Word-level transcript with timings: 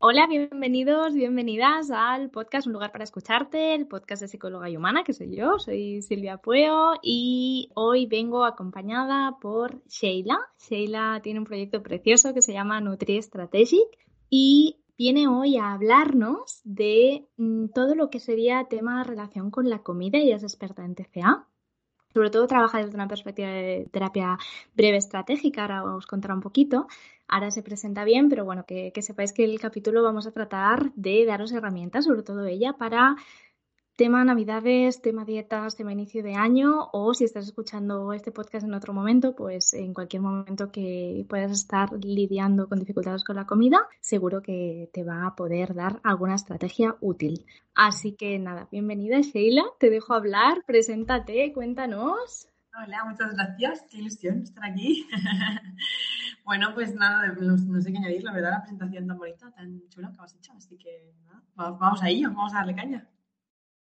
Hola, 0.00 0.28
bienvenidos, 0.28 1.12
bienvenidas 1.12 1.90
al 1.90 2.30
podcast 2.30 2.68
Un 2.68 2.72
lugar 2.72 2.92
para 2.92 3.02
escucharte, 3.02 3.74
el 3.74 3.88
podcast 3.88 4.22
de 4.22 4.28
psicóloga 4.28 4.70
y 4.70 4.76
humana, 4.76 5.02
que 5.02 5.12
soy 5.12 5.34
yo, 5.34 5.58
soy 5.58 6.02
Silvia 6.02 6.36
Pueo 6.36 6.92
y 7.02 7.70
hoy 7.74 8.06
vengo 8.06 8.44
acompañada 8.44 9.38
por 9.40 9.82
Sheila. 9.88 10.38
Sheila 10.56 11.18
tiene 11.24 11.40
un 11.40 11.46
proyecto 11.46 11.82
precioso 11.82 12.32
que 12.32 12.42
se 12.42 12.52
llama 12.52 12.80
Nutri 12.80 13.20
Strategic 13.20 13.88
y 14.30 14.76
viene 14.96 15.26
hoy 15.26 15.56
a 15.56 15.72
hablarnos 15.72 16.60
de 16.62 17.26
mm, 17.36 17.70
todo 17.74 17.96
lo 17.96 18.08
que 18.08 18.20
sería 18.20 18.68
tema 18.70 19.02
relación 19.02 19.50
con 19.50 19.68
la 19.68 19.82
comida 19.82 20.18
y 20.18 20.30
es 20.30 20.44
experta 20.44 20.84
en 20.84 20.94
TCA. 20.94 21.48
Sobre 22.18 22.30
todo 22.30 22.48
trabaja 22.48 22.78
desde 22.78 22.96
una 22.96 23.06
perspectiva 23.06 23.46
de 23.48 23.86
terapia 23.92 24.38
breve 24.74 24.96
estratégica, 24.96 25.62
ahora 25.62 25.84
os 25.84 26.04
contaré 26.04 26.34
un 26.34 26.40
poquito, 26.40 26.88
ahora 27.28 27.52
se 27.52 27.62
presenta 27.62 28.02
bien, 28.02 28.28
pero 28.28 28.44
bueno, 28.44 28.64
que, 28.66 28.90
sepáis 29.02 29.32
que 29.32 29.44
el 29.44 29.60
capítulo 29.60 30.02
vamos 30.02 30.26
a 30.26 30.32
tratar 30.32 30.92
de 30.96 31.24
daros 31.26 31.52
herramientas, 31.52 32.06
sobre 32.06 32.24
todo 32.24 32.44
ella, 32.44 32.72
para 32.72 33.14
tema 33.98 34.24
navidades, 34.24 35.02
tema 35.02 35.24
dietas, 35.24 35.74
tema 35.74 35.92
inicio 35.92 36.22
de 36.22 36.36
año 36.36 36.88
o 36.92 37.14
si 37.14 37.24
estás 37.24 37.46
escuchando 37.46 38.12
este 38.12 38.30
podcast 38.30 38.64
en 38.64 38.72
otro 38.72 38.92
momento, 38.94 39.34
pues 39.34 39.74
en 39.74 39.92
cualquier 39.92 40.22
momento 40.22 40.70
que 40.70 41.26
puedas 41.28 41.50
estar 41.50 41.90
lidiando 42.04 42.68
con 42.68 42.78
dificultades 42.78 43.24
con 43.24 43.34
la 43.34 43.44
comida, 43.44 43.80
seguro 44.00 44.40
que 44.40 44.88
te 44.92 45.02
va 45.02 45.26
a 45.26 45.34
poder 45.34 45.74
dar 45.74 46.00
alguna 46.04 46.36
estrategia 46.36 46.94
útil. 47.00 47.44
Así 47.74 48.12
que 48.12 48.38
nada, 48.38 48.68
bienvenida 48.70 49.20
Sheila, 49.20 49.64
te 49.80 49.90
dejo 49.90 50.14
hablar, 50.14 50.62
preséntate, 50.64 51.52
cuéntanos. 51.52 52.46
Hola, 52.80 53.04
muchas 53.04 53.34
gracias. 53.34 53.84
Qué 53.90 53.98
ilusión 53.98 54.42
estar 54.42 54.64
aquí. 54.64 55.08
bueno, 56.44 56.72
pues 56.72 56.94
nada, 56.94 57.34
no, 57.40 57.80
sé 57.80 57.90
qué 57.90 57.98
añadir, 57.98 58.22
la 58.22 58.32
verdad, 58.32 58.50
la 58.52 58.60
presentación 58.60 59.08
tan 59.08 59.18
bonita, 59.18 59.50
tan 59.50 59.82
chula 59.88 60.12
que 60.12 60.22
has 60.22 60.36
hecho. 60.36 60.52
Así 60.56 60.76
que 60.76 61.12
nada, 61.24 61.42
vamos 61.56 62.00
a 62.00 62.08
ello, 62.08 62.28
vamos 62.28 62.54
a 62.54 62.58
darle 62.58 62.76
caña. 62.76 63.08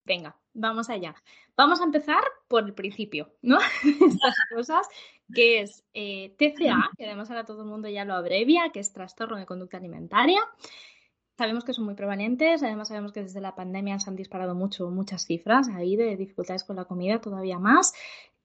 Venga, 0.05 0.37
vamos 0.53 0.91
allá. 0.91 1.15
Vamos 1.57 1.81
a 1.81 1.85
empezar 1.85 2.23
por 2.49 2.65
el 2.65 2.75
principio, 2.75 3.33
¿no? 3.43 3.59
Estas 4.07 4.35
cosas, 4.55 4.89
que 5.33 5.61
es 5.61 5.85
eh, 5.95 6.35
TCA, 6.39 6.91
que 6.97 7.07
además 7.07 7.31
ahora 7.31 7.45
todo 7.45 7.63
el 7.63 7.69
mundo 7.69 7.89
ya 7.89 8.05
lo 8.05 8.15
abrevia, 8.15 8.71
que 8.73 8.81
es 8.81 8.93
trastorno 8.93 9.37
de 9.37 9.47
conducta 9.47 9.77
alimentaria. 9.77 10.41
Sabemos 11.39 11.65
que 11.65 11.73
son 11.73 11.87
muy 11.87 11.95
prevalentes, 11.95 12.63
además 12.63 12.89
sabemos 12.89 13.13
que 13.13 13.23
desde 13.23 13.41
la 13.41 13.55
pandemia 13.55 13.99
se 13.99 14.11
han 14.11 14.17
disparado 14.17 14.55
mucho, 14.55 14.91
muchas 14.91 15.25
cifras 15.25 15.69
ahí 15.69 15.97
de 15.97 16.17
dificultades 16.17 16.65
con 16.65 16.77
la 16.77 16.85
comida, 16.85 17.21
todavía 17.21 17.59
más. 17.59 17.95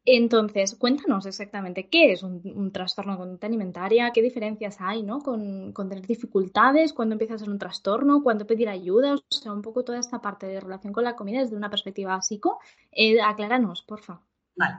Entonces, 0.10 0.74
cuéntanos 0.76 1.26
exactamente 1.26 1.90
qué 1.90 2.14
es 2.14 2.24
un, 2.24 2.72
trastorno 2.72 3.12
de 3.12 3.18
conducta 3.18 3.48
alimentaria, 3.48 4.12
qué 4.14 4.22
diferencias 4.22 4.78
hay 4.80 5.04
¿no? 5.04 5.20
con, 5.20 5.74
tener 5.74 6.08
dificultades, 6.08 6.94
cuándo 6.94 7.16
empieza 7.16 7.34
a 7.34 7.38
ser 7.38 7.50
un 7.50 7.60
trastorno, 7.60 8.24
cuándo 8.24 8.48
pedir 8.48 8.70
ayuda, 8.70 9.16
o 9.16 9.22
sea, 9.30 9.52
un 9.52 9.62
poco 9.62 9.84
toda 9.84 10.00
esta 10.00 10.22
parte 10.22 10.48
de 10.48 10.62
relación 10.62 10.94
con 10.94 11.04
la 11.04 11.18
comida 11.18 11.42
desde 11.42 11.58
una 11.58 11.70
perspectiva 11.70 12.22
psico. 12.22 12.62
Eh, 12.90 13.20
acláranos, 13.20 13.82
porfa. 13.82 14.22
Vale. 14.56 14.76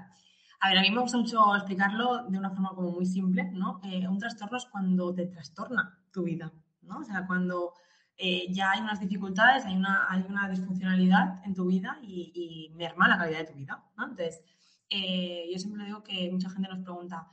A 0.61 0.71
ver, 0.71 0.79
a 0.79 0.81
mí 0.81 0.91
me 0.91 1.03
gusta 1.03 1.19
mucho 1.19 1.55
explicarlo 1.55 2.25
de 2.27 2.39
una 2.39 2.49
forma 2.49 2.71
como 2.71 2.93
muy 2.93 3.05
simple, 3.05 3.51
¿no? 3.53 3.83
Eh, 3.85 4.09
un 4.09 4.19
trastorno 4.19 4.57
es 4.57 4.65
cuando 4.65 5.15
te 5.15 5.27
trastorna 5.27 5.99
tu 6.11 6.23
vida, 6.23 6.51
¿no? 6.81 7.01
O 7.01 7.05
sea, 7.05 7.27
cuando 7.27 7.75
eh, 8.17 8.47
ya 8.51 8.71
hay 8.71 8.81
unas 8.81 8.99
dificultades, 8.99 9.67
hay 9.67 9.77
una, 9.77 10.07
hay 10.09 10.25
una 10.27 10.49
disfuncionalidad 10.49 11.45
en 11.45 11.55
tu 11.55 11.67
vida 11.67 11.99
y, 12.01 12.33
y 12.35 12.75
merma 12.75 13.09
la 13.09 13.19
calidad 13.19 13.41
de 13.41 13.53
tu 13.53 13.59
vida, 13.59 13.85
¿no? 13.95 14.05
Entonces, 14.05 14.43
eh, 14.91 15.49
yo 15.53 15.59
siempre 15.59 15.85
digo 15.85 16.03
que 16.03 16.31
mucha 16.31 16.51
gente 16.51 16.69
nos 16.69 16.81
pregunta, 16.81 17.29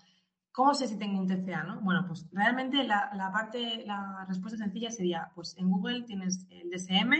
¿cómo 0.51 0.73
sé 0.73 0.87
si 0.87 0.97
tengo 0.97 1.19
un 1.19 1.27
TCA? 1.27 1.63
¿no? 1.63 1.81
Bueno, 1.81 2.05
pues 2.07 2.27
realmente 2.31 2.83
la, 2.83 3.29
parte, 3.33 3.83
la 3.85 4.25
respuesta 4.27 4.57
sencilla 4.57 4.89
sería, 4.91 5.31
pues 5.35 5.55
en 5.57 5.69
Google 5.69 6.03
tienes 6.03 6.47
el 6.49 6.69
DSM, 6.69 7.13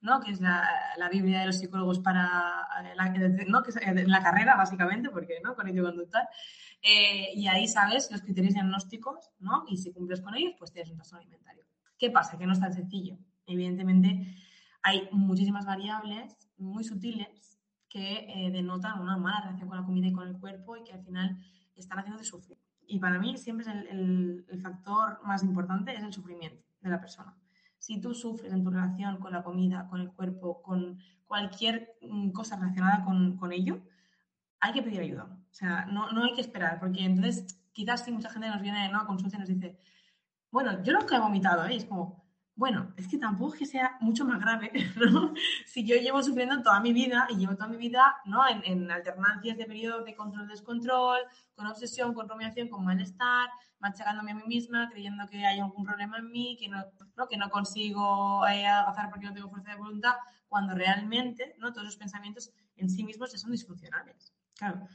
¿no? 0.00 0.20
que 0.20 0.32
es 0.32 0.40
la, 0.40 0.68
la 0.96 1.08
Biblia 1.08 1.40
de 1.40 1.46
los 1.46 1.58
psicólogos 1.58 2.00
para 2.00 2.24
la, 2.94 3.08
¿no? 3.48 3.62
que 3.62 3.70
es 3.70 3.76
eh, 3.76 4.06
la 4.06 4.22
carrera, 4.22 4.56
básicamente, 4.56 5.10
porque 5.10 5.40
¿no? 5.42 5.54
con 5.54 5.68
ello 5.68 5.84
conductual. 5.84 6.28
Eh, 6.82 7.30
y 7.34 7.48
ahí 7.48 7.66
sabes 7.66 8.10
los 8.10 8.22
criterios 8.22 8.54
diagnósticos, 8.54 9.30
¿no? 9.40 9.64
Y 9.66 9.78
si 9.78 9.92
cumples 9.92 10.20
con 10.20 10.36
ellos, 10.36 10.54
pues 10.58 10.72
tienes 10.72 10.90
un 10.90 10.96
trastorno 10.96 11.22
alimentario. 11.22 11.64
¿Qué 11.98 12.10
pasa? 12.10 12.38
Que 12.38 12.46
no 12.46 12.52
es 12.52 12.60
tan 12.60 12.72
sencillo. 12.72 13.18
Evidentemente, 13.46 14.36
hay 14.82 15.08
muchísimas 15.10 15.64
variables 15.64 16.36
muy 16.58 16.84
sutiles 16.84 17.55
que 17.88 18.26
eh, 18.28 18.50
denotan 18.50 19.00
una 19.00 19.16
mala 19.16 19.42
relación 19.42 19.68
con 19.68 19.78
la 19.78 19.84
comida 19.84 20.08
y 20.08 20.12
con 20.12 20.28
el 20.28 20.38
cuerpo 20.38 20.76
y 20.76 20.84
que 20.84 20.92
al 20.92 21.04
final 21.04 21.38
están 21.74 21.98
haciendo 21.98 22.18
de 22.18 22.24
sufrir. 22.24 22.58
Y 22.86 22.98
para 22.98 23.18
mí 23.18 23.36
siempre 23.36 23.66
es 23.66 23.72
el, 23.72 24.46
el, 24.48 24.60
factor 24.60 25.20
más 25.24 25.42
importante 25.42 25.92
es 25.94 26.02
el 26.02 26.12
sufrimiento 26.12 26.62
de 26.80 26.90
la 26.90 27.00
persona. 27.00 27.36
Si 27.78 28.00
tú 28.00 28.14
sufres 28.14 28.52
en 28.52 28.62
tu 28.62 28.70
relación 28.70 29.18
con 29.18 29.32
la 29.32 29.42
comida, 29.42 29.88
con 29.88 30.00
el 30.00 30.12
cuerpo, 30.12 30.62
con 30.62 30.98
cualquier 31.26 31.96
mm, 32.02 32.30
cosa 32.30 32.56
relacionada 32.56 33.04
con, 33.04 33.36
con 33.36 33.52
ello, 33.52 33.82
hay 34.60 34.72
que 34.72 34.82
pedir 34.82 35.00
ayuda. 35.00 35.24
O 35.24 35.54
sea, 35.54 35.86
no, 35.86 36.12
no, 36.12 36.24
hay 36.24 36.34
que 36.34 36.40
esperar, 36.40 36.78
porque 36.78 37.04
entonces 37.04 37.60
quizás 37.72 38.04
si 38.04 38.12
mucha 38.12 38.30
gente 38.30 38.48
nos 38.48 38.62
viene 38.62 38.88
¿no? 38.90 39.00
a 39.00 39.06
consulta 39.06 39.36
y 39.36 39.40
nos 39.40 39.48
dice, 39.48 39.78
bueno, 40.50 40.82
yo 40.82 40.92
nunca 40.92 41.16
he 41.16 41.20
vomitado, 41.20 41.66
¿eh? 41.66 41.76
es 41.76 41.84
como, 41.84 42.25
bueno, 42.56 42.94
es 42.96 43.06
que 43.06 43.18
tampoco 43.18 43.52
es 43.52 43.58
que 43.60 43.66
sea 43.66 43.98
mucho 44.00 44.24
más 44.24 44.40
grave, 44.40 44.72
¿no? 45.12 45.34
Si 45.66 45.86
yo 45.86 45.94
llevo 45.96 46.22
sufriendo 46.22 46.62
toda 46.62 46.80
mi 46.80 46.94
vida 46.94 47.26
y 47.28 47.36
llevo 47.36 47.54
toda 47.54 47.68
mi 47.68 47.76
vida, 47.76 48.16
¿no? 48.24 48.42
En, 48.48 48.90
alternancias 48.90 49.58
de 49.58 49.66
periodos 49.66 50.06
de 50.06 50.14
control-descontrol, 50.14 51.18
con 51.54 51.66
obsesión, 51.66 52.14
con 52.14 52.26
rumiación, 52.26 52.68
con 52.68 52.82
malestar, 52.82 53.50
machacándome 53.78 54.32
a 54.32 54.36
mí 54.36 54.44
misma, 54.46 54.88
creyendo 54.88 55.26
que 55.26 55.44
hay 55.44 55.60
algún 55.60 55.84
problema 55.84 56.16
en 56.16 56.30
mí, 56.30 56.56
que 56.58 56.68
no, 56.68 56.82
que 57.28 57.36
no 57.36 57.50
consigo 57.50 58.46
eh, 58.48 58.66
avanzar 58.66 59.10
porque 59.10 59.26
no 59.26 59.34
tengo 59.34 59.50
fuerza 59.50 59.72
de 59.72 59.76
voluntad, 59.76 60.14
cuando 60.48 60.74
realmente, 60.74 61.56
¿no? 61.58 61.74
Todos 61.74 61.88
esos 61.88 61.98
pensamientos 61.98 62.50
en 62.76 62.88
sí 62.88 63.04
mismos 63.04 63.32
son 63.32 63.52
disfuncionales. 63.52 64.32
Claro. 64.56 64.88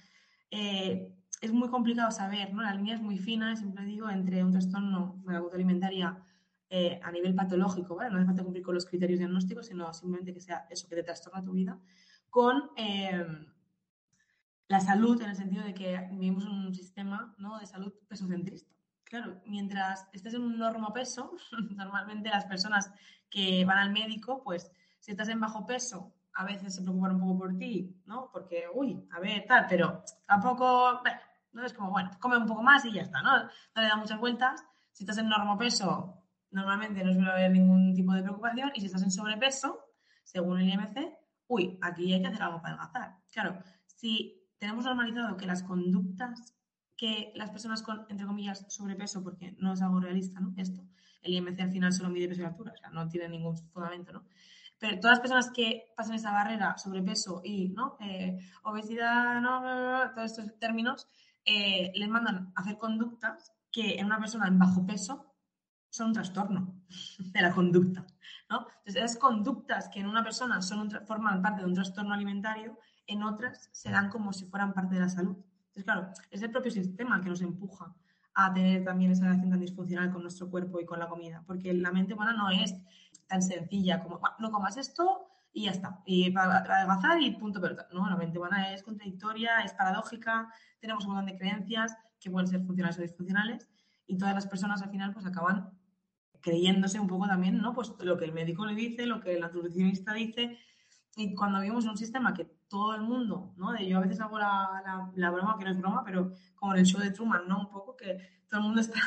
Eh, 0.49 1.13
es 1.41 1.51
muy 1.51 1.69
complicado 1.69 2.09
saber, 2.09 2.51
¿no? 2.55 2.63
La 2.63 2.73
línea 2.73 2.95
es 2.95 3.01
muy 3.01 3.19
fina, 3.19 3.55
siempre 3.55 3.85
digo, 3.85 4.09
entre 4.09 4.43
un 4.43 4.51
trastorno 4.51 5.21
de 5.27 5.33
la 5.33 5.43
alimentaria 5.53 6.17
eh, 6.73 7.01
a 7.03 7.11
nivel 7.11 7.35
patológico, 7.35 7.97
¿vale? 7.97 8.09
No 8.11 8.17
hace 8.17 8.27
falta 8.27 8.43
cumplir 8.43 8.63
con 8.63 8.73
los 8.73 8.85
criterios 8.85 9.19
diagnósticos, 9.19 9.67
sino 9.67 9.93
simplemente 9.93 10.33
que 10.33 10.39
sea 10.39 10.67
eso 10.69 10.87
que 10.87 10.95
te 10.95 11.03
trastorna 11.03 11.43
tu 11.43 11.51
vida, 11.51 11.77
con 12.29 12.71
eh, 12.77 13.25
la 14.69 14.79
salud 14.79 15.21
en 15.21 15.31
el 15.31 15.35
sentido 15.35 15.65
de 15.65 15.73
que 15.73 16.07
vivimos 16.13 16.45
en 16.45 16.51
un 16.51 16.73
sistema 16.73 17.35
¿no? 17.39 17.59
de 17.59 17.65
salud 17.65 17.91
pesocentrista. 18.07 18.73
Claro, 19.03 19.41
mientras 19.45 20.07
estés 20.13 20.33
en 20.35 20.43
un 20.43 20.57
normo 20.57 20.93
peso, 20.93 21.33
normalmente 21.75 22.29
las 22.29 22.45
personas 22.45 22.89
que 23.29 23.65
van 23.65 23.77
al 23.77 23.91
médico, 23.91 24.41
pues 24.41 24.71
si 25.01 25.11
estás 25.11 25.27
en 25.27 25.41
bajo 25.41 25.65
peso, 25.65 26.13
a 26.35 26.45
veces 26.45 26.73
se 26.73 26.81
preocupan 26.83 27.15
un 27.15 27.19
poco 27.19 27.37
por 27.37 27.57
ti, 27.57 28.01
¿no? 28.05 28.29
Porque, 28.31 28.63
uy, 28.73 29.05
a 29.11 29.19
ver, 29.19 29.43
tal, 29.45 29.65
pero 29.67 30.05
tampoco, 30.25 31.01
bueno, 31.01 31.19
no 31.51 31.65
es 31.65 31.73
como, 31.73 31.91
bueno, 31.91 32.11
come 32.17 32.37
un 32.37 32.45
poco 32.45 32.63
más 32.63 32.85
y 32.85 32.93
ya 32.93 33.01
está, 33.01 33.21
¿no? 33.21 33.43
No 33.43 33.81
le 33.81 33.89
da 33.89 33.97
muchas 33.97 34.19
vueltas. 34.21 34.65
Si 34.93 35.03
estás 35.03 35.17
en 35.17 35.27
normo 35.27 35.57
peso, 35.57 36.20
normalmente 36.51 37.03
no 37.03 37.13
suele 37.13 37.31
haber 37.31 37.51
ningún 37.51 37.93
tipo 37.93 38.13
de 38.13 38.21
preocupación 38.21 38.71
y 38.75 38.79
si 38.81 38.85
estás 38.85 39.03
en 39.03 39.11
sobrepeso, 39.11 39.79
según 40.23 40.59
el 40.59 40.69
IMC, 40.69 41.17
uy, 41.47 41.77
aquí 41.81 42.13
hay 42.13 42.21
que 42.21 42.27
hacer 42.27 42.41
algo 42.41 42.61
para 42.61 42.75
adelgazar. 42.75 43.17
Claro, 43.31 43.59
si 43.85 44.47
tenemos 44.57 44.85
normalizado 44.85 45.37
que 45.37 45.45
las 45.45 45.63
conductas 45.63 46.55
que 47.01 47.31
las 47.33 47.49
personas 47.49 47.81
con, 47.81 48.05
entre 48.09 48.27
comillas, 48.27 48.63
sobrepeso, 48.69 49.23
porque 49.23 49.55
no 49.57 49.73
es 49.73 49.81
algo 49.81 49.99
realista, 49.99 50.39
¿no? 50.39 50.53
Esto, 50.55 50.83
el 51.23 51.33
IMC 51.33 51.59
al 51.59 51.71
final 51.71 51.91
solo 51.91 52.11
mide 52.11 52.27
peso 52.27 52.41
y 52.41 52.45
altura, 52.45 52.73
o 52.75 52.77
sea, 52.77 52.91
no 52.91 53.09
tiene 53.09 53.27
ningún 53.27 53.57
fundamento, 53.57 54.13
¿no? 54.13 54.23
Pero 54.77 54.99
todas 54.99 55.17
las 55.17 55.19
personas 55.19 55.49
que 55.49 55.91
pasan 55.97 56.13
esa 56.13 56.31
barrera, 56.31 56.77
sobrepeso 56.77 57.41
y 57.43 57.69
¿no? 57.69 57.97
Eh, 58.01 58.37
obesidad, 58.61 59.41
¿no? 59.41 60.11
todos 60.13 60.31
estos 60.31 60.59
términos, 60.59 61.07
eh, 61.43 61.91
les 61.95 62.07
mandan 62.07 62.53
a 62.55 62.61
hacer 62.61 62.77
conductas 62.77 63.51
que 63.71 63.95
en 63.95 64.05
una 64.05 64.19
persona 64.19 64.47
en 64.47 64.59
bajo 64.59 64.85
peso 64.85 65.30
son 65.91 66.07
un 66.07 66.13
trastorno 66.13 66.73
de 67.19 67.41
la 67.41 67.51
conducta. 67.51 68.07
¿no? 68.49 68.67
Entonces, 68.79 68.95
esas 68.95 69.17
conductas 69.17 69.89
que 69.89 69.99
en 69.99 70.07
una 70.07 70.23
persona 70.23 70.61
son 70.61 70.89
forman 71.05 71.41
parte 71.41 71.61
de 71.61 71.67
un 71.67 71.73
trastorno 71.75 72.13
alimentario, 72.13 72.79
en 73.05 73.23
otras 73.23 73.69
se 73.71 73.91
dan 73.91 74.09
como 74.09 74.33
si 74.33 74.45
fueran 74.45 74.73
parte 74.73 74.95
de 74.95 75.01
la 75.01 75.09
salud. 75.09 75.35
Entonces, 75.67 75.83
claro, 75.83 76.11
es 76.31 76.41
el 76.41 76.49
propio 76.51 76.71
sistema 76.71 77.21
que 77.21 77.29
nos 77.29 77.41
empuja 77.41 77.93
a 78.33 78.53
tener 78.53 78.83
también 78.83 79.11
esa 79.11 79.25
relación 79.25 79.49
tan 79.49 79.59
disfuncional 79.59 80.11
con 80.11 80.21
nuestro 80.21 80.49
cuerpo 80.49 80.79
y 80.79 80.85
con 80.85 80.99
la 80.99 81.07
comida, 81.07 81.43
porque 81.45 81.73
la 81.73 81.91
mente 81.91 82.13
humana 82.13 82.33
no 82.33 82.49
es 82.49 82.75
tan 83.27 83.41
sencilla 83.41 84.01
como, 84.01 84.19
no 84.39 84.51
comas 84.51 84.77
esto 84.77 85.27
y 85.53 85.65
ya 85.65 85.71
está, 85.71 86.01
y 86.05 86.31
para 86.31 86.59
adelgazar 86.59 87.21
y 87.21 87.31
punto 87.31 87.59
pero 87.59 87.75
No, 87.91 88.09
la 88.09 88.15
mente 88.15 88.39
humana 88.39 88.73
es 88.73 88.83
contradictoria, 88.83 89.59
es 89.65 89.73
paradójica, 89.73 90.49
tenemos 90.79 91.05
un 91.05 91.13
montón 91.13 91.25
de 91.25 91.37
creencias 91.37 91.97
que 92.21 92.31
pueden 92.31 92.47
ser 92.47 92.61
funcionales 92.61 92.97
o 92.99 93.01
disfuncionales 93.01 93.67
y 94.07 94.17
todas 94.17 94.33
las 94.33 94.47
personas 94.47 94.81
al 94.81 94.91
final 94.91 95.13
pues 95.13 95.25
acaban 95.25 95.71
creyéndose 96.41 96.99
un 96.99 97.07
poco 97.07 97.27
también, 97.27 97.59
¿no? 97.59 97.73
Pues 97.73 97.93
lo 97.99 98.17
que 98.17 98.25
el 98.25 98.33
médico 98.33 98.65
le 98.65 98.75
dice, 98.75 99.05
lo 99.05 99.21
que 99.21 99.35
el 99.35 99.41
nutricionista 99.41 100.13
dice, 100.13 100.57
y 101.15 101.35
cuando 101.35 101.59
vivimos 101.59 101.83
en 101.83 101.91
un 101.91 101.97
sistema 101.97 102.33
que 102.33 102.45
todo 102.67 102.95
el 102.95 103.01
mundo, 103.01 103.53
¿no? 103.57 103.77
Yo 103.79 103.97
a 103.97 104.01
veces 104.01 104.21
hago 104.21 104.39
la, 104.39 105.11
la, 105.15 105.29
broma, 105.29 105.57
que 105.57 105.65
no 105.65 105.71
es 105.71 105.77
broma, 105.77 106.03
pero 106.05 106.31
como 106.55 106.73
en 106.73 106.79
el 106.79 106.85
show 106.85 107.01
de 107.01 107.11
Truman, 107.11 107.47
¿no? 107.47 107.59
Un 107.59 107.69
poco 107.69 107.97
que 107.97 108.17
todo 108.49 108.61
el 108.61 108.65
mundo 108.67 108.81
está 108.81 108.99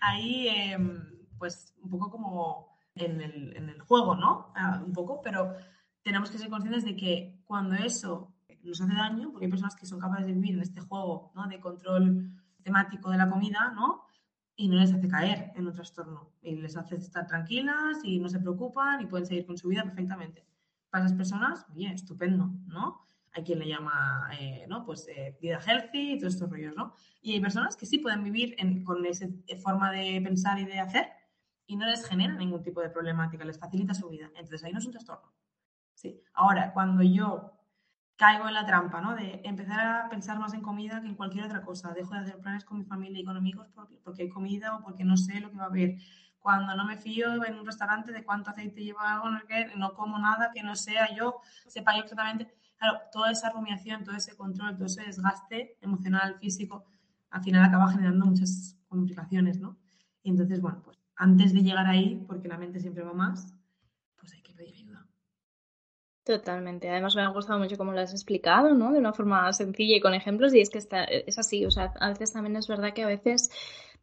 ahí, 0.00 0.48
em, 0.48 1.00
pues 1.38 1.74
un 1.80 1.90
poco 1.90 2.10
como 2.10 2.78
en 2.94 3.20
el, 3.20 3.56
en 3.56 3.68
el 3.68 3.80
juego, 3.82 4.16
¿no? 4.16 4.52
Ah, 4.56 4.82
un 4.84 4.92
poco, 4.92 5.20
pero 5.22 5.54
tenemos 6.02 6.30
que 6.30 6.38
ser 6.38 6.50
conscientes 6.50 6.84
de 6.84 6.96
que 6.96 7.40
cuando 7.44 7.76
eso 7.76 8.34
nos 8.62 8.80
hace 8.80 8.94
daño, 8.94 9.30
porque 9.30 9.46
hay 9.46 9.50
personas 9.50 9.76
que 9.76 9.86
son 9.86 10.00
capaces 10.00 10.26
de 10.26 10.32
vivir 10.32 10.54
en 10.54 10.62
este 10.62 10.80
juego, 10.80 11.30
¿no? 11.34 11.46
De 11.46 11.60
control 11.60 12.32
temático 12.62 13.10
de 13.10 13.18
la 13.18 13.30
comida, 13.30 13.72
¿no? 13.74 14.07
Y 14.58 14.68
no 14.68 14.76
les 14.76 14.92
hace 14.92 15.06
caer 15.08 15.52
en 15.54 15.68
un 15.68 15.72
trastorno 15.72 16.32
y 16.42 16.56
les 16.56 16.76
hace 16.76 16.96
estar 16.96 17.28
tranquilas 17.28 17.98
y 18.02 18.18
no 18.18 18.28
se 18.28 18.40
preocupan 18.40 19.00
y 19.00 19.06
pueden 19.06 19.24
seguir 19.24 19.46
con 19.46 19.56
su 19.56 19.68
vida 19.68 19.84
perfectamente. 19.84 20.44
Para 20.90 21.04
esas 21.04 21.16
personas, 21.16 21.64
oye, 21.72 21.92
estupendo, 21.92 22.50
¿no? 22.66 23.06
Hay 23.32 23.44
quien 23.44 23.60
le 23.60 23.68
llama, 23.68 24.28
eh, 24.36 24.66
¿no? 24.68 24.84
Pues 24.84 25.06
eh, 25.08 25.38
vida 25.40 25.60
healthy 25.64 26.14
y 26.14 26.18
todos 26.18 26.34
estos 26.34 26.50
rollos, 26.50 26.74
¿no? 26.74 26.92
Y 27.22 27.34
hay 27.34 27.40
personas 27.40 27.76
que 27.76 27.86
sí 27.86 27.98
pueden 27.98 28.24
vivir 28.24 28.56
con 28.84 29.06
esa 29.06 29.28
forma 29.62 29.92
de 29.92 30.20
pensar 30.22 30.58
y 30.58 30.64
de 30.64 30.80
hacer 30.80 31.06
y 31.68 31.76
no 31.76 31.86
les 31.86 32.04
genera 32.04 32.34
ningún 32.34 32.64
tipo 32.64 32.80
de 32.80 32.90
problemática, 32.90 33.44
les 33.44 33.60
facilita 33.60 33.94
su 33.94 34.08
vida. 34.08 34.28
Entonces 34.34 34.64
ahí 34.64 34.72
no 34.72 34.80
es 34.80 34.86
un 34.86 34.92
trastorno. 34.92 35.32
Sí. 35.94 36.20
Ahora, 36.34 36.72
cuando 36.72 37.04
yo 37.04 37.57
caigo 38.18 38.48
en 38.48 38.54
la 38.54 38.66
trampa, 38.66 39.00
¿no? 39.00 39.14
De 39.14 39.40
empezar 39.44 39.78
a 39.80 40.08
pensar 40.08 40.38
más 40.40 40.52
en 40.52 40.60
comida 40.60 41.00
que 41.00 41.06
en 41.06 41.14
cualquier 41.14 41.44
otra 41.44 41.62
cosa. 41.62 41.94
Dejo 41.94 42.14
de 42.14 42.20
hacer 42.20 42.38
planes 42.38 42.64
con 42.64 42.78
mi 42.78 42.84
familia 42.84 43.20
y 43.20 43.24
con 43.24 43.36
amigos 43.36 43.68
porque, 44.04 44.22
hay 44.22 44.28
comida 44.28 44.74
o 44.74 44.82
porque 44.82 45.04
no 45.04 45.16
sé 45.16 45.40
lo 45.40 45.50
que 45.50 45.56
va 45.56 45.64
a 45.64 45.68
haber. 45.68 45.96
Cuando 46.40 46.74
no 46.74 46.84
me 46.84 46.96
fío 46.96 47.44
en 47.44 47.58
un 47.58 47.64
restaurante 47.64 48.12
de 48.12 48.24
cuánto 48.24 48.50
aceite 48.50 48.82
lleva 48.82 49.14
algo, 49.14 49.30
no, 49.30 49.40
no 49.76 49.94
como 49.94 50.18
nada 50.18 50.50
que 50.52 50.62
no 50.62 50.74
sea 50.74 51.14
yo, 51.14 51.40
sepa 51.68 51.94
yo 51.94 52.02
exactamente. 52.02 52.52
Claro, 52.76 52.98
toda 53.12 53.30
esa 53.30 53.50
rumiación, 53.50 54.04
todo 54.04 54.16
ese 54.16 54.36
control, 54.36 54.76
todo 54.76 54.86
ese 54.86 55.02
desgaste 55.04 55.78
emocional, 55.80 56.36
físico, 56.40 56.86
al 57.30 57.42
final 57.42 57.64
acaba 57.64 57.90
generando 57.90 58.26
muchas 58.26 58.76
complicaciones, 58.88 59.60
¿no? 59.60 59.76
Y 60.22 60.30
entonces, 60.30 60.60
bueno, 60.60 60.82
pues 60.82 60.98
antes 61.16 61.52
de 61.52 61.62
llegar 61.62 61.86
ahí, 61.86 62.24
porque 62.26 62.48
la 62.48 62.58
mente 62.58 62.80
siempre 62.80 63.04
va 63.04 63.12
más, 63.12 63.54
pues 64.16 64.32
hay 64.32 64.42
que 64.42 64.54
pedir 64.54 64.74
ayuda. 64.74 65.07
Totalmente. 66.28 66.90
Además 66.90 67.16
me 67.16 67.22
ha 67.22 67.28
gustado 67.28 67.58
mucho 67.58 67.78
cómo 67.78 67.92
lo 67.92 68.00
has 68.00 68.12
explicado, 68.12 68.74
¿no? 68.74 68.92
De 68.92 68.98
una 68.98 69.14
forma 69.14 69.50
sencilla 69.54 69.96
y 69.96 70.00
con 70.00 70.12
ejemplos 70.12 70.52
y 70.54 70.60
es 70.60 70.68
que 70.68 70.76
está, 70.76 71.04
es 71.04 71.38
así. 71.38 71.64
O 71.64 71.70
sea, 71.70 71.94
a 71.98 72.10
veces 72.10 72.34
también 72.34 72.54
es 72.56 72.68
verdad 72.68 72.92
que 72.92 73.02
a 73.02 73.06
veces 73.06 73.50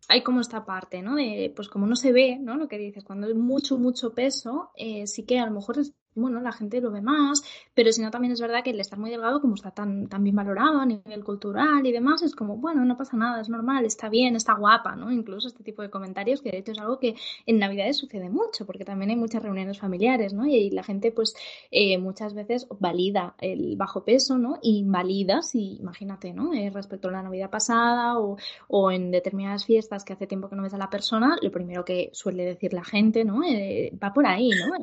hay 0.08 0.24
como 0.24 0.42
esta 0.42 0.66
parte, 0.66 1.04
¿no? 1.04 1.18
De, 1.18 1.54
pues 1.56 1.70
como 1.70 1.86
no 1.86 1.96
se 1.96 2.12
ve, 2.14 2.40
¿no? 2.42 2.58
Lo 2.58 2.68
que 2.68 2.80
dices, 2.80 3.04
cuando 3.04 3.28
hay 3.28 3.36
mucho, 3.36 3.78
mucho 3.78 4.16
peso, 4.16 4.72
eh, 4.76 5.06
sí 5.06 5.24
que 5.28 5.38
a 5.38 5.46
lo 5.46 5.52
mejor 5.52 5.78
bueno, 6.16 6.40
la 6.40 6.54
gente 6.54 6.80
lo 6.80 6.92
ve 6.92 7.02
más, 7.02 7.44
pero 7.74 7.92
si 7.92 8.02
no, 8.02 8.10
también 8.10 8.32
es 8.32 8.40
verdad 8.40 8.64
que 8.64 8.70
el 8.70 8.80
estar 8.80 8.98
muy 8.98 9.12
delgado, 9.12 9.42
como 9.42 9.56
está 9.56 9.72
tan, 9.72 10.08
tan 10.08 10.24
bien 10.24 10.36
valorado 10.36 10.80
a 10.80 10.86
nivel 10.86 11.24
cultural 11.24 11.86
y 11.86 11.92
demás, 11.92 12.24
es 12.24 12.34
como, 12.36 12.58
bueno, 12.58 12.86
no 12.86 12.96
pasa 12.98 13.18
nada, 13.18 13.42
es 13.42 13.50
normal, 13.50 13.86
está 13.86 14.08
bien, 14.08 14.36
está 14.36 14.54
guapa, 14.54 14.96
¿no? 14.96 15.12
Incluso 15.12 15.50
este 15.50 15.64
tipo 15.64 15.82
de 15.82 15.90
comentarios, 15.90 16.42
que 16.42 16.52
de 16.52 16.60
hecho 16.60 16.72
es 16.72 16.80
algo 16.80 17.00
que 17.00 17.16
en 17.46 17.60
Navidades 17.60 17.98
sucede 17.98 18.30
mucho, 18.30 18.66
porque 18.66 18.86
también 18.86 19.10
hay 19.10 19.18
muchas 19.18 19.44
reuniones 19.44 19.78
familiares, 19.78 20.34
¿no? 20.34 20.46
Y, 20.46 20.70
la 20.70 20.84
gente, 20.84 21.12
pues, 21.12 21.36
eh, 21.72 21.98
muchas 21.98 22.34
veces 22.34 22.68
valida 22.80 23.36
el 23.40 23.76
bajo 23.76 24.04
peso, 24.04 24.38
¿no? 24.38 24.58
Y 24.62 24.80
invalida, 24.80 25.42
si, 25.42 25.76
imagínate, 25.76 26.34
¿no? 26.34 26.54
Eh, 26.54 26.72
respecto 26.74 27.10
a 27.10 27.12
la 27.12 27.24
Navidad 27.24 27.50
pasada 27.50 28.20
o, 28.20 28.38
o, 28.70 28.92
en 28.92 29.12
determinadas 29.12 29.66
fiestas 29.66 30.06
que 30.06 30.14
hace 30.14 30.28
tiempo 30.28 30.50
que 30.50 30.56
no 30.56 30.64
ves 30.64 30.74
a 30.74 30.78
la 30.78 30.90
persona, 30.90 31.36
lo 31.42 31.52
primero 31.52 31.84
que 31.84 32.10
suele 32.14 32.46
decir 32.46 32.74
la 32.74 32.84
gente, 32.84 33.26
¿no? 33.26 33.44
Eh, 33.44 33.92
va 34.02 34.14
por 34.14 34.26
ahí, 34.26 34.50
¿no? 34.50 34.74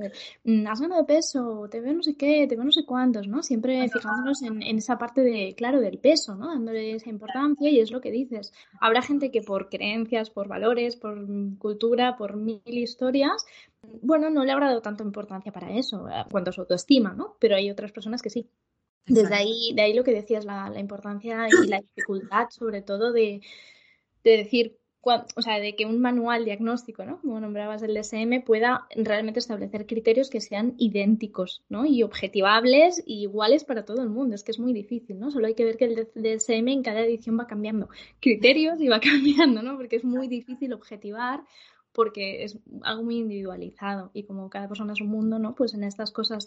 Mm, 0.44 0.66
has 0.66 0.80
ganado 0.80 1.06
peso 1.06 1.21
peso, 1.22 1.68
te 1.70 1.80
veo 1.80 1.94
no 1.94 2.02
sé 2.02 2.16
qué, 2.16 2.46
te 2.48 2.56
veo 2.56 2.64
no 2.64 2.72
sé 2.72 2.84
cuántos, 2.84 3.28
¿no? 3.28 3.42
Siempre 3.42 3.88
fijándonos 3.88 4.42
en, 4.42 4.62
esa 4.62 4.98
parte 4.98 5.20
de, 5.20 5.54
claro, 5.56 5.80
del 5.80 5.98
peso, 5.98 6.34
¿no? 6.34 6.48
Dándole 6.48 6.94
esa 6.94 7.10
importancia 7.10 7.70
y 7.70 7.78
es 7.78 7.92
lo 7.92 8.00
que 8.00 8.10
dices. 8.10 8.52
Habrá 8.80 9.02
gente 9.02 9.30
que 9.30 9.40
por 9.40 9.68
creencias, 9.68 10.30
por 10.30 10.48
valores, 10.48 10.96
por 10.96 11.24
cultura, 11.58 12.16
por 12.16 12.36
mil 12.36 12.60
historias, 12.66 13.46
bueno, 13.82 14.30
no 14.30 14.44
le 14.44 14.50
habrá 14.50 14.66
dado 14.66 14.82
tanta 14.82 15.04
importancia 15.04 15.52
para 15.52 15.70
eso, 15.72 16.08
eh, 16.08 16.24
cuanto 16.30 16.50
a 16.50 16.52
su 16.52 16.62
autoestima, 16.62 17.14
¿no? 17.14 17.36
Pero 17.38 17.54
hay 17.54 17.70
otras 17.70 17.92
personas 17.92 18.20
que 18.20 18.30
sí. 18.30 18.48
Desde 19.06 19.34
ahí, 19.34 19.72
de 19.74 19.82
ahí 19.82 19.94
lo 19.94 20.04
que 20.04 20.12
decías, 20.12 20.44
la, 20.44 20.70
la 20.70 20.80
importancia 20.80 21.46
y 21.48 21.68
la 21.68 21.80
dificultad, 21.80 22.48
sobre 22.50 22.82
todo, 22.82 23.12
de, 23.12 23.40
de 24.24 24.36
decir 24.36 24.76
o 25.04 25.42
sea, 25.42 25.58
de 25.58 25.74
que 25.74 25.84
un 25.84 26.00
manual 26.00 26.44
diagnóstico, 26.44 27.04
¿no? 27.04 27.20
Como 27.20 27.40
nombrabas 27.40 27.82
el 27.82 27.94
DSM, 27.94 28.42
pueda 28.44 28.86
realmente 28.94 29.40
establecer 29.40 29.86
criterios 29.86 30.30
que 30.30 30.40
sean 30.40 30.74
idénticos, 30.78 31.62
¿no? 31.68 31.84
Y 31.86 32.02
objetivables 32.02 33.02
y 33.04 33.22
iguales 33.22 33.64
para 33.64 33.84
todo 33.84 34.02
el 34.02 34.10
mundo. 34.10 34.34
Es 34.34 34.44
que 34.44 34.52
es 34.52 34.58
muy 34.58 34.72
difícil, 34.72 35.18
¿no? 35.18 35.30
Solo 35.30 35.48
hay 35.48 35.54
que 35.54 35.64
ver 35.64 35.76
que 35.76 35.86
el 35.86 36.08
DSM 36.14 36.68
en 36.68 36.82
cada 36.82 37.00
edición 37.00 37.38
va 37.38 37.46
cambiando 37.46 37.88
criterios 38.20 38.80
y 38.80 38.88
va 38.88 39.00
cambiando, 39.00 39.62
¿no? 39.62 39.76
Porque 39.76 39.96
es 39.96 40.04
muy 40.04 40.28
difícil 40.28 40.72
objetivar 40.72 41.40
porque 41.92 42.44
es 42.44 42.58
algo 42.82 43.02
muy 43.02 43.18
individualizado 43.18 44.10
y 44.14 44.24
como 44.24 44.48
cada 44.50 44.68
persona 44.68 44.92
es 44.92 45.00
un 45.00 45.08
mundo, 45.08 45.38
¿no? 45.38 45.54
Pues 45.54 45.74
en 45.74 45.84
estas 45.84 46.10
cosas 46.10 46.46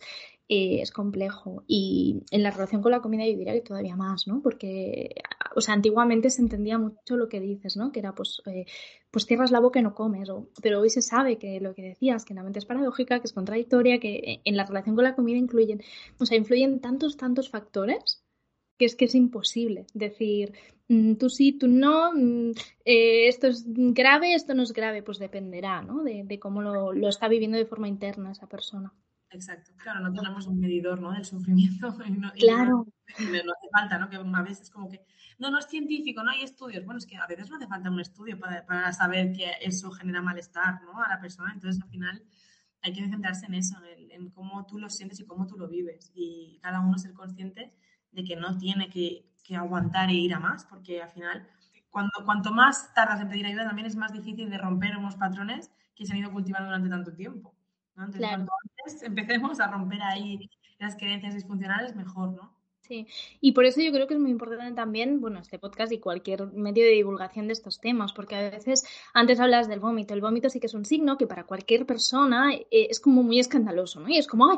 eh, 0.50 0.82
es 0.82 0.92
complejo 0.92 1.64
y 1.68 2.24
en 2.32 2.44
la 2.44 2.52
relación 2.52 2.82
con 2.82 2.92
la 2.92 3.02
comida 3.02 3.26
yo 3.26 3.38
diría 3.38 3.54
que 3.54 3.62
todavía 3.62 3.96
más, 3.96 4.28
¿no? 4.28 4.42
Porque, 4.42 5.16
o 5.56 5.62
sea, 5.62 5.74
antiguamente 5.74 6.30
se 6.30 6.42
entendía 6.42 6.78
mucho 6.78 7.18
lo 7.18 7.30
que 7.30 7.40
dices, 7.40 7.78
¿no? 7.78 7.92
Que 7.92 8.00
era 8.00 8.14
pues, 8.14 8.42
eh, 8.46 8.66
pues 9.12 9.26
cierras 9.26 9.52
la 9.52 9.60
boca 9.60 9.80
y 9.80 9.84
no 9.84 9.94
comes, 9.94 10.30
pero 10.62 10.82
hoy 10.82 10.90
se 10.90 11.02
sabe 11.02 11.38
que 11.38 11.60
lo 11.62 11.74
que 11.74 11.84
decías, 11.84 12.26
que 12.26 12.34
la 12.34 12.44
mente 12.44 12.60
es 12.60 12.66
paradójica, 12.66 13.20
que 13.20 13.28
es 13.28 13.34
contradictoria, 13.34 14.00
que 14.00 14.42
en 14.44 14.58
la 14.58 14.66
relación 14.66 14.96
con 14.96 15.04
la 15.04 15.16
comida 15.16 15.38
incluyen, 15.38 15.82
o 16.20 16.26
sea, 16.26 16.38
influyen 16.38 16.82
tantos, 16.82 17.18
tantos 17.18 17.50
factores 17.50 18.25
que 18.78 18.86
es 18.86 18.96
que 18.96 19.06
es 19.06 19.16
imposible 19.16 19.86
decir 19.94 20.54
mm, 20.88 21.16
tú 21.16 21.30
sí, 21.30 21.54
tú 21.54 21.68
no, 21.68 22.12
mm, 22.14 22.52
eh, 22.86 23.28
esto 23.28 23.48
es 23.48 23.64
grave, 23.68 24.34
esto 24.34 24.54
no 24.54 24.64
es 24.64 24.74
grave, 24.74 25.04
pues 25.04 25.20
dependerá, 25.20 25.82
¿no? 25.82 26.04
De, 26.04 26.40
cómo 26.40 26.62
lo, 26.62 27.08
está 27.08 27.28
viviendo 27.28 27.58
de 27.58 27.66
forma 27.66 27.88
interna 27.88 28.32
esa 28.32 28.48
persona. 28.48 28.94
Exacto, 29.30 29.72
claro, 29.78 30.00
no 30.02 30.14
tenemos 30.14 30.48
un 30.48 30.60
medidor, 30.60 31.02
¿no? 31.02 31.12
Del 31.12 31.26
sufrimiento. 31.26 31.96
claro. 32.36 32.88
no, 33.20 33.52
hace 33.52 33.70
falta, 33.72 33.98
¿no? 33.98 34.10
Que 34.10 34.18
a 34.18 34.42
veces 34.42 34.62
es 34.62 34.70
como 34.70 34.90
que, 34.90 35.02
no, 35.40 35.50
no 35.50 35.60
es 35.60 35.68
científico, 35.68 36.24
no 36.24 36.32
hay 36.32 36.44
estudios. 36.44 36.86
Bueno, 36.86 37.00
es 37.00 37.06
que 37.06 37.18
a 37.18 37.28
veces 37.28 37.50
no 37.50 37.58
hace 37.58 37.68
falta 37.68 37.90
un 37.90 38.00
estudio 38.00 38.40
para, 38.40 38.66
para 38.66 38.94
saber 38.94 39.34
que 39.34 39.52
eso 39.62 39.92
genera 39.92 40.22
malestar, 40.22 40.82
¿no? 40.84 41.02
A 41.02 41.10
la 41.10 41.20
persona. 41.20 41.52
Entonces, 41.54 41.82
al 41.84 41.90
final, 41.90 42.24
hay 42.82 42.94
que 42.94 43.06
centrarse 43.10 43.48
en 43.48 43.56
eso, 43.56 43.78
en, 43.84 44.12
en 44.12 44.30
cómo 44.30 44.66
tú 44.66 44.78
lo 44.78 44.90
sientes 44.90 45.20
y 45.20 45.26
cómo 45.26 45.48
tú 45.48 45.58
lo 45.58 45.68
vives. 45.68 46.12
Y 46.16 46.60
cada 46.62 46.80
uno 46.80 46.98
ser 46.98 47.12
consciente 47.12 47.74
de 48.16 48.24
que 48.24 48.36
no 48.36 48.58
tiene 48.58 48.90
que, 48.90 49.26
aguantar 49.56 50.10
e 50.10 50.14
ir 50.14 50.34
a 50.34 50.40
más, 50.40 50.66
porque 50.66 51.04
al 51.04 51.10
final, 51.10 51.48
cuando, 51.92 52.12
cuanto 52.26 52.52
más 52.52 52.92
tardas 52.96 53.22
en 53.22 53.30
pedir 53.30 53.46
ayuda, 53.46 53.68
también 53.68 53.86
es 53.86 53.96
más 53.96 54.12
difícil 54.12 54.50
de 54.50 54.58
romper 54.58 54.98
unos 54.98 55.16
patrones 55.18 55.72
que 55.96 56.04
se 56.04 56.14
han 56.14 56.18
ido 56.18 56.32
cultivando 56.32 56.66
durante 56.66 56.90
tanto 56.90 57.14
tiempo. 57.14 57.54
Entonces, 57.96 58.22
cuanto 58.28 58.52
antes 58.64 59.04
empecemos 59.04 59.60
a 59.60 59.68
romper 59.68 60.02
ahí 60.02 60.50
las 60.80 60.96
creencias 60.96 61.36
disfuncionales, 61.36 61.96
mejor, 61.96 62.34
¿no? 62.34 62.56
Sí, 62.88 63.08
y 63.42 63.54
por 63.54 63.66
eso 63.66 63.82
yo 63.82 63.92
creo 63.92 64.06
que 64.06 64.14
es 64.14 64.20
muy 64.20 64.30
importante 64.30 64.76
también, 64.76 65.20
bueno, 65.20 65.40
este 65.40 65.58
podcast 65.58 65.92
y 65.92 66.00
cualquier 66.00 66.46
medio 66.54 66.84
de 66.84 66.92
divulgación 66.92 67.48
de 67.48 67.54
estos 67.54 67.80
temas, 67.80 68.14
porque 68.14 68.36
a 68.36 68.50
veces 68.50 68.86
antes 69.14 69.40
hablas 69.40 69.68
del 69.68 69.80
vómito, 69.80 70.14
el 70.14 70.22
vómito 70.22 70.50
sí 70.50 70.60
que 70.60 70.68
es 70.68 70.76
un 70.76 70.86
signo 70.86 71.18
que 71.18 71.26
para 71.26 71.46
cualquier 71.46 71.88
persona 71.88 72.54
eh, 72.54 72.68
es 72.70 73.00
como 73.00 73.24
muy 73.24 73.40
escandaloso, 73.40 74.02
¿no? 74.02 74.10
Y 74.10 74.18
es 74.18 74.28
como, 74.28 74.52
ay, 74.52 74.58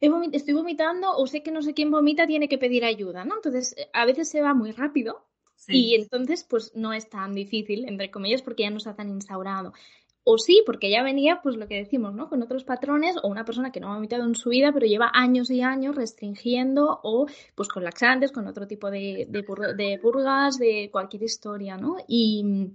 estoy 0.00 0.54
vomitando 0.54 1.10
o 1.16 1.26
sé 1.26 1.42
que 1.42 1.50
no 1.50 1.62
sé 1.62 1.74
quién 1.74 1.90
vomita, 1.90 2.26
tiene 2.26 2.48
que 2.48 2.58
pedir 2.58 2.84
ayuda, 2.84 3.24
¿no? 3.24 3.36
Entonces, 3.36 3.74
eh, 3.76 3.88
a 3.92 4.06
veces 4.06 4.28
se 4.28 4.40
va 4.40 4.54
muy 4.54 4.72
rápido 4.72 5.24
y 5.66 5.94
entonces, 5.96 6.44
pues 6.48 6.72
no 6.74 6.92
es 6.92 7.08
tan 7.10 7.34
difícil, 7.34 7.88
entre 7.88 8.10
comillas, 8.10 8.42
porque 8.42 8.62
ya 8.62 8.70
no 8.70 8.78
está 8.78 8.94
tan 8.94 9.08
instaurado. 9.08 9.72
O 10.24 10.38
sí, 10.38 10.62
porque 10.64 10.90
ya 10.90 11.02
venía, 11.02 11.40
pues 11.42 11.56
lo 11.56 11.66
que 11.68 11.76
decimos, 11.76 12.14
¿no? 12.14 12.28
Con 12.28 12.42
otros 12.42 12.64
patrones 12.64 13.16
o 13.22 13.28
una 13.28 13.44
persona 13.44 13.72
que 13.72 13.80
no 13.80 13.90
ha 13.90 13.94
vomitado 13.94 14.24
en 14.24 14.34
su 14.34 14.50
vida, 14.50 14.72
pero 14.72 14.86
lleva 14.86 15.10
años 15.12 15.50
y 15.50 15.62
años 15.62 15.96
restringiendo 15.96 17.00
o 17.02 17.26
pues 17.54 17.68
con 17.68 17.82
laxantes, 17.82 18.30
con 18.30 18.46
otro 18.46 18.66
tipo 18.66 18.90
de, 18.90 19.26
de, 19.28 19.44
de 19.76 19.98
purgas, 19.98 20.58
de 20.58 20.90
cualquier 20.92 21.22
historia, 21.22 21.76
¿no? 21.76 21.96
Y, 22.06 22.72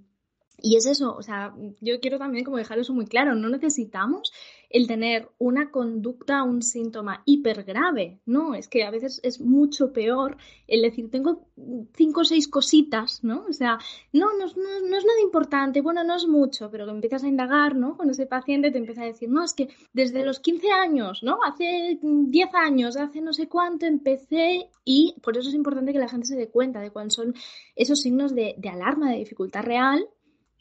y 0.61 0.77
es 0.77 0.85
eso, 0.85 1.15
o 1.15 1.21
sea, 1.21 1.53
yo 1.81 1.99
quiero 1.99 2.17
también 2.17 2.45
como 2.45 2.57
dejar 2.57 2.79
eso 2.79 2.93
muy 2.93 3.05
claro, 3.05 3.35
no 3.35 3.49
necesitamos 3.49 4.31
el 4.69 4.87
tener 4.87 5.29
una 5.37 5.69
conducta, 5.71 6.41
un 6.43 6.61
síntoma 6.61 7.21
hiper 7.25 7.63
grave. 7.63 8.19
No, 8.25 8.55
es 8.55 8.67
que 8.67 8.83
a 8.83 8.89
veces 8.89 9.19
es 9.23 9.39
mucho 9.39 9.93
peor 9.93 10.37
el 10.67 10.81
decir, 10.81 11.11
tengo 11.11 11.47
cinco 11.95 12.21
o 12.21 12.25
seis 12.25 12.47
cositas, 12.47 13.23
¿no? 13.23 13.45
O 13.47 13.53
sea, 13.53 13.77
no, 14.13 14.27
no, 14.33 14.45
no, 14.45 14.97
es 14.97 15.05
nada 15.05 15.21
importante, 15.21 15.81
bueno, 15.81 16.03
no 16.03 16.15
es 16.15 16.27
mucho, 16.27 16.71
pero 16.71 16.85
que 16.85 16.91
empiezas 16.91 17.23
a 17.23 17.27
indagar, 17.27 17.75
¿no? 17.75 17.97
Con 17.97 18.09
ese 18.09 18.25
paciente 18.25 18.71
te 18.71 18.79
empieza 18.79 19.03
a 19.03 19.07
decir, 19.07 19.29
no, 19.29 19.43
es 19.43 19.53
que 19.53 19.69
desde 19.93 20.25
los 20.25 20.39
15 20.39 20.71
años, 20.71 21.23
¿no? 21.23 21.39
Hace 21.45 21.99
10 22.01 22.55
años, 22.55 22.97
hace 22.97 23.21
no 23.21 23.33
sé 23.33 23.47
cuánto 23.47 23.85
empecé 23.85 24.69
y 24.85 25.15
por 25.21 25.37
eso 25.37 25.49
es 25.49 25.55
importante 25.55 25.93
que 25.93 25.99
la 25.99 26.09
gente 26.09 26.25
se 26.25 26.35
dé 26.35 26.47
cuenta 26.47 26.79
de 26.79 26.89
cuáles 26.89 27.13
son 27.13 27.35
esos 27.75 28.01
signos 28.01 28.33
de, 28.33 28.55
de 28.57 28.69
alarma, 28.69 29.11
de 29.11 29.17
dificultad 29.17 29.63
real, 29.63 30.07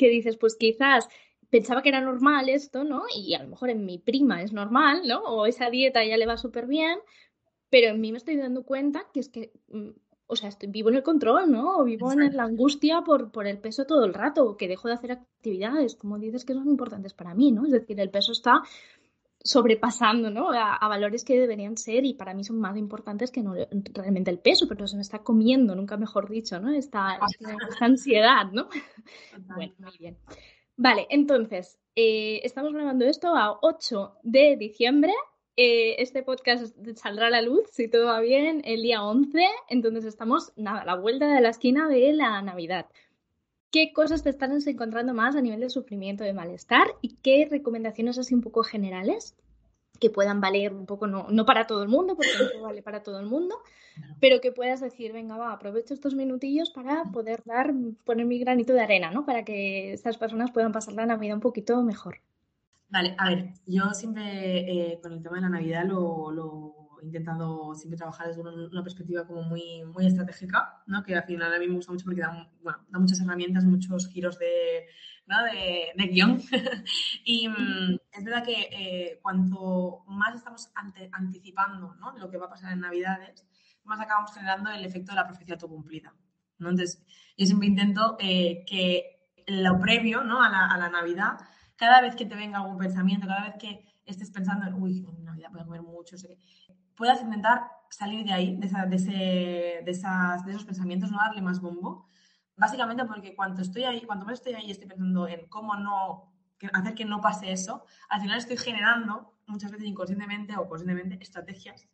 que 0.03 0.11
dices, 0.11 0.37
pues 0.37 0.57
quizás 0.57 1.09
pensaba 1.49 1.81
que 1.83 1.91
era 1.91 2.01
normal 2.01 2.49
esto, 2.49 2.83
¿no? 2.83 3.03
Y 3.15 3.35
a 3.35 3.43
lo 3.43 3.51
mejor 3.51 3.71
en 3.71 3.85
mi 3.87 3.99
prima 3.99 4.43
es 4.43 4.53
normal, 4.53 5.03
¿no? 5.07 5.21
O 5.21 5.47
esa 5.47 5.71
dieta 5.71 6.05
ya 6.05 6.17
le 6.17 6.27
va 6.27 6.37
súper 6.37 6.67
bien, 6.67 6.99
pero 7.71 7.89
en 7.89 8.01
mí 8.01 8.11
me 8.11 8.19
estoy 8.19 8.37
dando 8.37 8.65
cuenta 8.65 9.07
que 9.13 9.21
es 9.21 9.29
que, 9.29 9.53
mm, 9.69 9.91
o 10.27 10.35
sea, 10.35 10.49
estoy, 10.49 10.71
vivo 10.71 10.89
en 10.89 10.97
el 10.97 11.05
control, 11.05 11.53
¿no? 11.53 11.79
O 11.79 11.85
vivo 11.85 12.11
en 12.11 12.37
la 12.37 12.43
angustia 12.43 13.03
por, 13.03 13.31
por 13.31 13.47
el 13.47 13.59
peso 13.59 13.85
todo 13.87 14.05
el 14.05 14.13
rato, 14.13 14.57
que 14.57 14.67
dejo 14.67 14.89
de 14.89 14.95
hacer 14.95 15.13
actividades, 15.13 15.95
como 15.95 16.19
dices, 16.19 16.45
que 16.45 16.55
son 16.55 16.69
importantes 16.69 17.15
para 17.15 17.35
mí, 17.35 17.53
¿no? 17.53 17.65
Es 17.65 17.71
decir, 17.71 18.01
el 18.01 18.11
peso 18.11 18.33
está 18.33 18.63
sobrepasando 19.45 20.31
¿no? 20.31 20.51
a, 20.53 20.87
valores 20.89 21.25
que 21.25 21.39
deberían 21.39 21.77
ser 21.77 22.05
y 22.05 22.15
para 22.15 22.35
mí 22.35 22.45
son 22.45 22.59
más 22.61 22.77
importantes 22.77 23.31
que 23.31 23.43
no 23.43 23.55
realmente 23.93 24.31
el 24.31 24.39
peso, 24.39 24.67
pero 24.69 24.87
se 24.87 24.97
me 24.97 25.03
está 25.03 25.21
comiendo, 25.21 25.75
nunca 25.75 25.97
mejor 25.97 26.29
dicho, 26.29 26.61
¿no? 26.61 26.73
Esta, 26.73 27.19
esta 27.69 27.85
ansiedad, 27.85 28.47
¿no? 28.53 28.69
Bueno, 29.55 29.75
muy 29.79 29.99
bien. 29.99 30.17
Vale, 30.77 31.07
entonces, 31.11 31.79
eh, 31.95 32.41
estamos 32.45 32.73
grabando 32.73 33.05
esto 33.05 33.35
a 33.35 33.59
8 33.61 34.19
de 34.23 34.57
diciembre. 34.57 35.13
Eh, 35.57 35.97
este 35.99 36.23
podcast 36.23 36.75
saldrá 36.97 37.27
a 37.27 37.31
la 37.31 37.43
luz, 37.43 37.69
si 37.71 37.89
todo 37.89 38.07
va 38.07 38.21
bien, 38.21 38.63
el 38.65 38.83
día 38.83 39.03
11. 39.03 39.39
Entonces 39.69 40.07
estamos, 40.07 40.53
nada, 40.57 40.81
a 40.81 40.87
la 40.87 40.97
vuelta 40.97 41.35
de 41.35 41.41
la 41.41 41.51
esquina 41.51 41.89
de 41.89 42.13
la 42.15 42.41
Navidad. 42.41 42.87
¿Qué 43.73 43.93
cosas 43.95 44.23
te 44.23 44.29
están 44.29 44.53
encontrando 44.65 45.15
más 45.15 45.35
a 45.35 45.41
nivel 45.41 45.61
de 45.61 45.71
sufrimiento, 45.71 46.23
de 46.23 46.35
malestar? 46.35 46.89
¿Y 47.01 47.17
qué 47.23 47.49
recomendaciones 47.51 48.19
así 48.19 48.35
un 48.35 48.43
poco 48.43 48.63
generales 48.63 49.35
que 49.99 50.11
puedan 50.11 50.43
valer 50.43 50.75
un 50.75 50.85
poco, 50.85 51.07
no, 51.07 51.27
no 51.31 51.47
para 51.47 51.67
todo 51.67 51.83
el 51.83 51.89
mundo, 51.89 52.15
porque 52.15 52.33
no 52.55 52.63
vale 52.63 52.83
para 52.83 53.03
todo 53.03 53.19
el 53.19 53.27
mundo, 53.27 53.57
pero 54.21 54.41
que 54.41 54.53
puedas 54.53 54.81
decir, 54.81 55.13
venga, 55.13 55.39
va, 55.39 55.53
aprovecho 55.53 55.95
estos 55.95 56.15
minutillos 56.15 56.71
para 56.71 57.05
poder 57.05 57.43
dar, 57.47 57.73
poner 58.05 58.27
mi 58.27 58.39
granito 58.39 58.75
de 58.75 58.81
arena, 58.83 59.11
¿no? 59.11 59.25
Para 59.25 59.45
que 59.45 59.93
estas 59.93 60.19
personas 60.19 60.51
puedan 60.51 60.73
pasar 60.73 60.95
la 60.95 61.07
Navidad 61.07 61.37
un 61.37 61.41
poquito 61.41 61.81
mejor. 61.83 62.19
Vale, 62.91 63.15
a 63.17 63.31
ver, 63.31 63.53
yo 63.65 63.85
siempre 63.95 64.93
eh, 64.93 65.01
con 65.01 65.15
el 65.15 65.23
tema 65.23 65.37
de 65.37 65.43
la 65.43 65.49
Navidad 65.49 65.87
lo, 65.87 66.31
lo, 66.31 66.82
he 67.03 67.07
intentado 67.07 67.75
siempre 67.75 67.97
trabajar 67.97 68.29
desde 68.29 68.41
una, 68.41 68.83
perspectiva 68.83 69.27
como 69.27 69.43
muy, 69.43 69.85
muy 69.85 70.07
estratégica, 70.07 70.83
¿no? 70.87 71.03
Que 71.03 71.17
al 71.17 71.25
final 71.25 71.53
a 71.53 71.59
mí 71.59 71.67
me 71.67 71.75
gusta 71.75 71.93
mucho 71.93 72.05
porque 72.05 72.21
da, 72.21 72.49
bueno, 72.63 72.79
da 72.89 72.99
muchas 72.99 73.21
herramientas, 73.21 73.65
muchos 73.65 74.09
giros 74.09 74.39
de, 74.39 74.87
de, 75.97 76.07
guion. 76.07 76.41
y 77.25 77.49
mm, 77.49 77.99
es 78.13 78.25
verdad 78.25 78.45
que 78.45 78.69
eh, 78.71 79.19
cuanto 79.21 80.05
más 80.07 80.37
estamos 80.37 80.71
anticipando 81.13 81.97
lo 82.17 82.31
que 82.31 82.37
va 82.37 82.47
a 82.47 82.51
pasar 82.51 82.73
en 82.73 82.81
Navidades, 82.81 83.47
más 83.85 84.01
acabamos 84.01 84.33
generando 84.33 84.71
el 84.71 84.85
efecto 84.85 85.11
de 85.11 85.17
la 85.17 85.27
profecía 85.27 85.55
autocumplida. 85.55 86.15
¿no? 86.59 86.71
Entonces, 86.71 87.05
yo 87.37 87.47
siempre 87.47 87.67
intento 87.67 88.17
eh, 88.21 88.65
que 88.65 89.33
lo 89.49 89.81
previo 89.81 90.23
¿no? 90.23 90.41
a, 90.41 90.49
la, 90.49 90.67
a 90.69 90.79
la 90.79 90.89
Navidad, 90.89 91.33
cada 91.75 92.01
vez 92.01 92.15
que 92.15 92.27
te 92.27 92.37
venga 92.37 92.59
algún 92.59 92.79
pensamiento, 92.79 93.27
cada 93.27 93.43
vez 93.43 93.55
que 93.59 93.93
estés 94.05 94.31
pensando 94.31 94.69
en, 94.69 94.75
uy, 94.75 95.05
en 95.05 95.25
Navidad 95.25 95.51
voy 95.51 95.61
a 95.61 95.65
comer 95.65 95.83
mucho, 95.83 96.17
sé 96.17 96.39
puedas 97.03 97.21
intentar 97.21 97.65
salir 97.91 98.25
de 98.25 98.33
ahí, 98.33 98.57
de, 98.57 98.69
de, 98.69 98.97
ese, 98.97 99.11
de, 99.11 99.91
esas, 99.91 100.45
de 100.45 100.53
esos 100.53 100.65
pensamientos, 100.65 101.11
no 101.11 101.19
darle 101.19 101.43
más 101.43 101.61
bombo 101.61 102.07
Básicamente 102.57 103.05
porque 103.07 103.35
cuando 103.35 103.61
estoy 103.61 103.85
ahí, 103.85 104.03
cuanto 104.03 104.25
más 104.25 104.35
estoy 104.35 104.55
ahí 104.55 104.71
estoy 104.71 104.87
pensando 104.87 105.27
en 105.27 105.49
cómo 105.49 105.75
no 105.75 106.33
hacer 106.73 106.95
que 106.95 107.05
no 107.05 107.21
pase 107.21 107.51
eso, 107.51 107.85
al 108.09 108.21
final 108.21 108.39
estoy 108.39 108.57
generando 108.57 109.35
muchas 109.49 109.73
veces 109.73 109.89
inconscientemente 109.89 110.57
o 110.57 110.69
conscientemente 110.69 111.19
estrategias 111.21 111.89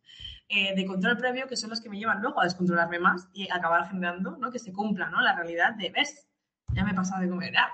eh, 0.47 0.75
de 0.75 0.85
control 0.85 1.17
previo 1.17 1.47
que 1.47 1.57
son 1.57 1.71
las 1.71 1.81
que 1.81 1.89
me 1.89 1.97
llevan 1.97 2.21
luego 2.21 2.39
a 2.39 2.43
descontrolarme 2.43 2.99
más 2.99 3.29
y 3.33 3.49
acabar 3.49 3.87
generando 3.87 4.37
¿no? 4.37 4.51
que 4.51 4.59
se 4.59 4.71
cumpla 4.71 5.09
¿no? 5.09 5.21
la 5.21 5.33
realidad 5.33 5.73
de, 5.73 5.89
ves, 5.89 6.29
ya 6.75 6.83
me 6.83 6.91
he 6.91 6.93
pasado 6.93 7.23
de 7.23 7.29
comer. 7.29 7.55
Ah, 7.57 7.71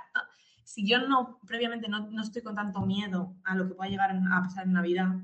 Si 0.64 0.88
yo 0.88 1.06
no, 1.06 1.40
previamente 1.46 1.90
no, 1.90 2.10
no, 2.10 2.22
estoy 2.22 2.44
con 2.44 2.56
tanto 2.56 2.80
miedo 2.86 3.36
a 3.44 3.56
lo 3.56 3.68
que 3.68 3.76
pueda 3.76 3.90
llegar 3.90 4.12
a 4.12 4.42
pasar 4.42 4.68
en 4.68 4.74
Navidad, 4.74 5.16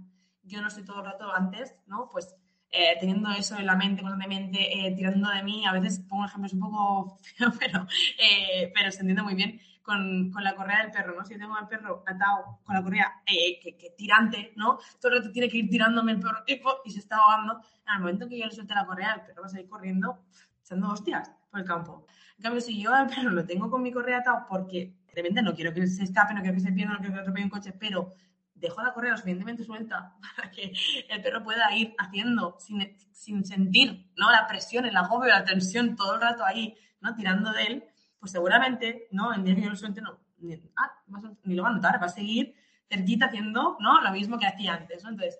yo 0.43 0.61
no 0.61 0.67
estoy 0.67 0.83
todo 0.83 0.99
el 0.99 1.05
rato 1.05 1.33
antes, 1.33 1.75
¿no? 1.87 2.09
Pues 2.09 2.35
eh, 2.73 2.95
teniendo 2.99 3.29
eso 3.31 3.57
en 3.57 3.65
la 3.65 3.75
mente 3.75 4.01
constantemente, 4.01 4.87
eh, 4.87 4.93
tirando 4.95 5.29
de 5.29 5.43
mí, 5.43 5.65
a 5.65 5.73
veces 5.73 5.99
pongo 6.07 6.25
ejemplos 6.25 6.53
un 6.53 6.61
poco 6.61 7.17
feos, 7.21 7.55
pero, 7.59 7.85
eh, 8.17 8.71
pero 8.73 8.91
se 8.91 9.01
entiende 9.01 9.23
muy 9.23 9.35
bien 9.35 9.59
con, 9.81 10.31
con, 10.31 10.43
la 10.43 10.55
correa 10.55 10.83
del 10.83 10.91
perro, 10.91 11.15
¿no? 11.15 11.25
Si 11.25 11.33
yo 11.33 11.39
tengo 11.39 11.55
al 11.55 11.67
perro 11.67 12.03
atado 12.07 12.59
con 12.63 12.75
la 12.75 12.81
correa 12.81 13.21
que, 13.25 13.59
que, 13.77 13.89
tirante, 13.97 14.53
¿no? 14.55 14.79
Todo 15.01 15.11
el 15.11 15.17
rato 15.19 15.31
tiene 15.31 15.49
que 15.49 15.57
ir 15.57 15.69
tirándome 15.69 16.13
el 16.13 16.19
perro 16.19 16.43
y 16.85 16.91
se 16.91 16.99
está 16.99 17.17
ahogando. 17.17 17.61
El 17.93 17.99
momento 17.99 18.29
que 18.29 18.39
yo 18.39 18.45
le 18.45 18.51
suelte 18.51 18.73
la 18.73 18.85
correa, 18.85 19.15
el 19.15 19.21
perro 19.21 19.41
va 19.41 19.47
a 19.47 19.49
salir 19.49 19.67
corriendo 19.67 20.23
echando 20.63 20.89
hostias 20.89 21.29
por 21.49 21.59
el 21.59 21.65
campo. 21.65 22.05
En 22.37 22.43
cambio, 22.43 22.61
si 22.61 22.81
yo 22.81 22.93
al 22.93 23.07
perro 23.07 23.31
lo 23.31 23.45
tengo 23.45 23.69
con 23.69 23.83
mi 23.83 23.91
correa 23.91 24.19
atado 24.19 24.45
porque 24.47 24.93
de 25.07 25.13
repente 25.13 25.41
no 25.41 25.53
quiero 25.53 25.73
que 25.73 25.85
se 25.87 26.03
escape, 26.03 26.33
no 26.33 26.41
quiero 26.41 26.55
que 26.55 26.61
se 26.61 26.71
pierda, 26.71 26.93
no 26.93 26.99
quiero 26.99 27.15
que 27.15 27.19
atropelle 27.19 27.43
un 27.43 27.49
coche, 27.49 27.73
pero 27.73 28.13
dejo 28.61 28.81
la 28.81 28.93
correa 28.93 29.11
lo 29.11 29.17
suficientemente 29.17 29.63
suelta 29.63 30.15
para 30.35 30.51
que 30.51 30.71
el 31.09 31.21
perro 31.21 31.43
pueda 31.43 31.75
ir 31.75 31.93
haciendo 31.97 32.55
sin, 32.59 32.97
sin 33.11 33.43
sentir 33.43 34.11
¿no? 34.15 34.31
la 34.31 34.47
presión, 34.47 34.85
el 34.85 34.95
agobio, 34.95 35.29
la 35.29 35.43
tensión 35.43 35.95
todo 35.95 36.15
el 36.15 36.21
rato 36.21 36.45
ahí, 36.45 36.75
¿no? 37.01 37.13
tirando 37.15 37.51
de 37.51 37.63
él, 37.63 37.83
pues 38.19 38.31
seguramente, 38.31 39.07
¿no? 39.11 39.33
En 39.33 39.43
día 39.43 39.55
que 39.55 39.63
yo 39.63 39.69
lo 39.71 39.75
suelte, 39.75 39.99
no, 39.99 40.19
ni, 40.37 40.53
ah, 40.75 40.91
ni, 41.43 41.55
lo 41.55 41.63
va 41.63 41.69
a 41.69 41.73
notar, 41.73 41.99
va 41.99 42.05
a 42.05 42.09
seguir 42.09 42.53
cerquita 42.87 43.25
haciendo 43.25 43.77
¿no? 43.79 44.01
lo 44.01 44.11
mismo 44.11 44.37
que 44.37 44.45
hacía 44.45 44.75
antes. 44.75 45.03
¿no? 45.03 45.09
Entonces, 45.09 45.39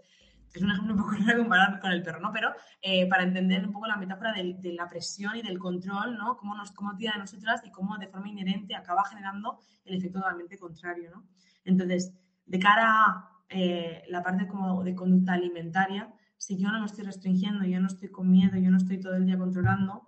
es 0.53 0.61
un 0.61 0.71
ejemplo 0.71 0.93
un 0.95 1.01
poco 1.01 1.11
raro 1.11 1.39
comparar 1.39 1.79
con 1.79 1.91
el 1.91 2.01
perro, 2.01 2.19
¿no? 2.19 2.31
Pero 2.33 2.53
eh, 2.81 3.07
para 3.07 3.23
entender 3.23 3.65
un 3.65 3.71
poco 3.71 3.87
la 3.87 3.97
metáfora 3.97 4.33
de, 4.33 4.55
de, 4.57 4.73
la 4.73 4.87
presión 4.89 5.35
y 5.35 5.43
del 5.43 5.59
control, 5.59 6.17
¿no? 6.17 6.37
Cómo, 6.37 6.55
nos, 6.55 6.71
cómo 6.71 6.95
tira 6.95 7.13
de 7.13 7.19
nosotras 7.19 7.61
y 7.63 7.71
cómo 7.71 7.97
de 7.97 8.07
forma 8.07 8.29
inherente 8.29 8.75
acaba 8.75 9.05
generando 9.05 9.59
el 9.85 9.97
efecto 9.97 10.19
totalmente 10.19 10.57
contrario, 10.57 11.11
¿no? 11.13 11.23
Entonces, 11.63 12.13
de 12.45 12.60
cara 12.60 13.05
a 13.05 13.31
eh, 13.50 14.03
la 14.07 14.24
parte 14.24 14.48
como 14.48 14.83
de 14.83 14.95
conducta 14.95 15.33
alimentaria, 15.33 16.13
si 16.38 16.57
yo 16.57 16.71
no 16.71 16.79
me 16.79 16.86
estoy 16.86 17.03
restringiendo, 17.03 17.65
yo 17.65 17.79
no 17.79 17.88
estoy 17.88 18.10
con 18.10 18.29
miedo, 18.29 18.57
yo 18.57 18.71
no 18.71 18.77
estoy 18.77 19.00
todo 19.00 19.15
el 19.15 19.25
día 19.25 19.38
controlando, 19.38 20.07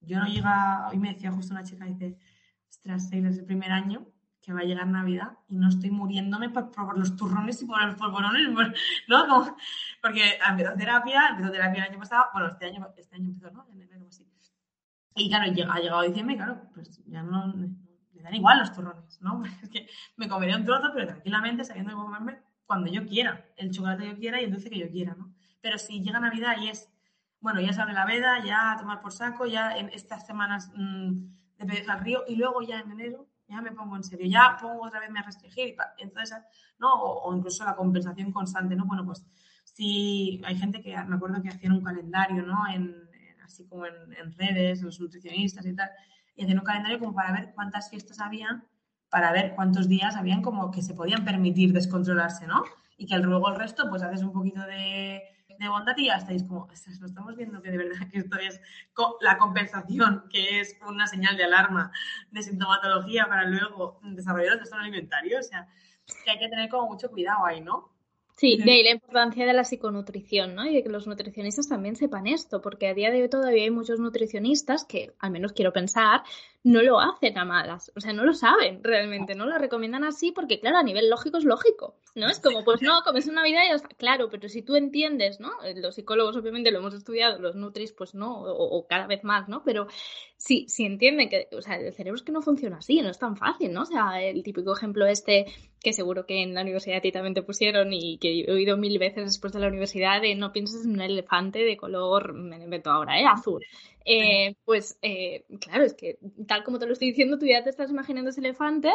yo 0.00 0.18
no 0.18 0.26
llega, 0.26 0.88
hoy 0.88 0.98
me 0.98 1.12
decía 1.12 1.32
justo 1.32 1.54
una 1.54 1.64
chica, 1.64 1.84
dice, 1.84 2.18
ostras, 2.68 3.12
es 3.12 3.38
el 3.38 3.44
primer 3.44 3.72
año 3.72 4.06
que 4.42 4.52
va 4.52 4.60
a 4.60 4.64
llegar 4.64 4.86
Navidad 4.86 5.38
y 5.48 5.56
no 5.56 5.68
estoy 5.68 5.90
muriéndome 5.90 6.48
por, 6.48 6.70
por 6.70 6.98
los 6.98 7.14
turrones 7.16 7.60
y 7.62 7.66
por 7.66 7.82
los 7.84 7.94
polvorones, 7.96 8.48
¿no? 9.08 9.56
Porque 10.00 10.38
empezó 10.48 10.74
terapia, 10.74 11.28
empezó 11.30 11.50
terapia 11.50 11.84
el 11.84 11.90
año 11.90 11.98
pasado, 11.98 12.24
bueno, 12.32 12.48
este 12.48 12.66
año, 12.66 12.88
este 12.96 13.16
año 13.16 13.28
empezó, 13.28 13.50
¿no? 13.50 13.66
En 13.70 13.82
enero 13.82 14.06
así. 14.08 14.26
Y 15.16 15.28
claro, 15.28 15.50
ha 15.50 15.78
llegado 15.78 16.02
diciembre, 16.02 16.36
claro, 16.36 16.62
pues 16.74 17.02
ya 17.06 17.22
no, 17.22 17.52
me 18.20 18.24
dan 18.24 18.34
igual 18.34 18.58
los 18.58 18.72
turrones, 18.72 19.20
¿no? 19.20 19.42
Es 19.62 19.68
que 19.68 19.88
me 20.16 20.28
comería 20.28 20.56
un 20.56 20.64
trozo, 20.64 20.90
pero 20.94 21.06
tranquilamente 21.06 21.64
sabiendo 21.64 21.90
que 21.90 21.96
comerme 21.96 22.38
cuando 22.66 22.90
yo 22.90 23.04
quiera, 23.06 23.44
el 23.56 23.70
chocolate 23.70 24.04
que 24.04 24.10
yo 24.10 24.16
quiera 24.16 24.40
y 24.40 24.44
el 24.44 24.52
dulce 24.52 24.70
que 24.70 24.78
yo 24.78 24.88
quiera, 24.88 25.14
¿no? 25.14 25.34
Pero 25.60 25.78
si 25.78 26.00
llega 26.00 26.20
Navidad 26.20 26.56
y 26.60 26.68
es, 26.68 26.88
bueno, 27.40 27.60
ya 27.60 27.72
se 27.72 27.80
abre 27.80 27.94
la 27.94 28.04
veda, 28.04 28.44
ya 28.44 28.72
a 28.72 28.76
tomar 28.78 29.00
por 29.00 29.12
saco, 29.12 29.46
ya 29.46 29.76
en 29.76 29.88
estas 29.88 30.26
semanas 30.26 30.70
mmm, 30.74 31.32
de 31.58 31.66
pereza 31.66 31.94
al 31.94 32.00
río 32.00 32.22
y 32.28 32.36
luego 32.36 32.62
ya 32.62 32.80
en 32.80 32.92
enero 32.92 33.26
ya 33.48 33.60
me 33.60 33.72
pongo 33.72 33.96
en 33.96 34.04
serio, 34.04 34.28
ya 34.28 34.56
pongo 34.60 34.86
otra 34.86 35.00
vez 35.00 35.10
me 35.10 35.18
a 35.18 35.22
restringir, 35.22 35.74
y 35.98 36.02
entonces, 36.02 36.38
¿no? 36.78 36.94
O, 36.94 37.34
incluso 37.34 37.64
la 37.64 37.74
compensación 37.74 38.30
constante, 38.30 38.76
¿no? 38.76 38.86
Bueno, 38.86 39.04
pues 39.04 39.26
si 39.64 40.40
hay 40.44 40.56
gente 40.56 40.80
que 40.80 40.96
me 41.04 41.16
acuerdo 41.16 41.42
que 41.42 41.48
hacían 41.48 41.72
un 41.72 41.82
calendario, 41.82 42.42
¿no? 42.42 42.68
En, 42.72 42.94
así 43.42 43.66
como 43.66 43.86
en 43.86 44.32
redes, 44.38 44.82
los 44.82 45.00
nutricionistas 45.00 45.66
y 45.66 45.74
tal, 45.74 45.90
y 46.34 46.42
hacían 46.42 46.58
un 46.58 46.64
calendario 46.64 46.98
como 46.98 47.14
para 47.14 47.32
ver 47.32 47.52
cuántas 47.54 47.90
fiestas 47.90 48.20
habían, 48.20 48.64
para 49.08 49.32
ver 49.32 49.54
cuántos 49.54 49.88
días 49.88 50.16
habían 50.16 50.42
como 50.42 50.70
que 50.70 50.82
se 50.82 50.94
podían 50.94 51.24
permitir 51.24 51.72
descontrolarse, 51.72 52.46
¿no? 52.46 52.64
Y 52.96 53.06
que 53.06 53.18
luego 53.18 53.48
el 53.48 53.56
resto, 53.56 53.88
pues 53.88 54.02
haces 54.02 54.22
un 54.22 54.32
poquito 54.32 54.60
de, 54.62 55.22
de 55.60 55.68
bondad 55.68 55.94
y 55.98 56.06
ya 56.06 56.16
estáis 56.16 56.42
como, 56.44 56.66
no 56.66 57.06
estamos 57.06 57.36
viendo 57.36 57.60
que 57.60 57.70
de 57.70 57.78
verdad 57.78 58.08
que 58.10 58.18
esto 58.18 58.38
es 58.38 58.60
la 59.20 59.36
compensación, 59.36 60.24
que 60.30 60.60
es 60.60 60.76
una 60.86 61.06
señal 61.06 61.36
de 61.36 61.44
alarma 61.44 61.92
de 62.30 62.42
sintomatología 62.42 63.26
para 63.28 63.44
luego 63.44 64.00
desarrollar 64.02 64.52
el 64.52 64.58
trastorno 64.58 64.84
alimentario. 64.84 65.38
O 65.38 65.42
sea, 65.42 65.68
que 66.24 66.30
hay 66.30 66.38
que 66.38 66.48
tener 66.48 66.68
como 66.70 66.88
mucho 66.88 67.10
cuidado 67.10 67.44
ahí, 67.44 67.60
¿no? 67.60 67.92
Sí, 68.40 68.56
de 68.56 68.72
ahí 68.72 68.82
la 68.82 68.92
importancia 68.92 69.44
de 69.44 69.52
la 69.52 69.64
psiconutrición, 69.64 70.54
¿no? 70.54 70.64
Y 70.64 70.74
de 70.74 70.82
que 70.82 70.88
los 70.88 71.06
nutricionistas 71.06 71.68
también 71.68 71.94
sepan 71.94 72.26
esto, 72.26 72.62
porque 72.62 72.88
a 72.88 72.94
día 72.94 73.10
de 73.10 73.20
hoy 73.20 73.28
todavía 73.28 73.64
hay 73.64 73.70
muchos 73.70 74.00
nutricionistas 74.00 74.86
que, 74.86 75.12
al 75.18 75.30
menos 75.30 75.52
quiero 75.52 75.74
pensar, 75.74 76.22
no 76.62 76.82
lo 76.82 77.00
hacen 77.00 77.38
a 77.38 77.44
malas, 77.46 77.90
o 77.96 78.00
sea, 78.00 78.12
no 78.12 78.24
lo 78.24 78.34
saben 78.34 78.84
realmente, 78.84 79.34
no 79.34 79.46
lo 79.46 79.56
recomiendan 79.56 80.04
así 80.04 80.30
porque, 80.30 80.60
claro, 80.60 80.76
a 80.76 80.82
nivel 80.82 81.08
lógico 81.08 81.38
es 81.38 81.44
lógico, 81.44 81.96
¿no? 82.14 82.28
Es 82.28 82.38
como, 82.38 82.64
pues 82.64 82.82
no, 82.82 83.02
comes 83.02 83.28
una 83.28 83.42
vida 83.42 83.64
y 83.66 83.70
está, 83.70 83.88
claro, 83.88 84.28
pero 84.28 84.46
si 84.48 84.60
tú 84.60 84.76
entiendes, 84.76 85.40
¿no? 85.40 85.52
Los 85.76 85.94
psicólogos 85.94 86.36
obviamente 86.36 86.70
lo 86.70 86.80
hemos 86.80 86.92
estudiado, 86.92 87.38
los 87.38 87.56
nutris 87.56 87.92
pues 87.92 88.14
no, 88.14 88.42
o, 88.42 88.86
cada 88.86 89.06
vez 89.06 89.24
más, 89.24 89.48
¿no? 89.48 89.62
Pero 89.64 89.86
si, 90.36 90.68
si 90.68 90.84
entienden 90.84 91.30
que, 91.30 91.48
o 91.52 91.62
sea, 91.62 91.76
el 91.76 91.94
cerebro 91.94 92.16
es 92.16 92.22
que 92.22 92.32
no 92.32 92.42
funciona 92.42 92.76
así, 92.76 93.00
no 93.00 93.08
es 93.08 93.18
tan 93.18 93.36
fácil, 93.36 93.72
¿no? 93.72 93.82
O 93.82 93.86
sea, 93.86 94.22
el 94.22 94.42
típico 94.42 94.76
ejemplo 94.76 95.06
este 95.06 95.46
que 95.82 95.94
seguro 95.94 96.26
que 96.26 96.42
en 96.42 96.52
la 96.52 96.60
universidad 96.60 96.98
a 96.98 97.00
ti 97.00 97.10
también 97.10 97.32
te 97.32 97.42
pusieron 97.42 97.90
y 97.94 98.18
que 98.18 98.40
he 98.40 98.52
oído 98.52 98.76
mil 98.76 98.98
veces 98.98 99.24
después 99.24 99.54
de 99.54 99.60
la 99.60 99.68
universidad 99.68 100.20
de 100.20 100.34
no 100.34 100.52
pienses 100.52 100.84
en 100.84 100.92
un 100.92 101.00
elefante 101.00 101.60
de 101.60 101.78
color, 101.78 102.34
me 102.34 102.58
lo 102.58 102.64
invento 102.64 102.90
ahora, 102.90 103.18
¿eh? 103.18 103.24
Azul. 103.24 103.64
Eh, 104.04 104.56
pues 104.64 104.98
eh, 105.02 105.44
claro, 105.60 105.84
es 105.84 105.94
que 105.94 106.18
tal 106.46 106.64
como 106.64 106.78
te 106.78 106.86
lo 106.86 106.92
estoy 106.92 107.08
diciendo, 107.08 107.38
tú 107.38 107.46
ya 107.46 107.62
te 107.62 107.70
estás 107.70 107.90
imaginando 107.90 108.30
ese 108.30 108.40
elefante, 108.40 108.90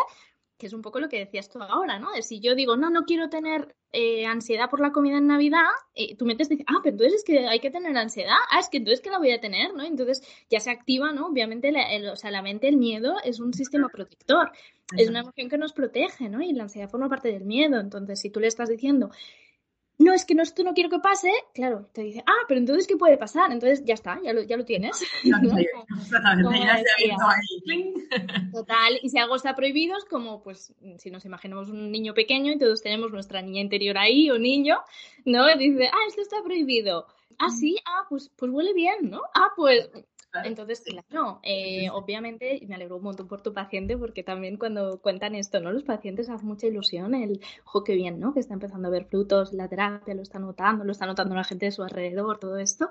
que 0.57 0.67
es 0.67 0.73
un 0.73 0.81
poco 0.81 0.99
lo 0.99 1.09
que 1.09 1.19
decías 1.19 1.49
tú 1.49 1.61
ahora, 1.61 1.99
¿no? 1.99 2.07
si 2.21 2.39
yo 2.39 2.55
digo, 2.55 2.77
no, 2.77 2.89
no 2.89 3.03
quiero 3.03 3.29
tener 3.29 3.75
eh, 3.91 4.25
ansiedad 4.25 4.69
por 4.69 4.79
la 4.79 4.93
comida 4.93 5.17
en 5.17 5.27
Navidad, 5.27 5.65
tú 6.17 6.25
metes 6.25 6.47
dices, 6.47 6.65
ah, 6.69 6.79
pero 6.81 6.93
entonces 6.93 7.19
es 7.19 7.23
que 7.25 7.47
hay 7.47 7.59
que 7.59 7.71
tener 7.71 7.95
ansiedad, 7.97 8.35
ah, 8.51 8.59
es 8.59 8.69
que 8.69 8.77
entonces 8.77 9.01
que 9.01 9.09
la 9.09 9.17
voy 9.17 9.31
a 9.31 9.41
tener, 9.41 9.73
¿no? 9.73 9.83
Entonces 9.83 10.23
ya 10.49 10.61
se 10.61 10.71
activa, 10.71 11.11
¿no? 11.11 11.27
Obviamente, 11.27 11.71
la, 11.73 11.85
o 12.11 12.15
sea, 12.15 12.31
la 12.31 12.41
mente, 12.41 12.69
el 12.69 12.77
miedo 12.77 13.15
es 13.25 13.41
un 13.41 13.53
sistema 13.53 13.89
protector, 13.89 14.51
es 14.97 15.09
una 15.09 15.21
emoción 15.21 15.49
que 15.49 15.57
nos 15.57 15.73
protege, 15.73 16.29
¿no? 16.29 16.41
Y 16.41 16.53
la 16.53 16.63
ansiedad 16.63 16.89
forma 16.89 17.09
parte 17.09 17.31
del 17.31 17.43
miedo, 17.43 17.79
entonces 17.79 18.19
si 18.19 18.29
tú 18.29 18.39
le 18.39 18.47
estás 18.47 18.69
diciendo, 18.69 19.11
no, 19.97 20.13
es 20.13 20.25
que 20.25 20.35
no, 20.35 20.43
esto 20.43 20.63
no 20.63 20.73
quiero 20.73 20.89
que 20.89 20.99
pase, 20.99 21.31
claro, 21.53 21.87
te 21.93 22.01
dice, 22.01 22.23
ah, 22.27 22.45
pero 22.47 22.59
entonces, 22.59 22.85
¿qué 22.85 22.97
puede 22.97 23.17
pasar? 23.17 23.51
Entonces, 23.51 23.83
ya 23.85 23.93
está, 23.93 24.19
ya 24.21 24.33
lo, 24.33 24.43
ya 24.43 24.57
lo 24.57 24.65
tienes. 24.65 25.01
Total, 28.53 28.99
y 29.01 29.09
si 29.09 29.17
algo 29.17 29.35
está 29.35 29.55
prohibido, 29.55 29.97
es 29.97 30.05
como, 30.05 30.43
pues, 30.43 30.73
si 30.97 31.11
nos 31.11 31.25
imaginamos 31.25 31.69
un 31.69 31.91
niño 31.91 32.13
pequeño 32.13 32.51
y 32.51 32.57
todos 32.57 32.81
tenemos 32.81 33.11
nuestra 33.11 33.41
niña 33.41 33.61
interior 33.61 33.97
ahí, 33.97 34.29
o 34.29 34.37
niño, 34.37 34.79
¿no? 35.23 35.49
Y 35.49 35.57
dice, 35.57 35.87
ah, 35.87 36.05
esto 36.07 36.21
está 36.21 36.43
prohibido. 36.43 37.07
Ah, 37.39 37.49
sí, 37.49 37.77
ah, 37.85 38.05
pues, 38.09 38.31
pues 38.35 38.51
huele 38.51 38.73
bien, 38.73 39.09
¿no? 39.09 39.21
Ah, 39.33 39.51
pues 39.55 39.89
entonces, 40.43 40.83
claro, 41.07 41.39
eh, 41.43 41.89
obviamente 41.91 42.61
me 42.67 42.75
alegro 42.75 42.97
un 42.97 43.03
montón 43.03 43.27
por 43.27 43.41
tu 43.41 43.53
paciente 43.53 43.97
porque 43.97 44.23
también 44.23 44.57
cuando 44.57 44.99
cuentan 45.01 45.35
esto, 45.35 45.59
¿no? 45.59 45.71
Los 45.71 45.83
pacientes 45.83 46.29
hacen 46.29 46.47
mucha 46.47 46.67
ilusión 46.67 47.15
el, 47.15 47.39
ojo, 47.65 47.83
qué 47.83 47.95
bien, 47.95 48.19
¿no? 48.19 48.33
Que 48.33 48.39
está 48.39 48.53
empezando 48.53 48.87
a 48.87 48.91
ver 48.91 49.05
frutos, 49.05 49.53
la 49.53 49.67
terapia, 49.67 50.13
lo 50.13 50.21
está 50.21 50.39
notando, 50.39 50.83
lo 50.83 50.91
está 50.91 51.05
notando 51.05 51.35
la 51.35 51.43
gente 51.43 51.65
de 51.65 51.71
su 51.71 51.83
alrededor, 51.83 52.39
todo 52.39 52.57
esto. 52.57 52.89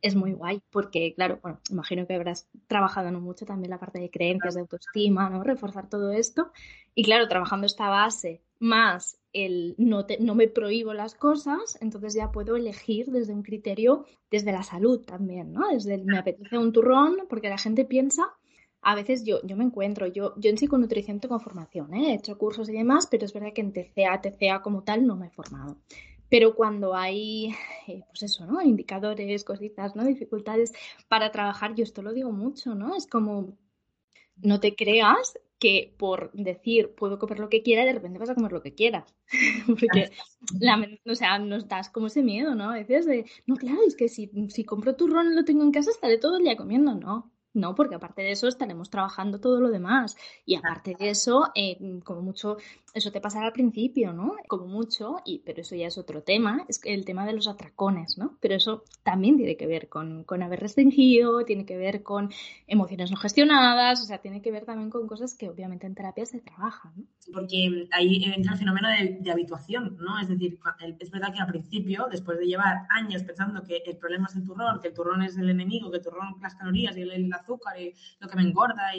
Es 0.00 0.14
muy 0.14 0.32
guay 0.32 0.62
porque, 0.70 1.14
claro, 1.14 1.40
bueno, 1.42 1.60
imagino 1.70 2.06
que 2.06 2.14
habrás 2.14 2.48
trabajado 2.68 3.10
¿no? 3.10 3.20
mucho 3.20 3.44
también 3.44 3.70
la 3.70 3.78
parte 3.78 3.98
de 3.98 4.10
creencias, 4.10 4.54
de 4.54 4.60
autoestima, 4.60 5.28
¿no? 5.28 5.42
Reforzar 5.42 5.88
todo 5.88 6.12
esto. 6.12 6.52
Y 6.94 7.04
claro, 7.04 7.28
trabajando 7.28 7.66
esta 7.66 7.88
base 7.88 8.42
más 8.58 9.18
el 9.32 9.74
no, 9.78 10.06
no 10.20 10.34
me 10.34 10.48
prohíbo 10.48 10.94
las 10.94 11.14
cosas, 11.14 11.78
entonces 11.80 12.14
ya 12.14 12.32
puedo 12.32 12.56
elegir 12.56 13.06
desde 13.06 13.32
un 13.32 13.42
criterio, 13.42 14.04
desde 14.30 14.52
la 14.52 14.62
salud 14.62 15.04
también, 15.04 15.52
¿no? 15.52 15.68
Desde 15.68 15.94
el, 15.94 16.04
me 16.04 16.18
apetece 16.18 16.58
un 16.58 16.72
turrón, 16.72 17.26
porque 17.28 17.48
la 17.48 17.58
gente 17.58 17.84
piensa, 17.84 18.34
a 18.80 18.94
veces 18.94 19.24
yo, 19.24 19.40
yo 19.44 19.56
me 19.56 19.64
encuentro, 19.64 20.06
yo, 20.06 20.34
yo 20.36 20.50
en 20.50 20.58
psiconutrición 20.58 21.20
tengo 21.20 21.38
formación, 21.38 21.94
¿eh? 21.94 22.12
he 22.12 22.14
hecho 22.14 22.38
cursos 22.38 22.68
y 22.68 22.72
demás, 22.72 23.06
pero 23.10 23.26
es 23.26 23.32
verdad 23.32 23.52
que 23.54 23.60
en 23.60 23.72
TCA, 23.72 24.20
TCA 24.20 24.62
como 24.62 24.82
tal 24.82 25.06
no 25.06 25.16
me 25.16 25.26
he 25.26 25.30
formado. 25.30 25.76
Pero 26.30 26.54
cuando 26.54 26.94
hay, 26.94 27.54
eh, 27.86 28.02
pues 28.08 28.22
eso, 28.22 28.44
¿no? 28.44 28.60
Indicadores, 28.60 29.44
cositas, 29.44 29.96
¿no? 29.96 30.04
Dificultades 30.04 30.72
para 31.08 31.32
trabajar, 31.32 31.74
yo 31.74 31.84
esto 31.84 32.02
lo 32.02 32.12
digo 32.12 32.32
mucho, 32.32 32.74
¿no? 32.74 32.94
Es 32.94 33.06
como, 33.06 33.56
no 34.36 34.60
te 34.60 34.76
creas 34.76 35.38
que 35.58 35.94
por 35.98 36.30
decir 36.32 36.94
puedo 36.94 37.18
comer 37.18 37.38
lo 37.40 37.48
que 37.48 37.62
quiera, 37.62 37.84
de 37.84 37.92
repente 37.92 38.18
vas 38.18 38.30
a 38.30 38.34
comer 38.34 38.52
lo 38.52 38.62
que 38.62 38.74
quieras. 38.74 39.14
Porque 39.66 40.10
la, 40.60 40.88
o 41.06 41.14
sea, 41.14 41.38
nos 41.38 41.68
das 41.68 41.90
como 41.90 42.06
ese 42.06 42.22
miedo, 42.22 42.54
¿no? 42.54 42.70
A 42.70 42.74
veces 42.74 43.06
de, 43.06 43.24
no, 43.46 43.56
claro, 43.56 43.80
es 43.86 43.96
que 43.96 44.08
si, 44.08 44.30
si 44.48 44.64
compro 44.64 44.96
turrón 44.96 45.32
y 45.32 45.34
lo 45.34 45.44
tengo 45.44 45.64
en 45.64 45.72
casa, 45.72 45.90
estaré 45.90 46.18
todo 46.18 46.38
el 46.38 46.44
día 46.44 46.56
comiendo. 46.56 46.94
No, 46.94 47.32
no, 47.58 47.74
porque 47.74 47.96
aparte 47.96 48.22
de 48.22 48.32
eso 48.32 48.48
estaremos 48.48 48.90
trabajando 48.90 49.40
todo 49.40 49.60
lo 49.60 49.70
demás. 49.70 50.16
Y 50.46 50.56
aparte 50.56 50.96
de 50.98 51.10
eso, 51.10 51.50
eh, 51.54 52.00
como 52.04 52.22
mucho, 52.22 52.56
eso 52.94 53.12
te 53.12 53.20
pasará 53.20 53.46
al 53.46 53.52
principio, 53.52 54.12
¿no? 54.12 54.36
Como 54.46 54.66
mucho, 54.66 55.16
y, 55.24 55.40
pero 55.40 55.60
eso 55.60 55.74
ya 55.74 55.86
es 55.86 55.98
otro 55.98 56.22
tema, 56.22 56.64
es 56.68 56.80
el 56.84 57.04
tema 57.04 57.26
de 57.26 57.32
los 57.32 57.48
atracones, 57.48 58.18
¿no? 58.18 58.36
Pero 58.40 58.54
eso 58.54 58.84
también 59.02 59.36
tiene 59.36 59.56
que 59.56 59.66
ver 59.66 59.88
con, 59.88 60.24
haber 60.42 60.60
restringido, 60.60 61.44
tiene 61.44 61.66
que 61.66 61.76
ver 61.76 62.02
con 62.02 62.30
emociones 62.66 63.10
no 63.10 63.16
gestionadas, 63.16 64.00
o 64.00 64.04
sea, 64.04 64.18
tiene 64.18 64.40
que 64.40 64.50
ver 64.50 64.64
también 64.64 64.90
con 64.90 65.06
cosas 65.06 65.34
que 65.34 65.48
obviamente 65.48 65.86
en 65.86 65.94
terapia 65.94 66.24
se 66.26 66.40
trabajan, 66.40 66.92
¿no? 66.96 67.04
Porque 67.32 67.88
ahí 67.92 68.24
entra 68.24 68.52
el 68.52 68.58
fenómeno 68.58 68.88
de, 68.88 69.18
de 69.20 69.30
habituación, 69.30 69.96
¿no? 70.00 70.18
Es 70.20 70.28
decir, 70.28 70.58
es 70.98 71.10
verdad 71.10 71.32
que 71.32 71.40
al 71.40 71.48
principio, 71.48 72.08
después 72.10 72.38
de 72.38 72.46
llevar 72.46 72.86
años 72.90 73.22
pensando 73.22 73.62
que 73.62 73.82
el 73.84 73.96
problema 73.96 74.26
es 74.28 74.36
el 74.36 74.44
turrón, 74.44 74.80
que 74.80 74.88
el 74.88 74.94
turrón 74.94 75.22
es 75.22 75.36
el 75.36 75.50
enemigo, 75.50 75.90
que 75.90 75.98
el 75.98 76.02
turrón 76.02 76.36
las 76.40 76.54
calorías 76.54 76.96
y 76.96 77.02
el, 77.02 77.10
el 77.10 77.28
azúcar 77.48 77.80
y 77.80 77.94
lo 78.20 78.28
que 78.28 78.36
me 78.36 78.42
engorda 78.42 78.94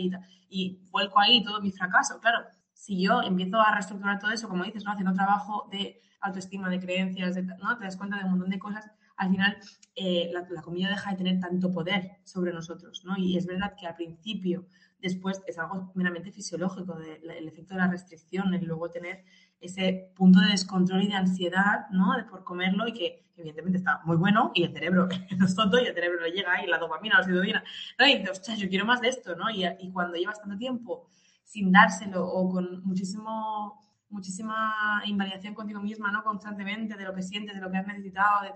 y, 0.50 0.80
vuelco 0.90 1.20
ahí 1.20 1.44
todo 1.44 1.62
mi 1.62 1.72
fracaso. 1.72 2.20
Claro, 2.20 2.40
si 2.74 3.02
yo 3.02 3.22
empiezo 3.22 3.60
a 3.60 3.74
reestructurar 3.74 4.20
todo 4.20 4.32
eso, 4.32 4.50
como 4.50 4.64
dices, 4.64 4.84
¿no? 4.84 4.92
haciendo 4.92 5.14
trabajo 5.14 5.68
de 5.72 6.02
autoestima, 6.22 6.70
de 6.70 6.80
creencias, 6.80 7.38
¿no? 7.62 7.78
te 7.78 7.86
das 7.86 7.98
cuenta 7.98 8.18
de 8.18 8.24
un 8.24 8.32
montón 8.32 8.50
de 8.50 8.60
cosas, 8.60 8.90
al 9.16 9.30
final 9.30 9.58
eh, 9.96 10.32
la, 10.34 10.62
comida 10.62 10.90
deja 10.90 11.12
de 11.12 11.18
tener 11.18 11.40
tanto 11.40 11.72
poder 11.72 12.18
sobre 12.24 12.52
nosotros. 12.52 13.04
¿no? 13.06 13.18
Y 13.18 13.38
es 13.38 13.46
verdad 13.46 13.76
que 13.80 13.86
al 13.86 13.96
principio, 13.96 14.66
después 15.00 15.42
es 15.46 15.60
algo 15.60 15.92
meramente 15.94 16.32
fisiológico, 16.32 16.98
el 16.98 17.48
efecto 17.48 17.74
de 17.76 17.82
la 17.82 17.88
restricción, 17.88 18.54
el 18.54 18.66
luego 18.66 18.90
tener 18.90 19.24
ese 19.60 20.12
punto 20.16 20.40
de 20.40 20.52
descontrol 20.52 21.04
y 21.04 21.08
de 21.08 21.16
ansiedad, 21.16 21.90
¿no? 21.92 22.14
Por 22.30 22.44
comerlo 22.44 22.88
y 22.88 22.94
que 22.94 23.26
evidentemente 23.36 23.78
está 23.78 24.02
muy 24.06 24.18
bueno 24.18 24.52
y 24.54 24.64
el 24.64 24.74
cerebro 24.74 25.08
no 25.38 25.46
es 25.46 25.56
tonto 25.56 25.80
y 25.80 25.86
el 25.86 25.94
cerebro 25.94 26.22
le 26.22 26.32
llega 26.32 26.54
ahí 26.54 26.68
la 26.68 26.78
dopamina, 26.78 27.16
la 27.16 27.22
oxitocina, 27.22 27.64
¿no? 27.98 28.08
Y 28.08 28.18
dices, 28.18 28.32
ostras, 28.32 28.60
yo 28.60 28.70
quiero 28.70 28.86
más 28.86 29.02
de 29.02 29.10
esto, 29.10 29.36
¿no? 29.36 29.50
Y, 29.50 29.66
y, 29.66 29.92
cuando 29.92 30.18
llevas 30.18 30.42
tanto 30.42 30.58
tiempo 30.58 31.08
sin 31.44 31.72
dárselo 31.72 32.26
o 32.26 32.50
con 32.50 32.84
muchísimo 32.84 33.80
muchísima 34.10 35.04
invalidación 35.06 35.54
contigo 35.54 35.80
misma, 35.80 36.12
¿no? 36.12 36.24
Constantemente 36.24 36.96
de 36.96 37.04
lo 37.04 37.14
que 37.14 37.22
sientes, 37.22 37.56
de 37.56 37.62
lo 37.62 37.70
que 37.70 37.78
has 37.78 37.88
necesitado, 37.88 38.42
de 38.44 38.52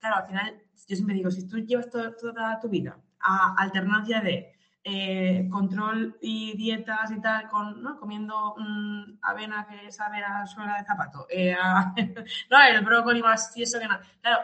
Claro, 0.00 0.16
al 0.16 0.26
final, 0.26 0.62
yo 0.86 0.96
siempre 0.96 1.14
digo, 1.14 1.30
si 1.30 1.46
tú 1.46 1.58
llevas 1.58 1.90
toda 1.90 2.60
tu 2.60 2.68
vida 2.68 2.98
a 3.20 3.54
alternancia 3.58 4.20
de 4.20 4.52
eh, 4.90 5.46
control 5.50 6.16
y 6.22 6.56
dietas 6.56 7.10
y 7.10 7.20
tal, 7.20 7.46
con, 7.48 7.82
¿no? 7.82 7.98
comiendo 8.00 8.54
mm, 8.56 9.18
avena 9.20 9.66
que 9.66 9.92
sabe 9.92 10.24
a 10.24 10.46
suela 10.46 10.78
de 10.78 10.84
zapato, 10.86 11.26
eh, 11.28 11.54
no, 12.50 12.62
el 12.62 12.82
brócoli 12.82 13.20
más 13.20 13.54
y 13.54 13.64
eso 13.64 13.78
que 13.78 13.86
nada. 13.86 14.02
Claro, 14.22 14.38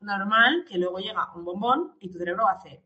normal 0.00 0.66
que 0.68 0.76
luego 0.76 0.98
llega 0.98 1.32
un 1.34 1.46
bombón 1.46 1.94
y 1.98 2.10
tu 2.10 2.18
cerebro 2.18 2.46
hace, 2.46 2.84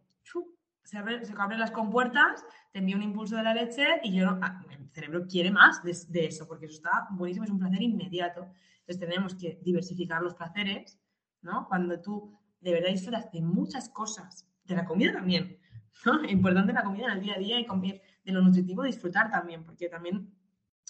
se, 0.84 0.98
abre, 0.98 1.24
se 1.24 1.34
abren 1.36 1.58
las 1.58 1.72
compuertas, 1.72 2.44
te 2.70 2.78
envía 2.78 2.94
un 2.94 3.02
impulso 3.02 3.36
de 3.36 3.42
la 3.42 3.54
leche 3.54 4.00
y 4.04 4.12
yo, 4.12 4.38
ah, 4.40 4.62
el 4.70 4.88
cerebro 4.92 5.26
quiere 5.26 5.50
más 5.50 5.82
de, 5.82 5.96
de, 6.08 6.26
eso, 6.26 6.46
porque 6.46 6.66
eso 6.66 6.76
está 6.76 7.08
buenísimo, 7.10 7.44
es 7.44 7.50
un 7.50 7.58
placer 7.58 7.82
inmediato. 7.82 8.46
Entonces 8.80 9.00
tenemos 9.00 9.34
que 9.34 9.58
diversificar 9.62 10.22
los 10.22 10.36
placeres, 10.36 11.00
¿no? 11.42 11.66
Cuando 11.66 12.00
tú 12.00 12.38
de 12.60 12.72
verdad 12.72 12.90
disfrutas 12.90 13.32
de 13.32 13.42
muchas 13.42 13.88
cosas, 13.88 14.46
de 14.62 14.76
la 14.76 14.84
comida 14.84 15.12
también, 15.12 15.58
Importante 16.28 16.72
la 16.72 16.82
comida 16.82 17.06
en 17.06 17.12
el 17.12 17.20
día 17.20 17.34
a 17.34 17.38
día 17.38 17.60
y 17.60 17.66
comer 17.66 18.02
de 18.24 18.32
lo 18.32 18.42
nutritivo 18.42 18.82
disfrutar 18.82 19.30
también, 19.30 19.64
porque 19.64 19.88
también 19.88 20.30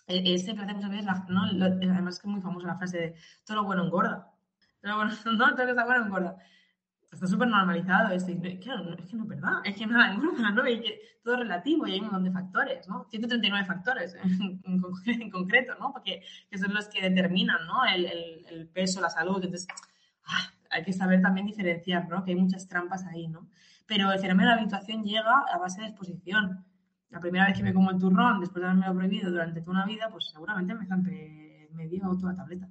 e-, 0.07 0.35
ese 0.35 0.55
placer 0.55 0.75
muchas 0.75 0.90
veces, 0.90 1.07
¿no? 1.29 1.43
además 1.43 2.14
es 2.14 2.21
que 2.21 2.29
es 2.29 2.33
muy 2.33 2.40
famosa 2.40 2.67
la 2.67 2.77
frase 2.77 2.99
de 2.99 3.14
todo 3.45 3.59
lo 3.59 3.64
bueno 3.64 3.85
engorda. 3.85 4.31
Todo 4.81 4.93
lo 4.93 4.97
bueno, 4.99 5.12
no, 5.25 5.38
todo 5.38 5.49
lo 5.49 5.64
que 5.64 5.71
está 5.71 5.85
bueno 5.85 6.07
engorda. 6.07 6.37
Está 7.11 7.29
súper 7.29 7.47
normalizado 7.47 8.12
esto. 8.12 8.33
claro, 8.61 8.93
es 8.99 9.07
que 9.07 9.17
no 9.17 9.23
es 9.23 9.29
verdad, 9.29 9.61
es 9.64 9.77
que 9.77 9.87
nada 9.87 10.12
engorda, 10.12 10.51
¿no? 10.51 10.67
Y 10.69 10.81
que 10.81 11.01
todo 11.23 11.35
es 11.35 11.40
relativo 11.40 11.87
y 11.87 11.93
hay 11.93 12.01
un 12.01 12.07
montón 12.07 12.25
de 12.25 12.33
factores, 12.33 12.88
¿no? 12.88 13.07
139 13.09 13.64
factores 13.67 14.17
en, 14.25 15.31
concreto, 15.31 15.77
¿no? 15.79 15.93
Porque 15.93 16.23
que 16.51 16.59
son 16.59 16.75
los 16.75 16.88
que 16.88 17.09
determinan, 17.09 17.67
¿no? 17.67 17.85
El, 17.85 18.07
el, 18.07 18.47
el 18.51 18.67
peso, 18.67 19.01
la 19.01 19.11
salud. 19.11 19.37
Entonces, 19.37 19.69
ah, 20.27 20.51
hay 20.71 20.83
que 20.83 20.93
saber 20.93 21.23
también 21.23 21.47
diferenciar, 21.47 22.09
¿no? 22.09 22.25
Que 22.25 22.33
hay 22.33 22.37
muchas 22.37 22.67
trampas 22.67 23.05
ahí, 23.05 23.29
¿no? 23.29 23.49
Pero 23.87 24.12
el 24.12 24.18
fenómeno 24.18 24.51
de 24.51 24.57
la 24.57 24.62
habituación 24.62 25.05
llega 25.05 25.44
a 25.53 25.59
base 25.59 25.81
de 25.81 25.88
exposición. 25.88 26.64
La 27.11 27.20
primera 27.20 27.47
vez 27.47 27.57
que 27.57 27.62
me 27.62 27.75
como 27.75 27.90
el 27.90 27.99
turrón, 27.99 28.40
después 28.40 28.62
de 28.62 28.70
haberme 28.70 28.92
prohibido 28.92 29.31
durante 29.31 29.61
toda 29.61 29.73
una 29.73 29.87
vida, 29.87 30.09
pues 30.11 30.31
seguramente 30.31 30.75
me 30.75 30.87
zampe 30.87 31.68
medio 31.73 32.09
o 32.09 32.16
toda 32.16 32.35
tableta. 32.35 32.68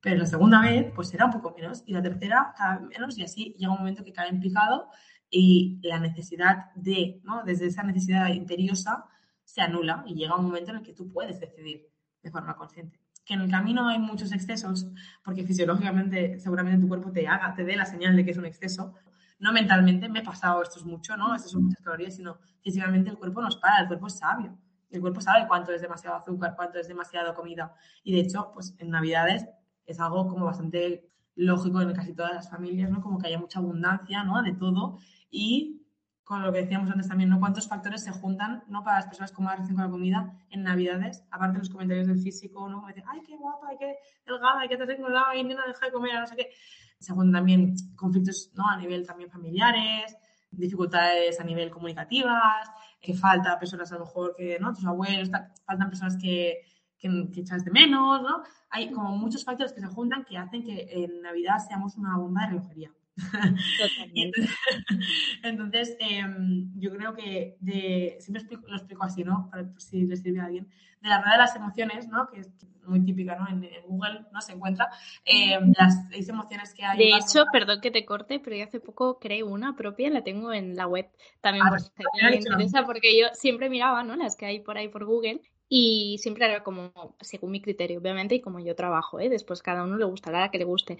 Pero 0.00 0.18
la 0.18 0.26
segunda 0.26 0.60
vez, 0.60 0.92
pues 0.94 1.08
será 1.08 1.26
un 1.26 1.32
poco 1.32 1.54
menos. 1.56 1.82
Y 1.86 1.92
la 1.92 2.02
tercera, 2.02 2.54
cada 2.56 2.78
vez 2.78 2.88
menos. 2.88 3.18
Y 3.18 3.22
así 3.22 3.54
llega 3.58 3.72
un 3.72 3.78
momento 3.78 4.04
que 4.04 4.12
cae 4.12 4.28
en 4.28 4.40
picado 4.40 4.88
y 5.30 5.80
la 5.82 5.98
necesidad 5.98 6.72
de, 6.74 7.20
¿no? 7.24 7.42
Desde 7.44 7.66
esa 7.66 7.82
necesidad 7.82 8.28
imperiosa 8.28 9.04
se 9.44 9.60
anula 9.60 10.04
y 10.06 10.14
llega 10.14 10.36
un 10.36 10.46
momento 10.46 10.70
en 10.70 10.78
el 10.78 10.82
que 10.82 10.92
tú 10.92 11.10
puedes 11.10 11.40
decidir 11.40 11.88
de 12.22 12.30
forma 12.30 12.56
consciente. 12.56 13.00
Que 13.24 13.34
en 13.34 13.40
el 13.40 13.50
camino 13.50 13.88
hay 13.88 13.98
muchos 13.98 14.32
excesos, 14.32 14.86
porque 15.24 15.44
fisiológicamente 15.44 16.38
seguramente 16.38 16.80
tu 16.80 16.88
cuerpo 16.88 17.10
te 17.10 17.26
haga, 17.26 17.54
te 17.54 17.64
dé 17.64 17.76
la 17.76 17.86
señal 17.86 18.14
de 18.14 18.24
que 18.24 18.30
es 18.30 18.38
un 18.38 18.46
exceso, 18.46 18.94
no 19.38 19.52
mentalmente, 19.52 20.08
me 20.08 20.20
he 20.20 20.22
pasado, 20.22 20.62
esto 20.62 20.78
es 20.78 20.84
mucho, 20.84 21.16
¿no? 21.16 21.34
Esto 21.34 21.48
son 21.48 21.64
muchas 21.64 21.80
calorías, 21.82 22.16
sino 22.16 22.38
físicamente 22.62 23.10
el 23.10 23.18
cuerpo 23.18 23.42
nos 23.42 23.56
para, 23.56 23.80
el 23.80 23.86
cuerpo 23.86 24.06
es 24.06 24.18
sabio. 24.18 24.56
El 24.90 25.00
cuerpo 25.00 25.20
sabe 25.20 25.46
cuánto 25.46 25.72
es 25.72 25.82
demasiado 25.82 26.16
azúcar, 26.16 26.54
cuánto 26.56 26.78
es 26.78 26.88
demasiado 26.88 27.34
comida. 27.34 27.74
Y 28.02 28.14
de 28.14 28.20
hecho, 28.20 28.50
pues 28.54 28.74
en 28.78 28.90
Navidades 28.90 29.46
es 29.84 30.00
algo 30.00 30.26
como 30.28 30.46
bastante 30.46 31.10
lógico 31.34 31.80
en 31.80 31.92
casi 31.92 32.14
todas 32.14 32.32
las 32.34 32.50
familias, 32.50 32.90
¿no? 32.90 33.00
Como 33.02 33.18
que 33.18 33.28
haya 33.28 33.38
mucha 33.38 33.58
abundancia, 33.58 34.24
¿no? 34.24 34.42
De 34.42 34.54
todo. 34.54 34.98
Y 35.30 35.85
con 36.26 36.42
lo 36.42 36.52
que 36.52 36.62
decíamos 36.62 36.90
antes 36.90 37.06
también, 37.06 37.30
¿no? 37.30 37.38
¿Cuántos 37.38 37.68
factores 37.68 38.02
se 38.02 38.10
juntan, 38.10 38.64
¿no? 38.66 38.82
Para 38.82 38.96
las 38.96 39.06
personas 39.06 39.30
con 39.30 39.44
más 39.44 39.54
relación 39.54 39.76
con 39.76 39.84
la 39.84 39.90
comida 39.92 40.36
en 40.50 40.64
Navidades? 40.64 41.24
Aparte 41.30 41.52
de 41.52 41.58
los 41.60 41.70
comentarios 41.70 42.08
del 42.08 42.18
físico, 42.18 42.68
¿no? 42.68 42.78
Como 42.78 42.88
decir, 42.88 43.04
ay, 43.06 43.20
qué 43.24 43.36
guapa, 43.36 43.68
ay, 43.70 43.76
qué 43.78 43.94
delgada, 44.26 44.58
ay, 44.58 44.68
qué 44.68 44.76
te 44.76 44.86
tengo 44.88 45.06
y 45.36 45.44
nena, 45.44 45.64
deja 45.64 45.86
de 45.86 45.92
comer, 45.92 46.18
no 46.18 46.26
sé 46.26 46.34
qué. 46.34 46.50
Se 46.98 47.12
juntan 47.12 47.32
también 47.32 47.76
conflictos, 47.94 48.50
¿no? 48.56 48.68
A 48.68 48.76
nivel 48.76 49.06
también 49.06 49.30
familiares, 49.30 50.16
dificultades 50.50 51.38
a 51.38 51.44
nivel 51.44 51.70
comunicativas, 51.70 52.68
que 53.00 53.14
falta 53.14 53.56
personas 53.56 53.92
a 53.92 53.94
lo 53.94 54.00
mejor 54.00 54.34
que, 54.36 54.58
¿no? 54.58 54.72
Tus 54.74 54.84
abuelos, 54.84 55.30
faltan 55.64 55.88
personas 55.88 56.16
que, 56.20 56.62
que, 56.98 57.08
que 57.32 57.40
echas 57.42 57.64
de 57.64 57.70
menos, 57.70 58.20
¿no? 58.22 58.42
Hay 58.70 58.90
como 58.90 59.16
muchos 59.16 59.44
factores 59.44 59.72
que 59.72 59.80
se 59.80 59.86
juntan 59.86 60.24
que 60.24 60.36
hacen 60.38 60.64
que 60.64 60.88
en 60.90 61.22
Navidad 61.22 61.58
seamos 61.64 61.96
una 61.96 62.18
bomba 62.18 62.40
de 62.40 62.46
relojería. 62.48 62.90
Entonces, 65.42 65.96
em, 66.00 66.70
yo 66.78 66.90
creo 66.90 67.14
que 67.14 67.56
de, 67.60 68.16
siempre 68.20 68.44
lo 68.66 68.76
explico 68.76 69.04
así, 69.04 69.24
¿no? 69.24 69.48
Para 69.50 69.66
si 69.78 70.04
le 70.04 70.16
sirve 70.16 70.40
a 70.40 70.46
alguien. 70.46 70.68
De 71.00 71.08
la 71.08 71.20
rueda 71.20 71.32
de 71.32 71.38
las 71.38 71.56
emociones, 71.56 72.08
¿no? 72.08 72.28
Que 72.28 72.40
es 72.40 72.50
muy 72.84 73.04
típica, 73.04 73.36
¿no? 73.36 73.48
En, 73.48 73.68
Google 73.86 74.26
no 74.32 74.40
se 74.40 74.52
encuentra. 74.52 74.88
Em, 75.24 75.72
las 75.78 76.08
seis 76.10 76.28
emociones 76.28 76.74
que 76.74 76.84
hay. 76.84 76.98
De 76.98 77.16
hecho, 77.16 77.44
perdón 77.52 77.80
que 77.80 77.90
te 77.90 78.04
corte, 78.04 78.40
pero 78.40 78.56
yo 78.56 78.64
hace 78.64 78.80
poco 78.80 79.18
creé 79.18 79.42
una 79.42 79.76
propia, 79.76 80.10
la 80.10 80.22
tengo 80.22 80.52
en 80.52 80.76
la 80.76 80.86
web 80.86 81.08
también, 81.40 81.66
ah, 81.66 81.70
pues, 81.70 81.92
me 82.22 82.36
interesa, 82.36 82.84
porque 82.84 83.18
yo 83.18 83.28
siempre 83.32 83.70
miraba, 83.70 84.02
¿no? 84.02 84.16
Las 84.16 84.36
que 84.36 84.46
hay 84.46 84.60
por 84.60 84.76
ahí 84.76 84.88
por 84.88 85.04
Google 85.04 85.40
y 85.68 86.16
siempre 86.20 86.46
era 86.46 86.62
como 86.62 86.92
según 87.20 87.50
mi 87.50 87.60
criterio, 87.60 87.98
obviamente, 87.98 88.36
y 88.36 88.40
como 88.40 88.60
yo 88.60 88.76
trabajo, 88.76 89.18
¿eh? 89.18 89.28
después 89.28 89.62
cada 89.62 89.82
uno 89.82 89.96
le 89.96 90.04
gustará 90.04 90.40
la 90.40 90.50
que 90.50 90.58
le 90.58 90.64
guste 90.64 90.96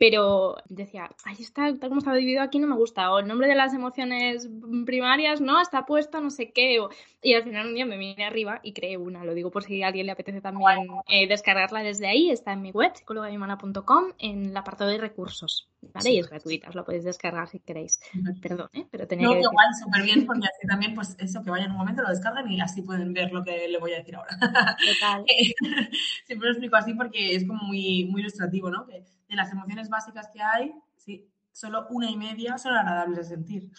pero 0.00 0.56
decía, 0.70 1.10
ahí 1.26 1.36
está, 1.40 1.64
tal 1.78 1.90
como 1.90 1.98
estaba 1.98 2.16
dividido 2.16 2.40
aquí 2.40 2.58
no 2.58 2.66
me 2.66 2.74
gusta, 2.74 3.12
o 3.12 3.18
el 3.18 3.28
nombre 3.28 3.48
de 3.48 3.54
las 3.54 3.74
emociones 3.74 4.48
primarias 4.86 5.42
no 5.42 5.60
está 5.60 5.84
puesto, 5.84 6.22
no 6.22 6.30
sé 6.30 6.52
qué, 6.52 6.78
y 7.20 7.34
al 7.34 7.42
final 7.42 7.66
un 7.66 7.74
día 7.74 7.84
me 7.84 7.98
vine 7.98 8.24
arriba 8.24 8.60
y 8.62 8.72
creé 8.72 8.96
una, 8.96 9.24
lo 9.24 9.34
digo 9.34 9.50
por 9.50 9.62
si 9.62 9.82
a 9.82 9.88
alguien 9.88 10.06
le 10.06 10.12
apetece 10.12 10.40
también 10.40 10.86
eh, 11.06 11.28
descargarla 11.28 11.82
desde 11.82 12.06
ahí, 12.06 12.30
está 12.30 12.54
en 12.54 12.62
mi 12.62 12.70
web, 12.70 12.92
psicologayumana.com, 12.94 14.04
en 14.18 14.46
el 14.46 14.56
apartado 14.56 14.88
de 14.88 14.96
recursos, 14.96 15.68
¿vale? 15.82 16.12
Y 16.12 16.18
es 16.18 16.30
gratuita, 16.30 16.70
os 16.70 16.74
lo 16.74 16.82
podéis 16.86 17.04
descargar 17.04 17.46
si 17.48 17.60
queréis, 17.60 18.00
perdón, 18.40 18.70
¿eh? 18.72 18.86
pero 18.90 19.06
tenía 19.06 19.26
no, 19.26 19.34
que 19.34 19.40
igual, 19.40 19.68
súper 19.84 20.02
bien, 20.02 20.24
porque 20.24 20.46
así 20.46 20.66
también, 20.66 20.94
pues 20.94 21.14
eso, 21.18 21.42
que 21.44 21.50
vayan 21.50 21.66
en 21.66 21.72
un 21.72 21.76
momento, 21.76 22.00
lo 22.00 22.08
descargan 22.08 22.50
y 22.50 22.58
así 22.58 22.80
pueden 22.80 23.12
ver 23.12 23.32
lo 23.32 23.44
que 23.44 23.68
le 23.68 23.78
voy 23.78 23.92
a 23.92 23.98
decir 23.98 24.16
ahora. 24.16 24.34
Total. 24.38 25.26
Siempre 26.24 26.48
lo 26.48 26.52
explico 26.52 26.76
así 26.76 26.94
porque 26.94 27.34
es 27.34 27.46
como 27.46 27.64
muy, 27.64 28.06
muy 28.06 28.22
ilustrativo, 28.22 28.70
¿no? 28.70 28.86
Que 28.86 29.04
de 29.30 29.36
las 29.36 29.52
emociones 29.52 29.88
básicas 29.88 30.28
que 30.32 30.42
hay, 30.42 30.74
sí, 30.96 31.30
solo 31.52 31.86
una 31.90 32.10
y 32.10 32.16
media 32.16 32.58
son 32.58 32.74
agradables 32.74 33.16
de 33.18 33.24
sentir. 33.24 33.70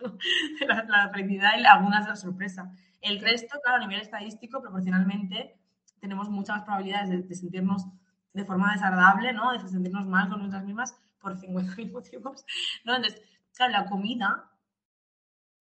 la, 0.88 1.10
felicidad 1.10 1.50
y 1.58 1.64
algunas 1.64 2.04
de 2.04 2.10
la 2.10 2.16
sorpresa. 2.16 2.72
El 3.00 3.20
resto, 3.20 3.58
claro, 3.62 3.82
a 3.82 3.86
nivel 3.86 4.00
estadístico, 4.00 4.62
proporcionalmente, 4.62 5.58
tenemos 6.00 6.30
muchas 6.30 6.56
más 6.56 6.64
probabilidades 6.64 7.28
de, 7.28 7.34
sentirnos 7.34 7.86
de 8.32 8.44
forma 8.44 8.72
desagradable, 8.72 9.32
¿no? 9.32 9.52
De 9.52 9.58
sentirnos 9.68 10.06
mal 10.06 10.28
con 10.28 10.38
nosotras 10.38 10.64
mismas 10.64 10.96
por 11.20 11.36
50.000 11.36 11.92
motivos, 11.92 12.44
¿no? 12.84 12.94
Entonces, 12.94 13.20
claro, 13.54 13.72
la 13.72 13.86
comida 13.86 14.50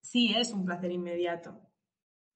sí 0.02 0.34
es 0.36 0.54
un 0.54 0.66
placer 0.66 0.92
inmediato. 0.92 1.60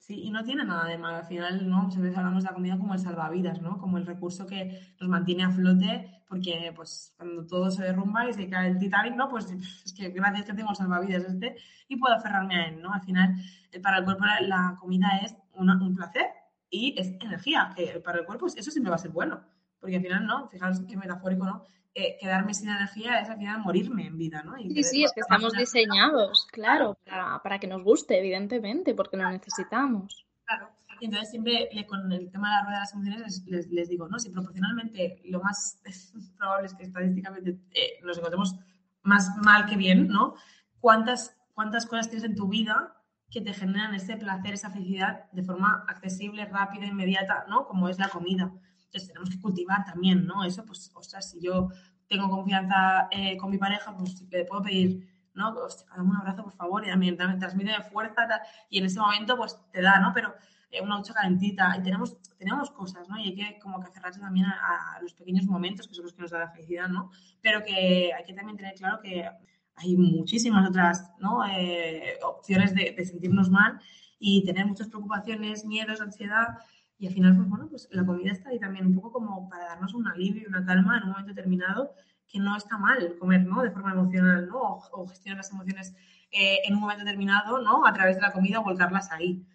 Sí, 0.06 0.22
y 0.22 0.30
no 0.30 0.44
tiene 0.44 0.64
nada 0.64 0.86
de 0.86 1.00
malo. 1.00 1.18
Al 1.18 1.26
final, 1.26 1.68
¿no? 1.68 1.82
Muchas 1.82 2.00
veces 2.00 2.16
hablamos 2.16 2.44
de 2.44 2.50
la 2.50 2.54
comida 2.54 2.78
como 2.78 2.94
el 2.94 3.00
salvavidas, 3.00 3.60
¿no? 3.60 3.80
Como 3.80 3.98
el 3.98 4.06
recurso 4.06 4.46
que 4.46 4.94
nos 5.00 5.10
mantiene 5.10 5.44
a 5.44 5.50
flote, 5.50 6.22
porque 6.30 6.72
pues 6.76 7.16
cuando 7.18 7.48
todo 7.48 7.72
se 7.72 7.82
derrumba 7.86 8.30
y 8.30 8.34
se 8.36 8.48
cae 8.48 8.70
el 8.70 8.78
Titanic, 8.78 9.16
¿no? 9.16 9.30
Pues 9.30 9.50
es 9.50 9.94
que 9.94 10.10
gracias 10.10 10.46
que 10.46 10.54
tengo 10.54 10.70
el 10.70 10.76
salvavidas 10.76 11.24
este 11.24 11.56
y 11.88 11.96
puedo 11.96 12.14
aferrarme 12.14 12.56
a 12.56 12.68
él, 12.68 12.84
¿no? 12.84 12.94
Al 12.94 13.02
final, 13.02 13.36
eh, 13.72 13.80
para 13.80 13.98
el 13.98 14.04
cuerpo 14.04 14.26
la 14.42 14.78
comida 14.80 15.08
es 15.24 15.36
un 15.56 15.96
placer 15.96 16.28
y 16.70 16.94
es 17.00 17.08
energía, 17.20 17.74
que 17.76 18.00
para 18.00 18.20
el 18.20 18.28
cuerpo 18.28 18.46
eso 18.46 18.70
siempre 18.70 18.92
va 18.92 18.98
a 18.98 19.00
ser 19.00 19.10
bueno. 19.10 19.42
Porque 19.80 19.96
al 19.96 20.04
final, 20.04 20.28
¿no? 20.28 20.50
Fijaros 20.50 20.82
qué 20.88 20.98
metafórico, 20.98 21.46
¿no? 21.46 21.64
Eh, 21.98 22.18
quedarme 22.20 22.54
sin 22.54 22.68
energía 22.68 23.22
es 23.22 23.30
al 23.30 23.38
final 23.38 23.62
morirme 23.62 24.06
en 24.06 24.18
vida, 24.18 24.44
¿no? 24.44 24.58
sí, 24.58 24.84
sí, 24.84 25.04
es 25.06 25.14
que 25.14 25.22
estamos 25.22 25.54
diseñados, 25.54 26.46
claro, 26.52 26.98
para, 27.06 27.42
para, 27.42 27.58
que 27.58 27.68
nos 27.68 27.84
guste, 27.84 28.20
evidentemente, 28.20 28.94
porque 28.94 29.16
lo 29.16 29.30
necesitamos. 29.32 30.26
Claro. 30.44 30.70
Y 31.00 31.06
entonces 31.06 31.30
siempre 31.30 31.70
con 31.88 32.12
el 32.12 32.30
tema 32.32 32.50
de 32.50 32.56
la 32.56 32.62
rueda 32.64 32.76
de 32.76 32.82
las 32.82 32.94
emociones 32.94 33.46
les, 33.48 33.70
les, 33.70 33.90
digo, 33.90 34.08
¿no? 34.08 34.20
Si 34.20 34.30
proporcionalmente 34.30 35.22
lo 35.26 35.42
más 35.42 35.82
probable 36.38 36.68
es 36.68 36.74
que 36.74 36.84
estadísticamente 36.84 37.58
eh, 37.72 38.00
nos 38.04 38.18
encontremos 38.18 38.56
más 39.04 39.32
mal 39.38 39.66
que 39.66 39.76
bien, 39.76 40.08
¿no? 40.08 40.36
¿Cuántas, 40.80 41.38
¿Cuántas 41.54 41.86
cosas 41.86 42.10
tienes 42.10 42.26
en 42.26 42.36
tu 42.36 42.48
vida 42.48 42.96
que 43.30 43.42
te 43.42 43.54
generan 43.54 43.94
ese 43.94 44.18
placer, 44.18 44.54
esa 44.54 44.70
felicidad 44.70 45.32
de 45.32 45.44
forma 45.44 45.86
accesible, 45.88 46.46
rápida, 46.46 46.86
inmediata, 46.86 47.46
¿no? 47.50 47.68
Como 47.68 47.90
es 47.90 48.00
la 48.00 48.10
comida. 48.10 48.52
Entonces 48.96 49.10
tenemos 49.10 49.30
que 49.30 49.42
cultivar 49.42 49.84
también, 49.84 50.26
¿no? 50.26 50.46
Eso, 50.46 50.66
pues, 50.66 50.90
ostras, 50.96 51.30
si 51.30 51.42
yo 51.42 51.68
tengo 52.08 52.30
confianza 52.30 53.10
eh, 53.12 53.36
con 53.36 53.52
mi 53.52 53.58
pareja, 53.58 53.94
pues 53.98 54.22
le 54.32 54.46
puedo 54.46 54.62
pedir, 54.62 55.06
¿no? 55.34 55.50
Hostia, 55.54 55.86
dame 55.98 56.12
un 56.12 56.16
abrazo, 56.16 56.44
por 56.44 56.54
favor, 56.54 56.86
y 56.86 56.90
también 56.90 57.18
transmite 57.18 57.74
fuerza, 57.92 58.26
y 58.70 58.80
en 58.80 58.86
ese 58.86 59.00
momento, 59.00 59.36
pues, 59.36 59.60
te 59.74 59.82
da, 59.82 60.00
¿no? 60.00 60.14
Pero 60.14 60.34
eh, 60.72 60.82
una 60.82 60.96
ducha 60.96 61.14
calentita, 61.14 61.76
y 61.78 61.84
tenemos, 61.84 62.18
tenemos 62.38 62.72
cosas, 62.72 63.10
¿no? 63.10 63.18
Y 63.18 63.26
hay 63.26 63.36
que 63.36 63.60
como 63.60 63.82
que 63.82 63.88
aferrarse 63.88 64.22
también 64.22 64.46
a, 64.46 64.98
los 65.02 65.14
pequeños 65.14 65.46
momentos, 65.46 65.90
que 65.90 65.94
son 65.94 66.06
los 66.06 66.14
que 66.14 66.22
nos 66.22 66.32
da 66.32 66.40
la 66.40 66.52
felicidad, 66.52 66.88
¿no? 66.88 67.12
Pero 67.42 67.66
que 67.66 68.14
hay 68.14 68.24
que 68.24 68.34
también 68.34 68.56
tener 68.56 68.76
claro 68.76 69.02
que 69.02 69.30
hay 69.76 69.98
muchísimas 69.98 70.70
otras, 70.70 71.12
¿no? 71.20 71.46
Eh, 71.46 72.18
opciones 72.24 72.74
de, 72.74 72.96
de 72.98 73.06
sentirnos 73.06 73.50
mal 73.50 73.78
y 74.20 74.46
tener 74.46 74.66
muchas 74.66 74.88
preocupaciones, 74.88 75.66
miedos, 75.66 76.00
ansiedad, 76.00 76.60
al 77.08 77.14
final, 77.14 77.36
pues 77.36 77.50
bueno, 77.50 77.68
pues 77.70 77.88
la 77.92 78.06
comida 78.06 78.32
está 78.32 78.50
ahí 78.50 78.60
también 78.60 78.86
un 78.86 78.96
poco 78.96 79.12
como 79.12 79.50
para 79.50 79.66
darnos 79.66 79.94
un 79.94 80.08
alivio 80.08 80.44
y 80.44 80.46
una 80.46 80.66
calma 80.66 80.98
en 80.98 81.04
un 81.04 81.10
momento 81.10 81.34
determinado, 81.34 81.94
que 82.28 82.40
no 82.40 82.56
está 82.56 82.78
mal 82.78 83.18
comer, 83.18 83.46
¿no? 83.46 83.62
De 83.62 83.72
forma 83.72 83.92
emocional, 83.92 84.48
¿no? 84.48 84.80
O, 84.92 85.08
gestionar 85.08 85.38
las 85.38 85.52
emociones 85.52 85.96
eh, 86.32 86.60
en 86.66 86.76
un 86.76 86.82
momento 86.82 87.04
determinado, 87.04 87.62
¿no? 87.62 87.86
A 87.86 87.94
través 87.94 88.16
de 88.16 88.22
la 88.22 88.32
comida 88.32 88.60
o 88.60 88.64
volcarlas 88.64 89.12
ahí. 89.12 89.46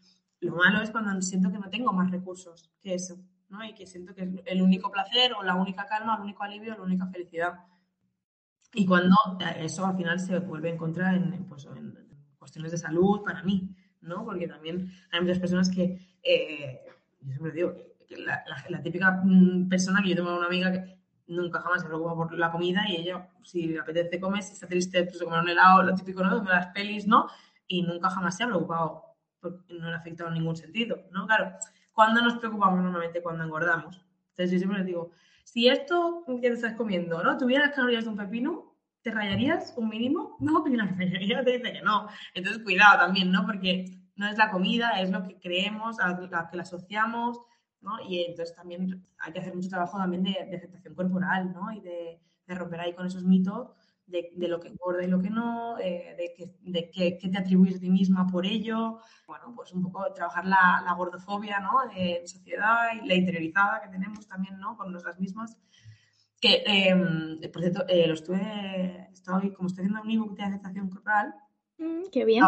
Lo 0.40 0.54
malo 0.54 0.80
es 0.80 0.90
cuando 0.90 1.20
siento 1.20 1.50
que 1.50 1.58
no 1.58 1.68
tengo 1.68 1.92
más 1.92 2.10
recursos 2.10 2.70
que 2.80 2.94
eso, 2.94 3.18
¿no? 3.48 3.64
Y 3.64 3.74
que 3.74 3.86
siento 3.86 4.14
que 4.14 4.22
es 4.22 4.28
el 4.46 4.62
único 4.62 4.90
placer 4.90 5.32
o 5.34 5.42
la 5.42 5.54
única 5.54 5.86
calma, 5.86 6.16
el 6.16 6.22
único 6.22 6.42
alivio, 6.42 6.76
la 6.76 6.82
única 6.82 7.06
felicidad. 7.06 7.60
Y 8.72 8.86
cuando 8.86 9.16
eso 9.56 9.84
al 9.84 9.96
final 9.96 10.20
se 10.20 10.38
vuelve 10.38 10.70
en 10.70 10.76
contra 10.76 11.14
en, 11.14 11.44
pues, 11.48 11.66
en 11.66 11.94
cuestiones 12.38 12.70
de 12.70 12.78
salud 12.78 13.22
para 13.24 13.42
mí, 13.42 13.74
¿no? 14.00 14.24
Porque 14.24 14.46
también 14.46 14.92
hay 15.10 15.20
muchas 15.20 15.40
personas 15.40 15.68
que 15.68 15.98
eh, 16.22 16.80
yo 17.20 17.32
siempre 17.32 17.52
digo 17.52 17.74
que 18.08 18.16
la, 18.16 18.42
la, 18.68 18.82
típica 18.82 19.20
mm, 19.24 19.68
persona 19.68 20.02
que 20.02 20.10
yo 20.10 20.16
tengo 20.16 20.36
una 20.36 20.46
amiga 20.46 20.72
que 20.72 20.98
nunca 21.26 21.60
jamás 21.60 21.82
se 21.82 21.86
preocupa 21.86 22.14
por 22.14 22.38
la 22.38 22.50
comida 22.50 22.82
y 22.88 22.96
ella, 22.96 23.28
si 23.44 23.68
le 23.68 23.78
apetece 23.78 24.20
comer, 24.20 24.42
si 24.42 24.52
está 24.52 24.66
triste, 24.66 25.04
pues 25.04 25.18
se 25.18 25.24
comer 25.24 25.40
un 25.40 25.48
helado, 25.48 25.82
lo 25.82 25.94
típico, 25.94 26.22
¿no? 26.22 26.42
Las 26.44 26.68
pelis, 26.68 27.06
¿no? 27.06 27.28
Y 27.66 27.82
nunca 27.82 28.10
jamás 28.10 28.36
se 28.36 28.44
ha 28.44 28.48
preocupado 28.48 29.04
porque 29.40 29.74
no 29.74 29.88
le 29.88 29.94
ha 29.94 29.98
afectado 29.98 30.28
en 30.28 30.34
ningún 30.34 30.56
sentido, 30.56 31.02
¿no? 31.12 31.26
Claro, 31.26 31.52
¿cuándo 31.92 32.20
nos 32.20 32.38
preocupamos 32.38 32.82
normalmente? 32.82 33.22
Cuando 33.22 33.44
engordamos. 33.44 34.04
Entonces 34.30 34.52
yo 34.52 34.58
siempre 34.58 34.78
les 34.78 34.86
digo, 34.86 35.12
si 35.44 35.68
esto 35.68 36.24
que 36.26 36.48
te 36.48 36.54
estás 36.54 36.74
comiendo, 36.74 37.22
¿no? 37.22 37.38
Tuviera 37.38 37.66
las 37.66 37.74
calorías 37.74 38.04
de 38.04 38.10
un 38.10 38.16
pepino, 38.16 38.76
¿te 39.02 39.10
rayarías 39.10 39.74
un 39.76 39.88
mínimo? 39.88 40.36
No, 40.40 40.64
y 40.66 40.76
la 40.76 41.44
te 41.44 41.58
dice 41.58 41.72
que 41.72 41.82
no. 41.82 42.08
Entonces 42.34 42.62
cuidado 42.62 42.98
también, 42.98 43.30
¿no? 43.30 43.46
Porque 43.46 43.99
no 44.20 44.28
es 44.28 44.36
la 44.36 44.50
comida, 44.50 45.00
es 45.00 45.10
lo 45.10 45.22
que 45.22 45.40
creemos, 45.40 45.98
a 45.98 46.08
lo 46.08 46.20
que 46.20 46.28
la 46.28 46.62
asociamos, 46.62 47.40
¿no? 47.80 47.92
Y 48.06 48.22
entonces 48.24 48.54
también 48.54 49.06
hay 49.18 49.32
que 49.32 49.38
hacer 49.38 49.54
mucho 49.54 49.70
trabajo 49.70 49.96
también 49.96 50.22
de, 50.22 50.56
aceptación 50.56 50.94
corporal, 50.94 51.54
¿no? 51.54 51.72
Y 51.72 51.80
de, 51.80 52.20
romper 52.48 52.80
ahí 52.80 52.94
con 52.94 53.06
esos 53.06 53.24
mitos 53.24 53.70
de, 54.06 54.28
lo 54.36 54.60
que 54.60 54.68
engorda 54.68 55.04
y 55.04 55.06
lo 55.06 55.22
que 55.22 55.30
no, 55.30 55.78
eh, 55.78 56.16
de, 56.18 56.34
que, 56.36 56.54
de 56.60 56.90
que, 56.90 57.28
te 57.30 57.38
atribuyes 57.38 57.76
a 57.76 57.80
ti 57.80 57.88
misma 57.88 58.26
por 58.26 58.44
ello. 58.44 58.98
Bueno, 59.26 59.54
pues 59.56 59.72
un 59.72 59.82
poco 59.84 60.12
trabajar 60.12 60.44
la, 60.44 60.82
la 60.84 60.92
gordofobia, 60.94 61.60
¿no? 61.60 61.78
En 61.96 62.28
sociedad 62.28 62.88
y 63.02 63.06
la 63.06 63.14
interiorizada 63.14 63.80
que 63.80 63.88
tenemos 63.88 64.26
también, 64.28 64.58
¿no? 64.58 64.76
Con 64.76 64.92
nosotras 64.92 65.18
mismas. 65.18 65.56
Que, 66.40 66.62
eh, 66.66 67.48
por 67.50 67.62
cierto, 67.62 67.86
eh, 67.88 68.06
lo 68.06 68.14
estuve, 68.14 69.08
estoy, 69.12 69.54
como 69.54 69.68
estoy 69.68 69.84
haciendo 69.84 70.02
un 70.02 70.10
ebook 70.10 70.36
de 70.36 70.42
aceptación 70.42 70.90
corporal. 70.90 71.34
Mm, 71.78 72.10
qué 72.12 72.26
bien 72.26 72.44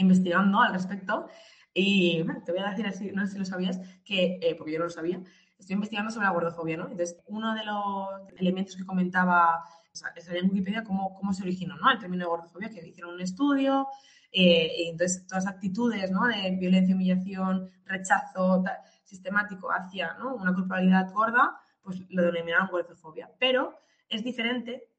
investigando 0.00 0.60
al 0.60 0.72
respecto 0.72 1.28
y 1.72 2.24
te 2.44 2.52
voy 2.52 2.60
a 2.60 2.70
decir 2.70 2.86
así, 2.86 3.12
no 3.12 3.24
sé 3.26 3.32
si 3.32 3.38
lo 3.38 3.44
sabías, 3.44 3.80
que, 4.04 4.38
eh, 4.42 4.54
porque 4.56 4.72
yo 4.72 4.78
no 4.78 4.86
lo 4.86 4.90
sabía, 4.90 5.22
estoy 5.58 5.74
investigando 5.74 6.10
sobre 6.10 6.26
la 6.26 6.32
gordofobia, 6.32 6.76
¿no? 6.76 6.84
Entonces, 6.84 7.22
uno 7.26 7.54
de 7.54 7.64
los 7.64 8.08
elementos 8.38 8.76
que 8.76 8.84
comentaba 8.84 9.62
O 9.92 10.32
en 10.34 10.50
Wikipedia 10.50 10.84
cómo, 10.84 11.14
cómo 11.14 11.32
se 11.32 11.42
originó 11.42 11.76
¿no? 11.76 11.90
el 11.90 11.98
término 11.98 12.24
de 12.24 12.30
gordofobia, 12.30 12.70
que 12.70 12.86
hicieron 12.86 13.14
un 13.14 13.20
estudio, 13.20 13.86
eh, 14.32 14.84
y 14.84 14.88
entonces 14.88 15.26
todas 15.26 15.44
las 15.44 15.54
actitudes 15.54 16.10
¿no? 16.10 16.26
de 16.26 16.56
violencia, 16.56 16.94
humillación, 16.94 17.70
rechazo 17.84 18.64
sistemático 19.04 19.70
hacia 19.72 20.14
¿no? 20.14 20.36
una 20.36 20.54
corporalidad 20.54 21.12
gorda, 21.12 21.60
pues 21.82 22.00
lo 22.08 22.22
denominaron 22.22 22.68
gordofobia. 22.68 23.30
Pero 23.38 23.78
es 24.08 24.22
diferente 24.22 24.89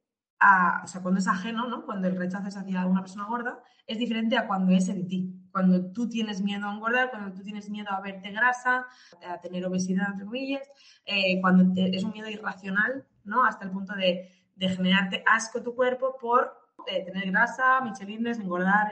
a, 0.41 0.81
o 0.83 0.87
sea, 0.87 1.01
cuando 1.01 1.19
es 1.19 1.27
ajeno, 1.27 1.67
¿no? 1.67 1.85
Cuando 1.85 2.07
el 2.07 2.17
rechazo 2.17 2.47
es 2.47 2.57
hacia 2.57 2.85
una 2.87 3.01
persona 3.01 3.25
gorda, 3.25 3.63
es 3.85 3.99
diferente 3.99 4.37
a 4.37 4.47
cuando 4.47 4.73
es 4.73 4.89
en 4.89 5.07
ti. 5.07 5.35
Cuando 5.51 5.91
tú 5.91 6.09
tienes 6.09 6.41
miedo 6.41 6.67
a 6.67 6.73
engordar, 6.73 7.11
cuando 7.11 7.31
tú 7.31 7.43
tienes 7.43 7.69
miedo 7.69 7.91
a 7.91 8.01
verte 8.01 8.31
grasa, 8.31 8.87
a 9.25 9.39
tener 9.39 9.65
obesidad, 9.65 10.07
entre 10.11 10.25
comillas, 10.25 10.67
eh, 11.05 11.39
cuando 11.41 11.79
es 11.79 12.03
un 12.03 12.11
miedo 12.11 12.29
irracional, 12.29 13.05
¿no? 13.23 13.45
Hasta 13.45 13.65
el 13.65 13.71
punto 13.71 13.93
de, 13.93 14.31
de 14.55 14.69
generarte 14.69 15.23
asco 15.27 15.61
tu 15.61 15.75
cuerpo 15.75 16.17
por 16.19 16.57
eh, 16.87 17.05
tener 17.05 17.29
grasa, 17.29 17.79
michelines, 17.81 18.39
engordar, 18.39 18.91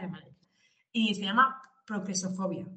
y 0.92 1.16
se 1.16 1.24
llama 1.24 1.62
progresofobia. 1.86 2.68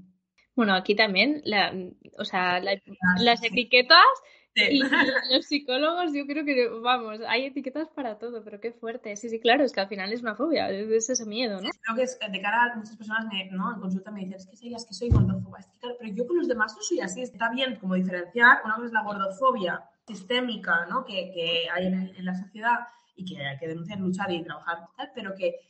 Bueno, 0.55 0.75
aquí 0.75 0.95
también, 0.95 1.43
la, 1.45 1.73
o 2.19 2.25
sea, 2.25 2.61
las 2.61 3.43
etiquetas 3.43 4.07
y 4.55 4.81
los 5.35 5.47
psicólogos, 5.47 6.13
yo 6.13 6.27
creo 6.27 6.45
que, 6.45 6.69
vamos, 6.69 7.21
hay 7.27 7.47
etiquetas 7.47 7.89
para 7.89 8.19
todo, 8.19 8.45
pero 8.45 8.61
qué 8.61 8.73
fuerte. 8.73 9.17
Sí, 9.17 9.29
sí, 9.29 9.41
claro, 9.41 9.65
es 9.65 9.73
que 9.73 9.81
al 9.81 9.89
final 9.89 10.13
es 10.13 10.21
una 10.21 10.35
fobia, 10.35 10.71
es 10.71 11.09
ese 11.09 11.25
miedo, 11.27 11.61
¿no? 11.61 11.71
creo 11.83 11.97
que 11.97 12.03
es, 12.03 12.19
de 12.19 12.41
cara 12.41 12.73
a 12.73 12.77
muchas 12.77 12.97
personas 12.97 13.27
¿no? 13.51 13.75
en 13.75 13.81
consulta 13.81 14.11
me 14.11 14.21
dicen, 14.21 14.35
es 14.35 14.47
que 14.47 14.75
es 14.75 14.87
que 14.87 14.95
soy 14.95 15.09
gordófoba, 15.09 15.59
es 15.59 15.67
que, 15.67 15.79
claro, 15.79 15.97
pero 15.99 16.13
yo 16.13 16.27
con 16.27 16.37
los 16.39 16.49
demás 16.49 16.75
no 16.77 16.83
soy 16.83 17.01
así. 17.01 17.23
Está 17.23 17.51
bien 17.51 17.77
como 17.77 17.95
diferenciar, 17.95 18.59
una 18.65 18.75
cosa 18.75 18.87
es 18.87 18.93
la 18.93 19.03
gordofobia 19.03 19.83
sistémica, 20.07 20.87
¿no? 20.87 21.05
Que, 21.05 21.31
que 21.33 21.69
hay 21.71 21.87
en, 21.87 22.25
la 22.25 22.35
sociedad 22.35 22.81
y 23.17 23.25
que 23.25 23.45
hay 23.45 23.59
que 23.59 23.69
denunciar, 23.69 24.01
luchar 24.01 24.31
y 24.31 24.43
trabajar, 24.43 24.89
pero 25.15 25.35
que 25.35 25.61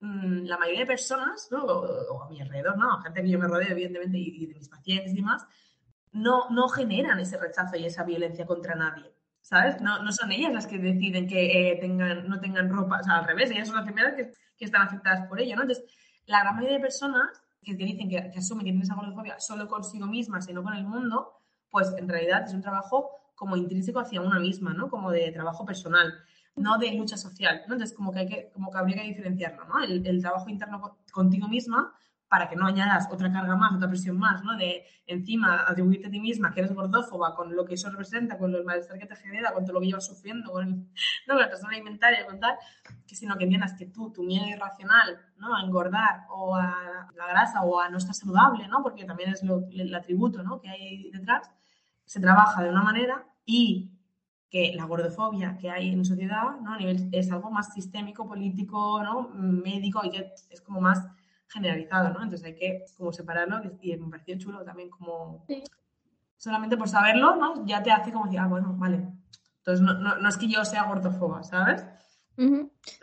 mm, 0.00 0.44
la 0.44 0.56
mayoría 0.56 0.80
de 0.80 0.86
personas, 0.86 1.48
¿no? 1.50 1.64
O, 1.64 2.22
a 2.22 2.28
mi 2.30 2.40
alrededor, 2.40 2.78
¿no? 2.78 2.98
Gente 3.02 3.22
que 3.22 3.30
yo 3.30 3.38
me 3.38 3.48
rodeo, 3.48 3.70
evidentemente, 3.70 4.18
y, 4.18 4.44
y 4.44 4.46
de 4.46 4.54
mis 4.54 4.68
pacientes 4.68 5.12
y 5.12 5.16
demás, 5.16 5.46
no, 6.12 6.50
no 6.50 6.68
generan 6.68 7.18
ese 7.18 7.38
rechazo 7.38 7.76
y 7.76 7.86
esa 7.86 8.04
violencia 8.04 8.46
contra 8.46 8.74
nadie. 8.74 9.12
¿Sabes? 9.40 9.80
No, 9.80 10.02
no 10.02 10.12
son 10.12 10.30
ellas 10.30 10.52
las 10.52 10.68
que 10.68 10.78
deciden 10.78 11.26
que 11.26 11.72
eh, 11.72 11.76
tengan, 11.80 12.28
no 12.28 12.38
tengan 12.38 12.70
ropa, 12.70 13.00
o 13.00 13.02
sea, 13.02 13.18
al 13.18 13.24
revés, 13.24 13.50
ellas 13.50 13.66
son 13.66 13.76
las 13.76 13.84
primeras 13.84 14.14
que, 14.14 14.32
que 14.56 14.64
están 14.64 14.82
afectadas 14.82 15.26
por 15.26 15.40
ello, 15.40 15.56
¿no? 15.56 15.62
Entonces, 15.62 15.84
la 16.26 16.40
gran 16.40 16.54
mayoría 16.54 16.76
de 16.76 16.82
personas 16.82 17.42
que 17.60 17.74
te 17.74 17.84
dicen 17.84 18.08
que, 18.08 18.30
que 18.30 18.38
asumen 18.38 18.64
que 18.64 18.70
tienen 18.70 18.82
esa 18.82 19.40
solo 19.40 19.66
consigo 19.66 20.06
mismas 20.06 20.48
y 20.48 20.52
no 20.52 20.62
con 20.62 20.74
el 20.74 20.84
mundo, 20.84 21.32
pues 21.70 21.92
en 21.98 22.08
realidad 22.08 22.44
es 22.46 22.54
un 22.54 22.60
trabajo 22.60 23.10
como 23.34 23.56
intrínseco 23.56 23.98
hacia 23.98 24.20
una 24.20 24.38
misma, 24.38 24.74
¿no? 24.74 24.88
Como 24.88 25.10
de 25.10 25.32
trabajo 25.32 25.64
personal, 25.66 26.14
no 26.54 26.78
de 26.78 26.92
lucha 26.92 27.16
social, 27.16 27.62
¿no? 27.66 27.74
Entonces, 27.74 27.96
como 27.96 28.12
que, 28.12 28.20
hay 28.20 28.28
que, 28.28 28.50
como 28.52 28.70
que 28.70 28.78
habría 28.78 29.02
que 29.02 29.08
diferenciarlo, 29.08 29.64
¿no? 29.64 29.82
El, 29.82 30.06
el 30.06 30.20
trabajo 30.20 30.48
interno 30.48 30.98
contigo 31.10 31.48
misma 31.48 31.92
para 32.32 32.48
que 32.48 32.56
no 32.56 32.64
añadas 32.64 33.10
otra 33.12 33.30
carga 33.30 33.54
más, 33.56 33.74
otra 33.74 33.90
presión 33.90 34.16
más, 34.16 34.42
¿no? 34.42 34.56
De 34.56 34.86
encima 35.06 35.66
atribuirte 35.68 36.06
a 36.06 36.10
ti 36.10 36.18
misma 36.18 36.50
que 36.50 36.60
eres 36.60 36.72
gordófoba 36.72 37.34
con 37.34 37.54
lo 37.54 37.62
que 37.66 37.74
eso 37.74 37.90
representa, 37.90 38.38
con 38.38 38.54
el 38.54 38.64
malestar 38.64 38.98
que 38.98 39.04
te 39.04 39.16
genera, 39.16 39.52
con 39.52 39.64
todo 39.64 39.74
lo 39.74 39.80
que 39.80 39.88
llevas 39.88 40.06
sufriendo, 40.06 40.50
con, 40.50 40.88
¿no? 41.28 41.34
la 41.34 41.50
persona 41.50 41.74
alimentaria, 41.74 42.24
con 42.24 42.40
tal, 42.40 42.56
que 43.06 43.14
sino 43.14 43.36
que 43.36 43.44
entiendas 43.44 43.74
que 43.74 43.84
tú, 43.84 44.10
tu 44.14 44.22
miedo 44.22 44.46
irracional, 44.46 45.18
¿no? 45.36 45.54
A 45.54 45.62
engordar 45.62 46.24
o 46.30 46.56
a 46.56 47.06
la 47.14 47.26
grasa 47.26 47.60
o 47.64 47.78
a 47.78 47.90
no 47.90 47.98
estar 47.98 48.14
saludable, 48.14 48.66
¿no? 48.66 48.82
Porque 48.82 49.04
también 49.04 49.28
es 49.28 49.42
lo, 49.42 49.64
el 49.70 49.94
atributo, 49.94 50.42
¿no? 50.42 50.58
Que 50.58 50.70
hay 50.70 51.10
detrás, 51.10 51.50
se 52.06 52.18
trabaja 52.18 52.62
de 52.62 52.70
una 52.70 52.82
manera 52.82 53.26
y 53.44 53.92
que 54.48 54.72
la 54.74 54.86
gordofobia 54.86 55.58
que 55.58 55.70
hay 55.70 55.90
en 55.90 56.02
sociedad, 56.06 56.58
¿no? 56.62 56.72
A 56.72 56.78
nivel, 56.78 57.10
es 57.12 57.30
algo 57.30 57.50
más 57.50 57.74
sistémico, 57.74 58.26
político, 58.26 59.02
¿no? 59.04 59.28
Médico 59.34 60.00
y 60.02 60.10
que 60.12 60.32
es 60.48 60.62
como 60.62 60.80
más 60.80 61.06
generalizado, 61.52 62.10
¿no? 62.10 62.22
Entonces 62.22 62.46
hay 62.46 62.54
que 62.54 62.84
como 62.96 63.12
separarlo 63.12 63.60
y 63.80 63.96
me 63.96 64.10
pareció 64.10 64.38
chulo 64.38 64.64
también 64.64 64.90
como... 64.90 65.46
Solamente 66.36 66.76
por 66.76 66.88
saberlo, 66.88 67.36
¿no? 67.36 67.64
Ya 67.66 67.82
te 67.82 67.92
hace 67.92 68.10
como 68.10 68.24
decir, 68.24 68.40
ah, 68.40 68.48
bueno, 68.48 68.74
vale. 68.76 69.06
Entonces 69.58 69.80
no, 69.80 69.94
no, 69.94 70.28
es 70.28 70.36
que 70.36 70.48
yo 70.48 70.64
sea 70.64 70.84
gordofoba, 70.84 71.44
¿sabes? 71.44 71.84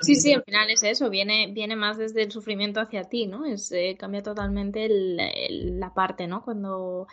Sí, 0.02 0.16
sí, 0.16 0.34
al 0.34 0.44
final 0.44 0.70
es 0.70 0.84
eso, 0.84 1.10
viene, 1.10 1.52
viene 1.54 1.76
más 1.76 1.98
desde 1.98 2.24
el 2.24 2.32
sufrimiento 2.32 2.82
hacia 2.82 3.04
ti, 3.04 3.28
¿no? 3.28 3.46
Es, 3.46 3.72
eh, 3.72 3.96
cambia 3.98 4.24
totalmente 4.24 4.88
la 4.90 5.94
parte, 5.94 6.28
¿no? 6.28 6.44
Cuando 6.44 7.08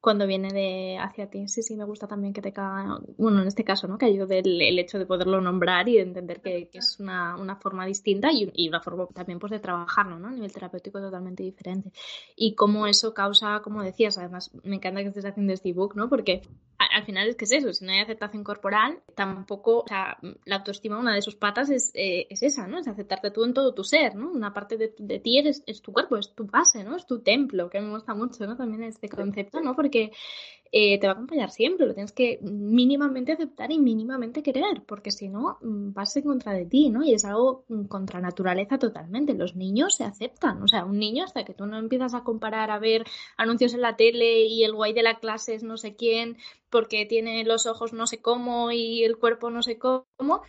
cuando 0.00 0.26
viene 0.26 0.48
de 0.48 0.98
hacia 0.98 1.28
ti. 1.28 1.46
Sí, 1.48 1.62
sí, 1.62 1.76
me 1.76 1.84
gusta 1.84 2.06
también 2.06 2.32
que 2.32 2.40
te 2.40 2.52
caga, 2.52 3.00
bueno, 3.18 3.42
en 3.42 3.48
este 3.48 3.64
caso, 3.64 3.86
¿no? 3.86 3.98
Que 3.98 4.06
ayude 4.06 4.38
el, 4.38 4.60
el 4.62 4.78
hecho 4.78 4.98
de 4.98 5.06
poderlo 5.06 5.40
nombrar 5.40 5.88
y 5.88 5.96
de 5.96 6.02
entender 6.02 6.40
que, 6.40 6.68
que 6.70 6.78
es 6.78 6.98
una, 7.00 7.36
una, 7.36 7.56
forma 7.56 7.84
distinta 7.84 8.32
y, 8.32 8.50
y, 8.54 8.68
una 8.68 8.80
forma 8.80 9.06
también 9.08 9.38
pues 9.38 9.50
de 9.50 9.60
trabajarlo, 9.60 10.18
¿no? 10.18 10.28
A 10.28 10.32
nivel 10.32 10.52
terapéutico 10.52 11.00
totalmente 11.00 11.42
diferente. 11.42 11.92
Y 12.34 12.54
cómo 12.54 12.86
eso 12.86 13.12
causa, 13.12 13.60
como 13.60 13.82
decías, 13.82 14.16
además 14.18 14.50
me 14.64 14.76
encanta 14.76 15.02
que 15.02 15.08
estés 15.08 15.24
haciendo 15.26 15.52
este 15.52 15.70
ebook, 15.70 15.94
¿no? 15.96 16.08
Porque 16.08 16.42
al 16.88 17.04
final 17.04 17.28
es 17.28 17.36
que 17.36 17.44
es 17.44 17.52
eso, 17.52 17.72
si 17.72 17.84
no 17.84 17.92
hay 17.92 18.00
aceptación 18.00 18.42
corporal, 18.42 19.00
tampoco, 19.14 19.80
o 19.80 19.88
sea, 19.88 20.18
la 20.44 20.56
autoestima, 20.56 20.98
una 20.98 21.14
de 21.14 21.22
sus 21.22 21.36
patas 21.36 21.70
es, 21.70 21.90
eh, 21.94 22.26
es 22.30 22.42
esa, 22.42 22.66
¿no? 22.66 22.78
Es 22.78 22.88
aceptarte 22.88 23.30
tú 23.30 23.44
en 23.44 23.52
todo 23.52 23.74
tu 23.74 23.84
ser, 23.84 24.14
¿no? 24.14 24.30
Una 24.30 24.54
parte 24.54 24.76
de, 24.76 24.94
de 24.98 25.18
ti 25.18 25.38
eres, 25.38 25.62
es 25.66 25.82
tu 25.82 25.92
cuerpo, 25.92 26.16
es 26.16 26.34
tu 26.34 26.46
base, 26.46 26.82
¿no? 26.82 26.96
Es 26.96 27.06
tu 27.06 27.20
templo, 27.20 27.68
que 27.68 27.80
me 27.80 27.90
gusta 27.90 28.14
mucho, 28.14 28.46
¿no? 28.46 28.56
También 28.56 28.82
este 28.84 29.08
concepto, 29.08 29.60
¿no? 29.60 29.76
Porque 29.76 30.12
eh, 30.72 31.00
te 31.00 31.06
va 31.06 31.12
a 31.12 31.16
acompañar 31.16 31.50
siempre, 31.50 31.86
lo 31.86 31.94
tienes 31.94 32.12
que 32.12 32.38
mínimamente 32.42 33.32
aceptar 33.32 33.72
y 33.72 33.78
mínimamente 33.78 34.42
querer, 34.42 34.82
porque 34.86 35.10
si 35.10 35.28
no, 35.28 35.58
mm, 35.60 35.92
vas 35.92 36.16
en 36.16 36.22
contra 36.22 36.52
de 36.52 36.66
ti, 36.66 36.90
¿no? 36.90 37.02
Y 37.02 37.12
es 37.12 37.24
algo 37.24 37.64
mm, 37.68 37.86
contra 37.86 38.20
naturaleza 38.20 38.78
totalmente. 38.78 39.34
Los 39.34 39.56
niños 39.56 39.96
se 39.96 40.04
aceptan, 40.04 40.62
o 40.62 40.68
sea, 40.68 40.84
un 40.84 40.98
niño 40.98 41.24
hasta 41.24 41.44
que 41.44 41.54
tú 41.54 41.66
no 41.66 41.76
empiezas 41.78 42.14
a 42.14 42.22
comparar, 42.22 42.70
a 42.70 42.78
ver 42.78 43.04
anuncios 43.36 43.74
en 43.74 43.80
la 43.80 43.96
tele 43.96 44.44
y 44.44 44.62
el 44.64 44.74
guay 44.74 44.92
de 44.92 45.02
la 45.02 45.18
clase 45.18 45.54
es 45.54 45.62
no 45.64 45.76
sé 45.76 45.96
quién, 45.96 46.36
porque 46.70 47.04
tiene 47.06 47.44
los 47.44 47.66
ojos 47.66 47.92
no 47.92 48.06
sé 48.06 48.22
cómo 48.22 48.70
y 48.70 49.02
el 49.04 49.18
cuerpo 49.18 49.50
no 49.50 49.62
sé 49.62 49.78
cómo, 49.78 50.42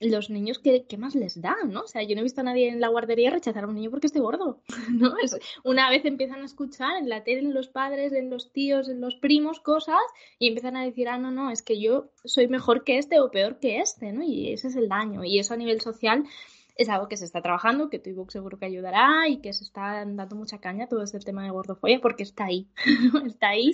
los 0.00 0.28
niños, 0.30 0.58
¿qué, 0.58 0.84
¿qué, 0.86 0.98
más 0.98 1.14
les 1.14 1.40
da? 1.40 1.56
¿no? 1.66 1.82
O 1.82 1.86
sea, 1.86 2.02
yo 2.02 2.14
no 2.14 2.20
he 2.20 2.24
visto 2.24 2.42
a 2.42 2.44
nadie 2.44 2.68
en 2.68 2.80
la 2.80 2.88
guardería 2.88 3.30
rechazar 3.30 3.64
a 3.64 3.66
un 3.66 3.74
niño 3.74 3.90
porque 3.90 4.06
esté 4.06 4.20
gordo, 4.20 4.60
¿no? 4.92 5.16
Es, 5.22 5.38
una 5.64 5.88
vez 5.90 6.04
empiezan 6.04 6.42
a 6.42 6.44
escuchar 6.44 6.96
en 6.98 7.08
la 7.08 7.24
tele, 7.24 7.40
en 7.40 7.54
los 7.54 7.68
padres, 7.68 8.12
en 8.12 8.30
los 8.30 8.52
tíos, 8.52 8.88
en 8.88 9.00
los 9.00 9.16
primos, 9.16 9.60
cosas, 9.60 10.00
y 10.38 10.48
empiezan 10.48 10.76
a 10.76 10.84
decir, 10.84 11.08
ah, 11.08 11.18
no, 11.18 11.30
no, 11.30 11.50
es 11.50 11.62
que 11.62 11.80
yo 11.80 12.10
soy 12.24 12.48
mejor 12.48 12.84
que 12.84 12.98
este 12.98 13.20
o 13.20 13.30
peor 13.30 13.58
que 13.58 13.78
este, 13.78 14.12
¿no? 14.12 14.22
Y 14.22 14.52
ese 14.52 14.68
es 14.68 14.76
el 14.76 14.88
daño. 14.88 15.24
Y 15.24 15.38
eso 15.38 15.54
a 15.54 15.56
nivel 15.56 15.80
social 15.80 16.24
es 16.76 16.90
algo 16.90 17.08
que 17.08 17.16
se 17.16 17.24
está 17.24 17.40
trabajando, 17.40 17.88
que 17.88 17.98
tu 17.98 18.10
ebook 18.10 18.30
seguro 18.30 18.58
que 18.58 18.66
ayudará 18.66 19.28
y 19.28 19.38
que 19.38 19.54
se 19.54 19.64
está 19.64 20.04
dando 20.04 20.36
mucha 20.36 20.58
caña 20.58 20.88
todo 20.88 21.02
ese 21.02 21.18
tema 21.20 21.42
de 21.42 21.50
gordofobia 21.50 22.00
porque 22.00 22.22
está 22.22 22.44
ahí, 22.44 22.68
está 23.26 23.48
ahí 23.48 23.72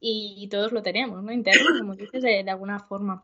y 0.00 0.48
todos 0.48 0.72
lo 0.72 0.82
tenemos, 0.82 1.22
¿no? 1.22 1.30
Interno, 1.30 1.78
como 1.78 1.94
dices, 1.94 2.22
de, 2.22 2.42
de 2.42 2.50
alguna 2.50 2.80
forma. 2.80 3.22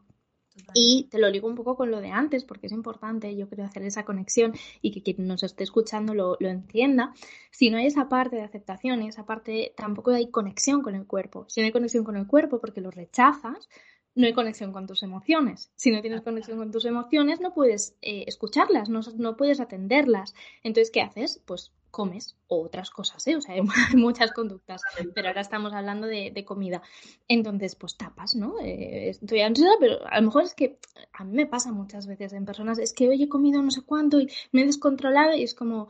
Y 0.74 1.04
te 1.10 1.18
lo 1.18 1.30
digo 1.30 1.48
un 1.48 1.54
poco 1.54 1.76
con 1.76 1.90
lo 1.90 2.00
de 2.00 2.10
antes, 2.10 2.44
porque 2.44 2.66
es 2.66 2.72
importante, 2.72 3.36
yo 3.36 3.48
creo, 3.48 3.64
hacer 3.64 3.82
esa 3.82 4.04
conexión 4.04 4.52
y 4.82 4.90
que 4.90 5.02
quien 5.02 5.26
nos 5.26 5.42
esté 5.42 5.64
escuchando 5.64 6.14
lo, 6.14 6.36
lo, 6.40 6.48
entienda. 6.48 7.12
Si 7.50 7.70
no 7.70 7.78
hay 7.78 7.86
esa 7.86 8.08
parte 8.08 8.36
de 8.36 8.42
aceptación 8.42 9.02
y 9.02 9.08
esa 9.08 9.24
parte, 9.26 9.74
tampoco 9.76 10.10
hay 10.10 10.30
conexión 10.30 10.82
con 10.82 10.94
el 10.94 11.06
cuerpo. 11.06 11.46
Si 11.48 11.60
no 11.60 11.66
hay 11.66 11.72
conexión 11.72 12.04
con 12.04 12.16
el 12.16 12.26
cuerpo 12.26 12.60
porque 12.60 12.80
lo 12.80 12.90
rechazas, 12.90 13.68
no 14.16 14.26
hay 14.26 14.32
conexión 14.32 14.72
con 14.72 14.86
tus 14.86 15.02
emociones. 15.02 15.70
Si 15.76 15.90
no 15.90 16.00
tienes 16.00 16.22
conexión 16.22 16.58
con 16.58 16.72
tus 16.72 16.86
emociones, 16.86 17.40
no 17.40 17.52
puedes 17.52 17.96
eh, 18.00 18.24
escucharlas, 18.26 18.88
no, 18.88 19.00
no, 19.18 19.36
puedes 19.36 19.60
atenderlas. 19.60 20.34
Entonces, 20.62 20.90
¿qué 20.90 21.02
haces? 21.02 21.42
Pues 21.44 21.72
comes 21.96 22.36
o 22.48 22.62
otras 22.62 22.90
cosas, 22.90 23.26
¿eh? 23.26 23.36
O 23.36 23.40
sea, 23.40 23.54
hay 23.90 23.96
muchas 23.96 24.32
conductas, 24.32 24.82
pero 25.14 25.28
ahora 25.28 25.40
estamos 25.40 25.72
hablando 25.72 26.06
de, 26.06 26.44
comida. 26.44 26.82
Entonces, 27.26 27.74
pues 27.74 27.96
tapas, 27.96 28.36
¿no? 28.36 28.60
Eh, 28.60 29.08
estoy 29.08 29.40
ansiosa, 29.40 29.72
pero 29.80 30.06
a 30.06 30.20
lo 30.20 30.26
mejor 30.26 30.44
es 30.44 30.54
que 30.54 30.78
a 31.14 31.24
mí 31.24 31.34
me 31.34 31.46
pasa 31.46 31.72
muchas 31.72 32.06
veces 32.06 32.34
en 32.34 32.44
personas, 32.44 32.78
es 32.78 32.92
que 32.92 33.08
hoy 33.08 33.22
he 33.22 33.28
comido 33.30 33.62
no 33.62 33.70
sé 33.70 33.80
cuánto 33.80 34.20
y 34.20 34.28
me 34.52 34.60
he 34.60 34.66
descontrolado 34.66 35.34
y 35.34 35.42
es 35.42 35.54
como, 35.54 35.88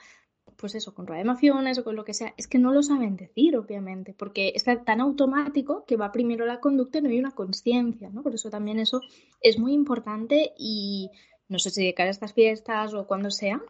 pues 0.57 0.77
eso, 0.77 0.95
con 0.95 1.13
emociones 1.13 1.77
o 1.79 1.83
con 1.83 1.97
lo 1.97 2.05
que 2.05 2.15
sea, 2.15 2.33
es 2.37 2.47
que 2.47 2.59
no 2.59 2.73
lo 2.73 2.85
saben 2.85 3.17
decir, 3.17 3.57
obviamente, 3.57 4.15
porque 4.15 4.53
está 4.55 4.85
tan 4.85 5.01
automático 5.01 5.85
que 5.87 5.97
va 5.97 6.13
primero 6.13 6.47
la 6.47 6.61
conducta 6.61 6.99
y 6.99 7.03
no 7.03 7.09
hay 7.09 7.19
una 7.19 7.35
conciencia, 7.35 8.11
¿no? 8.11 8.23
Por 8.23 8.33
eso 8.33 8.49
también 8.49 8.79
eso 8.79 9.01
es 9.41 9.59
muy 9.59 9.73
importante 9.73 10.53
y 10.57 11.11
no 11.49 11.59
sé 11.59 11.71
si 11.71 11.85
de 11.85 11.95
cara 11.95 12.11
a 12.11 12.13
estas 12.13 12.33
fiestas 12.33 12.95
o 12.95 13.09
cuando 13.09 13.33
sea, 13.33 13.61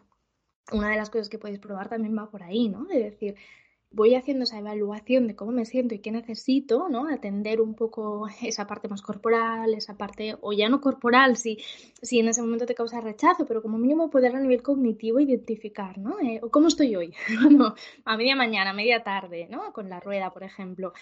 una 0.72 0.90
de 0.90 0.96
las 0.96 1.10
cosas 1.10 1.28
que 1.28 1.38
podéis 1.38 1.58
probar 1.58 1.88
también 1.88 2.16
va 2.16 2.30
por 2.30 2.42
ahí, 2.42 2.68
¿no? 2.68 2.84
De 2.84 2.98
decir, 2.98 3.36
voy 3.90 4.14
haciendo 4.14 4.44
esa 4.44 4.58
evaluación 4.58 5.26
de 5.26 5.36
cómo 5.36 5.52
me 5.52 5.64
siento 5.64 5.94
y 5.94 6.00
qué 6.00 6.10
necesito, 6.10 6.88
¿no? 6.88 7.08
Atender 7.08 7.60
un 7.60 7.74
poco 7.74 8.26
esa 8.42 8.66
parte 8.66 8.88
más 8.88 9.02
corporal, 9.02 9.74
esa 9.74 9.96
parte, 9.96 10.36
o 10.40 10.52
ya 10.52 10.68
no 10.68 10.80
corporal, 10.80 11.36
si, 11.36 11.58
si 12.02 12.18
en 12.18 12.28
ese 12.28 12.42
momento 12.42 12.66
te 12.66 12.74
causa 12.74 13.00
rechazo, 13.00 13.46
pero 13.46 13.62
como 13.62 13.78
mínimo 13.78 14.10
poder 14.10 14.34
a 14.36 14.40
nivel 14.40 14.62
cognitivo 14.62 15.20
identificar, 15.20 15.98
¿no? 15.98 16.18
Eh, 16.20 16.40
¿Cómo 16.50 16.68
estoy 16.68 16.94
hoy? 16.96 17.14
a 18.04 18.16
media 18.16 18.36
mañana, 18.36 18.70
a 18.70 18.74
media 18.74 19.02
tarde, 19.02 19.48
¿no? 19.50 19.72
Con 19.72 19.88
la 19.88 20.00
rueda, 20.00 20.30
por 20.32 20.42
ejemplo. 20.42 20.92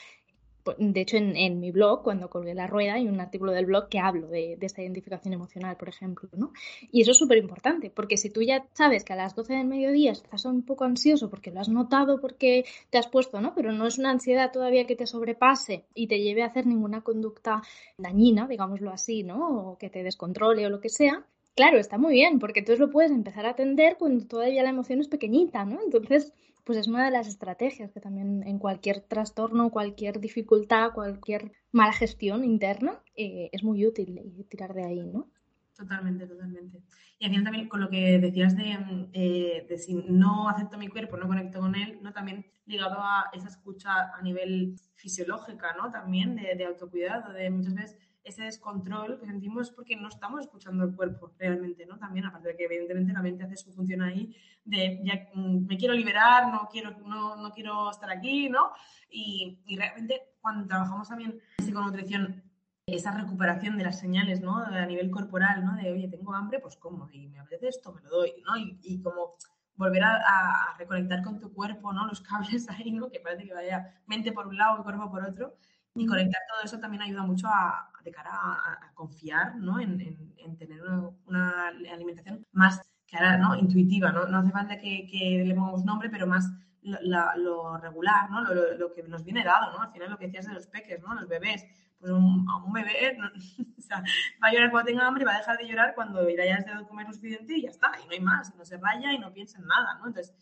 De 0.78 1.00
hecho, 1.00 1.16
en, 1.16 1.60
mi 1.60 1.70
blog, 1.70 2.02
cuando 2.02 2.30
colgué 2.30 2.54
la 2.54 2.66
rueda, 2.66 2.94
hay 2.94 3.06
un 3.06 3.20
artículo 3.20 3.52
del 3.52 3.66
blog 3.66 3.88
que 3.88 3.98
hablo 3.98 4.28
de, 4.28 4.56
esta 4.60 4.82
identificación 4.82 5.34
emocional, 5.34 5.76
por 5.76 5.88
ejemplo, 5.88 6.28
¿no? 6.36 6.52
Y 6.90 7.02
eso 7.02 7.10
es 7.10 7.18
súper 7.18 7.38
importante, 7.38 7.90
porque 7.90 8.16
si 8.16 8.30
tú 8.30 8.42
ya 8.42 8.66
sabes 8.72 9.04
que 9.04 9.12
a 9.12 9.16
las 9.16 9.34
12 9.34 9.54
del 9.54 9.66
mediodía 9.66 10.12
estás 10.12 10.44
un 10.46 10.62
poco 10.62 10.84
ansioso 10.84 11.28
porque 11.28 11.50
lo 11.50 11.60
has 11.60 11.68
notado, 11.68 12.20
porque 12.20 12.64
te 12.90 12.98
has 12.98 13.08
puesto, 13.08 13.40
¿no? 13.40 13.54
Pero 13.54 13.72
no 13.72 13.86
es 13.86 13.98
una 13.98 14.10
ansiedad 14.10 14.52
todavía 14.52 14.86
que 14.86 14.96
te 14.96 15.06
sobrepase 15.06 15.84
y 15.94 16.06
te 16.06 16.20
lleve 16.20 16.42
a 16.42 16.46
hacer 16.46 16.66
ninguna 16.66 17.02
conducta 17.02 17.62
dañina, 17.98 18.46
digámoslo 18.48 18.90
así, 18.90 19.22
¿no? 19.22 19.70
O 19.72 19.78
que 19.78 19.90
te 19.90 20.02
descontrole 20.02 20.66
o 20.66 20.70
lo 20.70 20.80
que 20.80 20.88
sea, 20.88 21.24
Claro, 21.56 21.78
está 21.78 21.98
muy 21.98 22.14
bien, 22.14 22.40
porque 22.40 22.60
entonces 22.60 22.80
lo 22.80 22.90
puedes 22.90 23.12
empezar 23.12 23.46
a 23.46 23.50
atender 23.50 23.96
cuando 23.96 24.26
todavía 24.26 24.64
la 24.64 24.70
emoción 24.70 24.98
es 25.00 25.06
pequeñita, 25.06 25.64
¿no? 25.64 25.80
Entonces, 25.84 26.32
pues 26.64 26.78
es 26.78 26.88
una 26.88 27.04
de 27.04 27.10
las 27.10 27.28
estrategias 27.28 27.92
que 27.92 28.00
también 28.00 28.42
en 28.42 28.58
cualquier 28.58 29.00
trastorno, 29.00 29.70
cualquier 29.70 30.18
dificultad, 30.20 30.92
cualquier 30.92 31.52
mala 31.72 31.92
gestión 31.92 32.44
interna, 32.44 33.02
eh, 33.16 33.50
es 33.52 33.62
muy 33.62 33.86
útil 33.86 34.46
tirar 34.48 34.74
de 34.74 34.84
ahí, 34.84 35.06
¿no? 35.06 35.28
Totalmente, 35.76 36.26
totalmente. 36.26 36.82
Y 37.18 37.24
al 37.24 37.30
final 37.30 37.44
también 37.44 37.68
con 37.68 37.80
lo 37.80 37.90
que 37.90 38.18
decías 38.18 38.56
de, 38.56 39.08
eh, 39.12 39.66
de, 39.68 39.78
si 39.78 39.94
no 39.94 40.48
acepto 40.48 40.78
mi 40.78 40.88
cuerpo, 40.88 41.16
no 41.16 41.26
conecto 41.26 41.60
con 41.60 41.74
él, 41.74 41.98
¿no? 42.00 42.12
También 42.12 42.46
ligado 42.66 42.96
a 42.98 43.30
esa 43.34 43.48
escucha 43.48 44.14
a 44.14 44.22
nivel 44.22 44.76
fisiológica, 44.94 45.74
¿no? 45.76 45.90
También 45.90 46.36
de, 46.36 46.54
de 46.54 46.64
autocuidado, 46.64 47.32
de 47.32 47.50
muchas 47.50 47.74
veces 47.74 47.98
ese 48.24 48.44
descontrol 48.44 49.18
que 49.20 49.26
sentimos 49.26 49.70
porque 49.70 49.96
no 49.96 50.08
estamos 50.08 50.40
escuchando 50.40 50.84
el 50.84 50.96
cuerpo 50.96 51.32
realmente, 51.38 51.84
¿no? 51.84 51.98
También, 51.98 52.24
aparte 52.24 52.48
de 52.48 52.56
que 52.56 52.64
evidentemente 52.64 53.12
la 53.12 53.22
mente 53.22 53.44
hace 53.44 53.56
su 53.56 53.70
función 53.72 54.00
ahí 54.00 54.34
de 54.64 55.00
ya 55.04 55.28
mm, 55.34 55.66
me 55.66 55.76
quiero 55.76 55.94
liberar, 55.94 56.50
no 56.50 56.68
quiero, 56.72 56.92
no, 57.06 57.36
no 57.36 57.50
quiero 57.52 57.90
estar 57.90 58.10
aquí, 58.10 58.48
¿no? 58.48 58.70
Y, 59.10 59.62
y, 59.66 59.76
realmente 59.76 60.22
cuando 60.40 60.66
trabajamos 60.66 61.08
también 61.08 61.38
psiconutrición, 61.58 62.42
esa 62.86 63.12
recuperación 63.12 63.76
de 63.76 63.84
las 63.84 64.00
señales, 64.00 64.40
¿no? 64.40 64.56
A 64.58 64.86
nivel 64.86 65.10
corporal, 65.10 65.64
¿no? 65.64 65.76
De, 65.76 65.92
oye, 65.92 66.08
tengo 66.08 66.34
hambre, 66.34 66.60
pues 66.60 66.76
como, 66.76 67.08
y 67.12 67.28
me 67.28 67.38
apetece 67.38 67.68
esto, 67.68 67.92
me 67.92 68.02
lo 68.02 68.10
doy, 68.10 68.32
¿no? 68.44 68.56
Y, 68.56 68.78
y 68.82 69.02
como 69.02 69.34
volver 69.76 70.02
a, 70.04 70.16
a, 70.16 70.76
reconectar 70.78 71.22
con 71.22 71.40
tu 71.40 71.52
cuerpo, 71.52 71.92
¿no? 71.92 72.06
Los 72.06 72.20
cables 72.22 72.68
ahí, 72.70 72.90
¿no? 72.90 73.10
Que 73.10 73.20
parece 73.20 73.44
que 73.44 73.54
vaya 73.54 74.00
mente 74.06 74.32
por 74.32 74.46
un 74.46 74.56
lado 74.56 74.80
y 74.80 74.82
cuerpo 74.82 75.10
por 75.10 75.24
otro. 75.24 75.56
Y 75.94 76.06
conectar 76.06 76.40
todo 76.48 76.64
eso 76.64 76.78
también 76.78 77.02
ayuda 77.02 77.22
mucho 77.22 77.46
a, 77.46 77.88
de 78.04 78.10
cara 78.10 78.32
a, 78.32 78.92
confiar 78.94 79.56
¿no? 79.56 79.78
en, 79.78 80.00
en, 80.36 80.56
tener 80.56 80.80
una, 81.26 81.68
alimentación 81.68 82.44
más 82.52 82.80
cara, 83.10 83.38
¿no? 83.38 83.56
intuitiva. 83.56 84.10
¿no? 84.10 84.26
no 84.26 84.38
hace 84.38 84.50
falta 84.50 84.78
que, 84.78 85.06
que, 85.06 85.44
le 85.44 85.54
pongamos 85.54 85.84
nombre, 85.84 86.10
pero 86.10 86.26
más 86.26 86.50
lo, 86.82 87.76
regular, 87.78 88.30
¿no? 88.30 88.42
Lo, 88.42 88.76
lo, 88.76 88.92
que 88.92 89.02
nos 89.04 89.24
viene 89.24 89.44
dado. 89.44 89.72
¿no? 89.72 89.82
Al 89.82 89.92
final 89.92 90.10
lo 90.10 90.18
que 90.18 90.26
decías 90.26 90.46
de 90.46 90.54
los 90.54 90.66
peques, 90.66 91.00
¿no? 91.00 91.14
los 91.14 91.28
bebés. 91.28 91.64
Pues 91.98 92.10
un, 92.10 92.46
a 92.50 92.56
un 92.56 92.72
bebé 92.72 93.16
o 93.78 93.80
sea, 93.80 94.02
va 94.42 94.48
a 94.48 94.52
llorar 94.52 94.70
cuando 94.70 94.88
tenga 94.88 95.06
hambre 95.06 95.22
y 95.22 95.26
va 95.26 95.34
a 95.34 95.38
dejar 95.38 95.56
de 95.56 95.66
llorar 95.66 95.94
cuando 95.94 96.28
ya 96.28 96.42
hayas 96.42 96.66
dado 96.66 96.86
comer 96.86 97.06
lo 97.06 97.14
suficiente 97.14 97.56
y 97.56 97.62
ya 97.62 97.70
está. 97.70 97.92
Y 98.02 98.06
no 98.06 98.12
hay 98.12 98.20
más. 98.20 98.54
No 98.56 98.64
se 98.64 98.76
raya 98.78 99.12
y 99.12 99.18
no 99.18 99.32
piensa 99.32 99.58
en 99.58 99.66
nada. 99.66 99.94
¿no? 100.00 100.08
Entonces, 100.08 100.34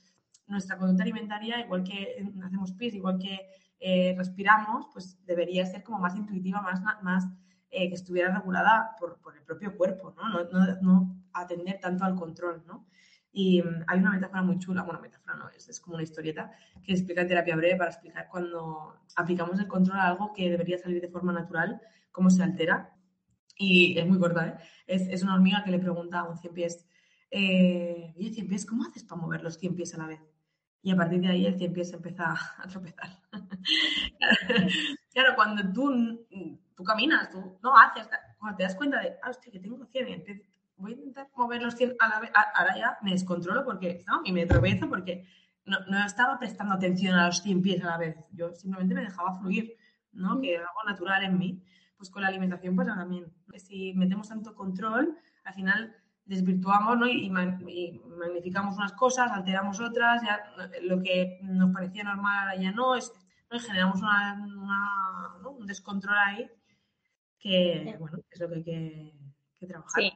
nuestra 0.46 0.76
conducta 0.76 1.02
alimentaria, 1.02 1.60
igual 1.60 1.84
que 1.84 2.26
hacemos 2.44 2.72
pis, 2.72 2.94
igual 2.94 3.18
que 3.18 3.38
eh, 3.84 4.14
respiramos, 4.16 4.86
pues 4.92 5.18
debería 5.26 5.66
ser 5.66 5.82
como 5.82 5.98
más 5.98 6.14
intuitiva, 6.14 6.62
más, 6.62 6.80
más 7.02 7.26
eh, 7.68 7.88
que 7.88 7.94
estuviera 7.94 8.32
regulada 8.32 8.94
por, 9.00 9.18
el 9.34 9.42
propio 9.42 9.76
cuerpo, 9.76 10.14
¿no? 10.16 10.78
No, 10.80 11.24
atender 11.32 11.80
tanto 11.80 12.04
al 12.04 12.14
control, 12.14 12.62
¿no? 12.64 12.86
Y 13.32 13.60
um, 13.60 13.82
hay 13.88 13.98
una 13.98 14.12
metáfora 14.12 14.42
muy 14.42 14.58
chula, 14.60 14.82
bueno, 14.84 15.00
metáfora 15.00 15.34
no, 15.34 15.48
es, 15.48 15.80
como 15.80 15.94
una 15.94 16.04
historieta 16.04 16.52
que 16.84 16.92
explica 16.92 17.22
en 17.22 17.28
terapia 17.28 17.56
breve 17.56 17.76
para 17.76 17.90
explicar 17.90 18.28
cuando 18.30 19.00
aplicamos 19.16 19.58
el 19.58 19.66
control 19.66 19.98
a 19.98 20.06
algo 20.06 20.32
que 20.32 20.48
debería 20.48 20.78
salir 20.78 21.00
de 21.00 21.08
forma 21.08 21.32
natural, 21.32 21.80
cómo 22.12 22.30
se 22.30 22.44
altera. 22.44 22.94
Y 23.56 23.98
es 23.98 24.06
muy 24.06 24.20
corta, 24.20 24.46
¿eh? 24.46 24.56
Es, 24.86 25.08
es 25.08 25.24
una 25.24 25.34
hormiga 25.34 25.64
que 25.64 25.72
le 25.72 25.80
pregunta 25.80 26.20
a 26.20 26.30
un 26.30 26.38
cien 26.38 26.54
pies, 26.54 26.86
eh, 27.32 28.14
oye, 28.16 28.32
cien 28.32 28.46
pies, 28.46 28.64
¿cómo 28.64 28.84
haces 28.84 29.02
para 29.02 29.20
mover 29.20 29.42
los 29.42 29.58
cien 29.58 29.74
pies 29.74 29.92
a 29.94 29.98
la 29.98 30.06
vez? 30.06 30.20
Y 30.82 30.90
a 30.90 30.96
partir 30.96 31.20
de 31.20 31.28
ahí 31.28 31.46
el 31.46 31.56
cien 31.56 31.72
pies 31.72 31.92
empieza 31.92 32.34
a 32.58 32.66
tropezar. 32.68 33.08
claro, 35.12 35.34
cuando 35.36 35.72
tú, 35.72 36.26
tú 36.74 36.82
caminas, 36.84 37.30
tú 37.30 37.58
no 37.62 37.76
haces, 37.76 38.08
cuando 38.38 38.56
te 38.56 38.64
das 38.64 38.74
cuenta 38.74 39.00
de, 39.00 39.16
ah, 39.22 39.30
hostia, 39.30 39.52
que 39.52 39.60
tengo 39.60 39.84
100 39.86 40.42
voy 40.76 40.92
a 40.92 40.94
intentar 40.96 41.28
mover 41.36 41.62
los 41.62 41.74
100 41.76 41.94
a 42.00 42.08
la 42.08 42.20
vez, 42.20 42.32
ahora 42.54 42.76
ya 42.76 42.98
me 43.02 43.12
descontrolo 43.12 43.64
porque, 43.64 44.04
¿no? 44.08 44.22
Y 44.24 44.32
me 44.32 44.46
tropezo 44.46 44.88
porque 44.88 45.24
no, 45.64 45.78
no 45.88 46.04
estaba 46.04 46.38
prestando 46.40 46.74
atención 46.74 47.14
a 47.14 47.26
los 47.26 47.40
100 47.40 47.62
pies 47.62 47.84
a 47.84 47.86
la 47.86 47.98
vez, 47.98 48.16
yo 48.32 48.52
simplemente 48.52 48.94
me 48.94 49.02
dejaba 49.02 49.38
fluir, 49.38 49.76
¿no? 50.10 50.40
Que 50.40 50.54
era 50.54 50.66
algo 50.66 50.82
natural 50.84 51.22
en 51.22 51.38
mí. 51.38 51.62
Pues 51.96 52.10
con 52.10 52.22
la 52.22 52.28
alimentación 52.28 52.74
pasa 52.74 52.96
también. 52.96 53.32
Si 53.58 53.92
metemos 53.94 54.28
tanto 54.28 54.56
control, 54.56 55.16
al 55.44 55.54
final 55.54 55.96
desvirtuamos 56.24 56.98
¿no? 56.98 57.06
y, 57.06 57.30
magnificamos 57.30 58.76
unas 58.76 58.92
cosas, 58.92 59.30
alteramos 59.32 59.80
otras, 59.80 60.22
ya 60.22 60.40
lo 60.82 61.02
que 61.02 61.38
nos 61.42 61.72
parecía 61.72 62.04
normal 62.04 62.60
ya 62.60 62.70
no, 62.72 62.94
es, 62.94 63.12
¿no? 63.50 63.58
generamos 63.58 64.00
una, 64.00 64.38
un 65.44 65.66
descontrol 65.66 66.16
ahí 66.16 66.50
que, 67.38 67.96
bueno, 67.98 68.18
es 68.30 68.40
lo 68.40 68.48
que 68.48 68.54
hay 68.54 68.62
que, 68.62 69.14
que 69.58 69.66
trabajar. 69.66 70.02
Sí. 70.02 70.12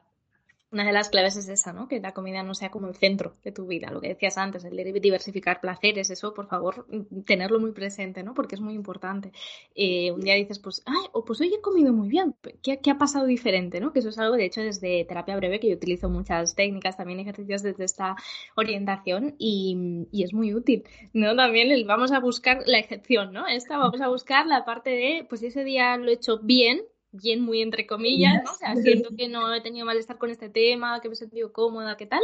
Una 0.69 0.83
de 0.83 0.91
las 0.91 1.07
claves 1.07 1.37
es 1.37 1.47
esa, 1.47 1.71
¿no? 1.71 1.87
Que 1.87 2.01
la 2.01 2.13
comida 2.13 2.43
no 2.43 2.53
sea 2.53 2.69
como 2.69 2.89
el 2.89 2.95
centro 2.95 3.37
de 3.41 3.53
tu 3.53 3.67
vida. 3.67 3.89
Lo 3.89 4.01
que 4.01 4.09
decías 4.09 4.37
antes, 4.37 4.65
el 4.65 4.75
diversificar 5.01 5.61
placeres, 5.61 6.09
eso, 6.09 6.33
por 6.33 6.47
favor, 6.49 6.85
tenerlo 7.25 7.59
muy 7.61 7.71
presente, 7.71 8.21
¿no? 8.21 8.33
Porque 8.33 8.55
es 8.55 8.61
muy 8.61 8.73
importante. 8.73 9.31
Eh, 9.75 10.11
un 10.11 10.19
día 10.19 10.35
dices, 10.35 10.59
pues, 10.59 10.83
ay, 10.85 11.07
o 11.13 11.23
pues 11.23 11.39
hoy 11.39 11.53
he 11.53 11.61
comido 11.61 11.93
muy 11.93 12.09
bien. 12.09 12.35
¿Qué, 12.61 12.79
¿Qué, 12.81 12.91
ha 12.91 12.97
pasado 12.97 13.25
diferente, 13.25 13.79
no? 13.79 13.93
Que 13.93 13.99
eso 13.99 14.09
es 14.09 14.17
algo, 14.17 14.35
de 14.35 14.43
hecho, 14.43 14.59
desde 14.59 15.05
terapia 15.05 15.37
breve, 15.37 15.61
que 15.61 15.69
yo 15.69 15.75
utilizo 15.75 16.09
muchas 16.09 16.53
técnicas, 16.53 16.97
también 16.97 17.21
ejercicios 17.21 17.63
desde 17.63 17.85
esta 17.85 18.17
orientación 18.57 19.35
y, 19.37 20.07
y 20.11 20.23
es 20.23 20.33
muy 20.33 20.53
útil, 20.53 20.83
¿no? 21.13 21.33
También 21.33 21.87
vamos 21.87 22.11
a 22.11 22.19
buscar 22.19 22.63
la 22.65 22.79
excepción, 22.79 23.31
¿no? 23.31 23.47
Esta 23.47 23.77
vamos 23.77 24.01
a 24.01 24.09
buscar 24.09 24.45
la 24.47 24.65
parte 24.65 24.89
de, 24.89 25.25
pues 25.29 25.43
ese 25.43 25.63
día 25.63 25.95
lo 25.95 26.09
he 26.09 26.13
hecho 26.13 26.39
bien, 26.39 26.81
bien 27.21 27.41
muy 27.41 27.61
entre 27.61 27.85
comillas, 27.85 28.43
¿no? 28.43 28.51
O 28.51 28.55
sea, 28.55 28.75
siento 28.75 29.09
que 29.15 29.27
no 29.27 29.53
he 29.53 29.61
tenido 29.61 29.85
malestar 29.85 30.17
con 30.17 30.29
este 30.29 30.49
tema, 30.49 30.99
que 31.01 31.09
me 31.09 31.13
he 31.13 31.17
sentido 31.17 31.51
cómoda, 31.51 31.97
¿qué 31.97 32.05
tal? 32.05 32.21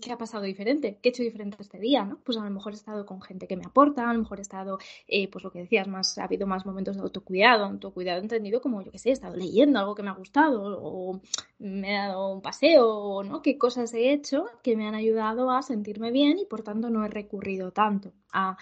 ¿Qué 0.00 0.12
ha 0.12 0.18
pasado 0.18 0.44
diferente? 0.44 0.98
¿Qué 1.02 1.10
he 1.10 1.12
hecho 1.12 1.22
diferente 1.22 1.58
este 1.60 1.78
día? 1.78 2.04
¿no? 2.04 2.18
Pues 2.24 2.38
a 2.38 2.44
lo 2.44 2.50
mejor 2.50 2.72
he 2.72 2.76
estado 2.76 3.04
con 3.04 3.20
gente 3.20 3.46
que 3.46 3.56
me 3.56 3.64
aporta, 3.64 4.08
a 4.08 4.12
lo 4.12 4.18
mejor 4.18 4.38
he 4.38 4.42
estado, 4.42 4.78
eh, 5.06 5.28
pues 5.28 5.44
lo 5.44 5.50
que 5.50 5.60
decías, 5.60 5.88
más, 5.88 6.16
ha 6.18 6.24
habido 6.24 6.46
más 6.46 6.64
momentos 6.64 6.96
de 6.96 7.02
autocuidado, 7.02 7.66
autocuidado 7.66 8.20
entendido 8.20 8.60
como, 8.60 8.82
yo 8.82 8.90
qué 8.90 8.98
sé, 8.98 9.10
he 9.10 9.12
estado 9.12 9.36
leyendo 9.36 9.78
algo 9.78 9.94
que 9.94 10.02
me 10.02 10.08
ha 10.08 10.14
gustado, 10.14 10.78
o 10.82 11.20
me 11.58 11.90
he 11.90 11.98
dado 11.98 12.32
un 12.32 12.40
paseo, 12.40 13.22
¿no? 13.22 13.42
¿Qué 13.42 13.58
cosas 13.58 13.92
he 13.92 14.12
hecho 14.12 14.46
que 14.62 14.76
me 14.76 14.86
han 14.86 14.94
ayudado 14.94 15.50
a 15.50 15.62
sentirme 15.62 16.10
bien 16.10 16.38
y 16.38 16.46
por 16.46 16.62
tanto 16.62 16.88
no 16.88 17.04
he 17.04 17.08
recurrido 17.08 17.72
tanto 17.72 18.12
a 18.32 18.56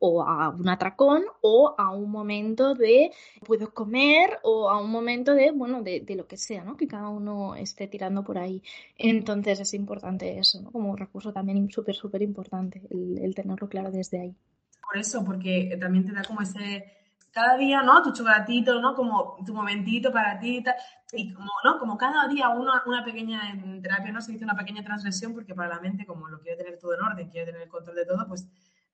o 0.00 0.22
a 0.22 0.48
un 0.48 0.68
atracón 0.68 1.22
o 1.42 1.74
a 1.78 1.90
un 1.90 2.10
momento 2.10 2.74
de 2.74 3.12
puedo 3.46 3.72
comer 3.72 4.38
o 4.42 4.68
a 4.68 4.80
un 4.80 4.90
momento 4.90 5.34
de, 5.34 5.52
bueno, 5.52 5.82
de, 5.82 6.00
de, 6.00 6.16
lo 6.16 6.26
que 6.26 6.36
sea, 6.36 6.64
¿no? 6.64 6.76
Que 6.76 6.88
cada 6.88 7.08
uno 7.10 7.54
esté 7.54 7.86
tirando 7.86 8.24
por 8.24 8.38
ahí. 8.38 8.62
Entonces 8.96 9.60
es 9.60 9.74
importante 9.74 10.38
eso, 10.38 10.60
¿no? 10.62 10.72
Como 10.72 10.96
recurso 10.96 11.32
también 11.32 11.70
súper, 11.70 11.94
súper 11.94 12.22
importante 12.22 12.82
el, 12.90 13.18
el, 13.18 13.34
tenerlo 13.34 13.68
claro 13.68 13.90
desde 13.90 14.20
ahí. 14.20 14.34
Por 14.82 14.96
eso, 14.96 15.24
porque 15.24 15.76
también 15.78 16.06
te 16.06 16.12
da 16.12 16.22
como 16.24 16.40
ese, 16.40 16.84
cada 17.30 17.56
día, 17.58 17.82
¿no? 17.82 18.02
Tu 18.02 18.12
chocolatito, 18.12 18.80
¿no? 18.80 18.94
Como 18.94 19.36
tu 19.44 19.54
momentito 19.54 20.10
para 20.10 20.38
ti 20.38 20.64
y 21.12 21.32
como, 21.32 21.50
¿no? 21.62 21.78
Como 21.78 21.96
cada 21.96 22.26
día 22.26 22.48
una, 22.48 22.82
una 22.86 23.04
pequeña, 23.04 23.50
en 23.50 23.82
terapia 23.82 24.12
no 24.12 24.20
se 24.20 24.32
dice 24.32 24.44
una 24.44 24.56
pequeña 24.56 24.82
transgresión 24.82 25.34
porque 25.34 25.54
para 25.54 25.68
la 25.68 25.80
mente, 25.80 26.06
como 26.06 26.28
lo 26.28 26.40
quiere 26.40 26.56
tener 26.56 26.78
todo 26.78 26.94
en 26.94 27.02
orden, 27.02 27.28
quiere 27.28 27.46
tener 27.46 27.62
el 27.62 27.68
control 27.68 27.96
de 27.96 28.06
todo, 28.06 28.26
pues 28.26 28.48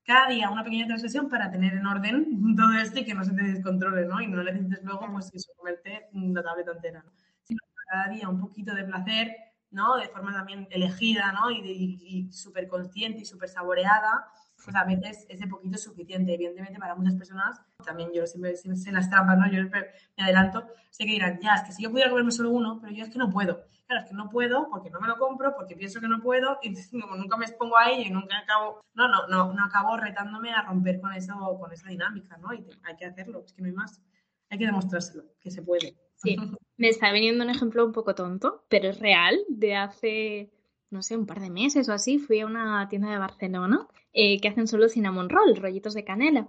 cada 0.06 0.28
día 0.28 0.48
una 0.50 0.62
pequeña 0.62 0.86
transgresión 0.86 1.28
para 1.28 1.50
tener 1.50 1.74
en 1.74 1.84
orden 1.84 2.54
todo 2.56 2.72
esto 2.80 3.00
y 3.00 3.04
que 3.04 3.14
no 3.14 3.24
se 3.24 3.32
te 3.32 3.42
descontrole, 3.42 4.06
¿no? 4.06 4.20
Y 4.20 4.28
no 4.28 4.42
necesites 4.42 4.82
luego, 4.84 5.10
pues, 5.12 5.30
eso, 5.34 5.52
comerte 5.56 6.08
la 6.12 6.42
tableta 6.42 6.72
entera, 6.72 7.02
¿no? 7.04 7.12
Sino 7.42 7.58
cada 7.90 8.08
día 8.08 8.28
un 8.28 8.40
poquito 8.40 8.74
de 8.74 8.84
placer, 8.84 9.36
¿no? 9.72 9.96
De 9.96 10.08
forma 10.08 10.32
también 10.32 10.68
elegida, 10.70 11.32
¿no? 11.32 11.50
Y, 11.50 11.58
y, 11.58 11.98
y 12.02 12.32
súper 12.32 12.68
consciente 12.68 13.22
y 13.22 13.24
súper 13.24 13.48
saboreada, 13.48 14.28
pues 14.64 14.74
a 14.76 14.84
veces 14.84 15.26
ese 15.28 15.46
poquito 15.48 15.74
es 15.74 15.82
suficiente. 15.82 16.34
Evidentemente, 16.34 16.78
para 16.78 16.94
muchas 16.94 17.14
personas, 17.14 17.60
también 17.84 18.10
yo 18.14 18.26
siempre, 18.26 18.56
sé 18.56 18.92
las 18.92 19.10
trampas, 19.10 19.36
¿no? 19.38 19.50
Yo 19.50 19.62
me 19.68 20.22
adelanto, 20.22 20.66
sé 20.90 21.04
que 21.04 21.12
dirán, 21.12 21.40
ya, 21.40 21.54
es 21.54 21.62
que 21.62 21.72
si 21.72 21.82
yo 21.82 21.90
pudiera 21.90 22.10
comerme 22.10 22.30
solo 22.30 22.50
uno, 22.50 22.78
pero 22.80 22.92
yo 22.92 23.04
es 23.04 23.10
que 23.10 23.18
no 23.18 23.30
puedo. 23.30 23.64
Claro, 23.86 24.02
es 24.02 24.08
que 24.10 24.16
no 24.16 24.28
puedo 24.28 24.68
porque 24.70 24.90
no 24.90 25.00
me 25.00 25.08
lo 25.08 25.16
compro, 25.16 25.54
porque 25.54 25.76
pienso 25.76 26.00
que 26.00 26.08
no 26.08 26.20
puedo 26.20 26.58
y 26.62 26.74
como 27.00 27.16
nunca 27.16 27.36
me 27.36 27.44
expongo 27.44 27.76
a 27.76 27.90
ello 27.90 28.02
y 28.06 28.10
nunca 28.10 28.38
acabo, 28.38 28.80
no, 28.94 29.08
no, 29.08 29.26
no, 29.28 29.52
no 29.52 29.64
acabo 29.64 29.96
retándome 29.96 30.52
a 30.52 30.62
romper 30.62 31.00
con, 31.00 31.12
eso, 31.12 31.34
con 31.60 31.72
esa 31.72 31.88
dinámica, 31.88 32.36
¿no? 32.38 32.52
Y 32.52 32.66
hay 32.84 32.96
que 32.96 33.06
hacerlo, 33.06 33.42
es 33.44 33.52
que 33.52 33.62
no 33.62 33.68
hay 33.68 33.74
más. 33.74 34.02
Hay 34.48 34.58
que 34.58 34.66
demostrárselo, 34.66 35.24
que 35.40 35.50
se 35.50 35.62
puede. 35.62 35.96
Sí, 36.16 36.36
me 36.76 36.88
está 36.88 37.12
viniendo 37.12 37.44
un 37.44 37.50
ejemplo 37.50 37.84
un 37.84 37.92
poco 37.92 38.14
tonto, 38.14 38.64
pero 38.68 38.88
es 38.88 38.98
real, 38.98 39.38
de 39.48 39.76
hace 39.76 40.50
no 40.90 41.02
sé, 41.02 41.16
un 41.16 41.26
par 41.26 41.40
de 41.40 41.50
meses 41.50 41.88
o 41.88 41.92
así, 41.92 42.18
fui 42.18 42.40
a 42.40 42.46
una 42.46 42.88
tienda 42.88 43.10
de 43.10 43.18
Barcelona 43.18 43.86
eh, 44.12 44.40
que 44.40 44.48
hacen 44.48 44.68
solo 44.68 44.88
cinnamon 44.88 45.28
roll, 45.28 45.56
rollitos 45.56 45.94
de 45.94 46.04
canela. 46.04 46.48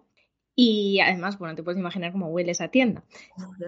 Y 0.55 0.99
además, 0.99 1.37
bueno, 1.37 1.55
te 1.55 1.63
puedes 1.63 1.79
imaginar 1.79 2.11
cómo 2.11 2.29
huele 2.29 2.51
esa 2.51 2.69
tienda. 2.69 3.03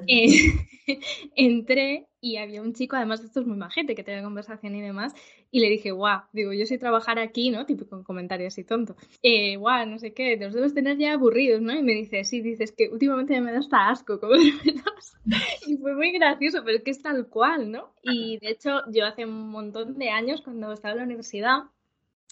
Eh, 0.07 0.53
entré 1.35 2.08
y 2.21 2.37
había 2.37 2.61
un 2.61 2.73
chico, 2.73 2.95
además 2.95 3.23
esto 3.23 3.39
es 3.39 3.47
muy 3.47 3.57
majete, 3.57 3.95
que 3.95 4.03
tenía 4.03 4.23
conversación 4.23 4.75
y 4.75 4.81
demás, 4.81 5.13
y 5.51 5.59
le 5.59 5.69
dije, 5.69 5.91
guau, 5.91 6.21
digo, 6.33 6.53
yo 6.53 6.65
sé 6.65 6.77
trabajar 6.77 7.19
aquí, 7.19 7.49
¿no? 7.49 7.65
Típico 7.65 7.89
con 7.89 8.03
comentarios 8.03 8.53
así 8.53 8.63
tonto. 8.63 8.95
Eh, 9.23 9.57
guau, 9.57 9.85
no 9.85 9.99
sé 9.99 10.13
qué, 10.13 10.37
los 10.37 10.53
debes 10.53 10.73
tener 10.73 10.97
ya 10.97 11.13
aburridos, 11.13 11.61
¿no? 11.61 11.73
Y 11.73 11.83
me 11.83 11.93
dice, 11.93 12.23
sí, 12.23 12.41
dices 12.41 12.71
que 12.71 12.89
últimamente 12.89 13.39
me 13.41 13.51
da 13.51 13.59
hasta 13.59 13.89
asco, 13.89 14.19
como 14.19 14.33
Y 15.67 15.77
fue 15.77 15.95
muy 15.95 16.11
gracioso, 16.11 16.63
pero 16.63 16.77
es 16.77 16.83
que 16.83 16.91
es 16.91 17.01
tal 17.01 17.27
cual, 17.27 17.71
¿no? 17.71 17.93
Y 18.03 18.37
de 18.39 18.49
hecho, 18.49 18.81
yo 18.91 19.05
hace 19.05 19.25
un 19.25 19.49
montón 19.49 19.97
de 19.97 20.09
años, 20.09 20.41
cuando 20.41 20.71
estaba 20.73 20.93
en 20.93 20.97
la 20.99 21.05
universidad, 21.05 21.63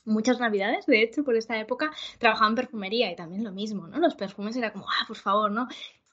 muchas 0.08 0.40
navidades, 0.40 0.86
de 0.86 1.04
hecho, 1.04 1.24
por 1.24 1.36
esta 1.36 1.60
época, 1.60 1.92
trabajaba 2.18 2.50
en 2.50 2.56
perfumería 2.56 3.12
y 3.12 3.16
también 3.16 3.44
lo 3.44 3.52
mismo, 3.52 3.88
¿no? 3.88 4.00
Los 4.00 4.16
perfumes 4.16 4.56
era 4.56 4.72
como, 4.72 4.86
ah, 4.90 5.06
por 5.08 5.18
favor, 5.18 5.52
¿no? 5.52 5.68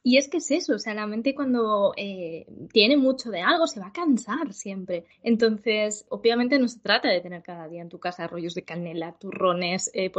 Y 0.06 0.18
es 0.18 0.28
que 0.28 0.36
es 0.36 0.50
eso, 0.50 0.74
o 0.74 0.78
sea, 0.78 0.92
la 0.92 1.06
mente 1.06 1.34
cuando 1.34 1.94
eh, 1.96 2.44
tiene 2.74 2.98
mucho 2.98 3.30
de 3.30 3.40
algo 3.40 3.66
se 3.66 3.80
va 3.80 3.86
a 3.86 3.92
cansar 3.92 4.52
siempre. 4.52 5.06
Entonces, 5.22 6.04
obviamente 6.10 6.58
no 6.58 6.68
se 6.68 6.78
trata 6.80 7.08
de 7.08 7.22
tener 7.22 7.42
cada 7.42 7.68
día 7.68 7.80
en 7.80 7.88
tu 7.88 7.98
casa 7.98 8.26
rollos 8.26 8.54
de 8.54 8.64
canela, 8.64 9.16
turrones, 9.18 9.90
eh, 9.94 10.12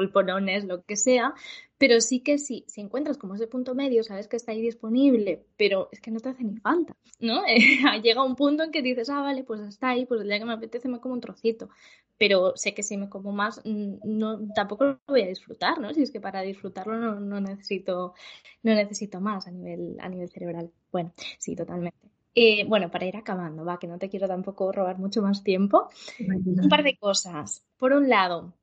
lo 0.64 0.84
que 0.86 0.96
sea, 0.96 1.36
pero 1.78 2.00
sí 2.00 2.22
que 2.22 2.38
sí, 2.38 2.64
si 2.68 2.82
encuentras 2.82 3.18
como 3.18 3.36
ese 3.36 3.48
punto 3.48 3.76
medio, 3.76 4.04
sabes 4.04 4.28
que 4.28 4.38
está 4.38 4.52
ahí 4.52 4.62
disponible, 4.62 5.46
pero 5.58 5.90
es 5.92 6.00
que 6.00 6.12
no 6.12 6.20
te 6.20 6.30
hace 6.30 6.44
ni 6.44 6.58
falta, 6.58 6.96
¿no? 7.20 7.44
Llega 8.04 8.24
un 8.24 8.36
punto 8.36 8.64
en 8.64 8.72
que 8.72 8.82
dices, 8.82 9.10
ah, 9.10 9.22
vale, 9.22 9.44
pues 9.44 9.62
está 9.62 9.90
ahí, 9.90 10.06
pues 10.06 10.22
el 10.22 10.28
día 10.28 10.40
que 10.40 10.46
me 10.46 10.54
apetece 10.54 10.88
me 10.88 11.00
como 11.00 11.14
un 11.14 11.22
trocito, 11.22 11.70
pero 12.18 12.54
sé 12.56 12.74
que 12.74 12.84
si 12.84 12.98
me 12.98 13.10
como 13.10 13.32
más, 13.32 13.62
no, 13.66 14.40
tampoco 14.54 14.86
lo 14.86 15.00
voy 15.08 15.24
a 15.24 15.28
disfrutar, 15.28 15.80
¿no? 15.80 15.94
Si 15.94 16.02
es 16.02 16.12
que 16.12 16.22
para 16.22 16.42
disfrutarlo 16.42 16.98
no, 16.98 17.20
no 17.20 17.42
necesito, 17.42 18.14
no 18.64 18.74
necesito 18.74 19.20
más 19.20 19.48
a 19.48 19.52
nivel, 19.52 19.98
a 20.00 20.08
nivel 20.08 20.30
cerebral. 20.30 20.72
Bueno, 20.92 21.14
sí, 21.38 21.56
totalmente. 21.56 21.98
Eh, 22.34 22.66
bueno, 22.68 22.92
para 22.92 23.06
ir 23.06 23.16
acabando, 23.16 23.64
va, 23.64 23.80
que 23.80 23.88
no 23.88 23.98
te 23.98 24.10
quiero 24.10 24.28
tampoco 24.28 24.72
robar 24.72 24.98
mucho 24.98 25.22
más 25.22 25.44
tiempo. 25.44 25.90
Un 26.20 26.70
par 26.70 26.84
de 26.84 26.98
cosas. 26.98 27.66
Por 27.78 27.94
un 27.94 28.10
lado, 28.10 28.54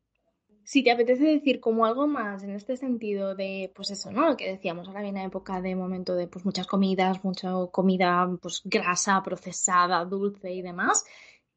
si 0.65 0.83
te 0.83 0.91
apetece 0.91 1.25
decir 1.25 1.61
como 1.61 1.85
algo 1.87 2.07
más 2.07 2.43
en 2.43 2.51
este 2.51 2.77
sentido 2.77 3.35
de, 3.35 3.73
pues 3.75 3.91
eso, 3.91 4.11
¿no? 4.11 4.29
Lo 4.29 4.37
que 4.37 4.51
decíamos, 4.51 4.89
ahora 4.89 5.03
viene 5.03 5.25
época 5.25 5.61
de 5.61 5.75
momento 5.75 6.15
de 6.15 6.29
pues 6.29 6.45
muchas 6.45 6.67
comidas, 6.67 7.25
mucha 7.25 7.53
comida 7.71 8.29
pues 8.41 8.63
grasa, 8.65 9.23
procesada, 9.23 10.05
dulce 10.05 10.53
y 10.53 10.63
demás. 10.63 11.05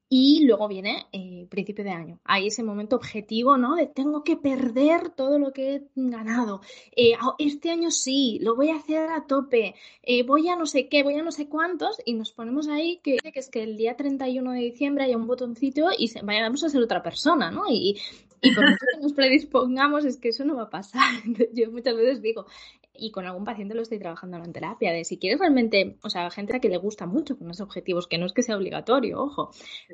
Y 0.08 0.46
luego 0.46 0.68
viene 0.68 1.08
eh, 1.12 1.48
principio 1.50 1.84
de 1.84 1.90
año. 1.90 2.20
Hay 2.26 2.48
ese 2.48 2.62
momento 2.62 2.96
objetivo, 2.96 3.58
¿no? 3.58 3.76
De 3.76 3.88
tengo 3.88 4.24
que 4.24 4.38
perder 4.38 5.10
todo 5.10 5.40
lo 5.40 5.52
que 5.52 5.76
he 5.76 5.82
ganado. 5.96 6.62
Eh, 6.96 7.14
este 7.40 7.72
año 7.72 7.90
sí, 7.90 8.38
lo 8.42 8.56
voy 8.56 8.70
a 8.70 8.76
hacer 8.76 9.10
a 9.10 9.26
tope. 9.26 9.74
Eh, 10.04 10.22
voy 10.22 10.48
a 10.48 10.56
no 10.56 10.68
sé 10.68 10.90
qué, 10.90 11.02
voy 11.02 11.16
a 11.16 11.24
no 11.24 11.32
sé 11.32 11.50
cuántos. 11.50 12.00
Y 12.06 12.14
nos 12.14 12.32
ponemos 12.32 12.68
ahí 12.68 13.00
que, 13.04 13.18
que 13.18 13.40
es 13.40 13.50
que 13.50 13.64
el 13.64 13.78
día 13.78 13.98
31 13.98 14.52
de 14.52 14.60
diciembre 14.60 15.06
haya 15.06 15.18
un 15.18 15.26
botoncito 15.26 15.90
y 15.98 16.10
se, 16.10 16.22
vayamos 16.22 16.64
a 16.64 16.70
ser 16.70 16.84
otra 16.84 17.02
persona, 17.02 17.50
¿no? 17.50 17.64
Y, 17.68 18.00
y 18.42 18.54
por 18.54 18.70
mucho 18.70 18.86
nos 19.02 19.14
predispongamos, 19.14 20.06
es 20.06 20.18
que 20.18 20.30
eso 20.30 20.46
no 20.46 20.56
va 20.56 20.64
a 20.64 20.70
pasar. 20.70 21.02
Yo 21.54 21.72
muchas 21.72 21.96
veces 21.96 22.22
digo, 22.22 22.46
y 22.94 23.12
con 23.12 23.26
algún 23.26 23.44
paciente 23.44 23.76
lo 23.76 23.82
estoy 23.82 24.00
trabajando 24.00 24.38
en 24.38 24.54
terapia, 24.54 24.92
de 24.92 25.04
si 25.04 25.18
quieres 25.18 25.40
realmente, 25.40 25.98
o 26.04 26.10
sea, 26.10 26.30
gente 26.32 26.56
a 26.56 26.60
que 26.60 26.70
le 26.70 26.78
gusta 26.78 27.06
mucho 27.06 27.38
ponerse 27.38 27.64
objetivos, 27.64 28.08
que 28.08 28.18
no 28.18 28.26
es 28.26 28.34
que 28.34 28.44
sea 28.44 28.58
obligatorio, 28.58 29.22
ojo, 29.22 29.52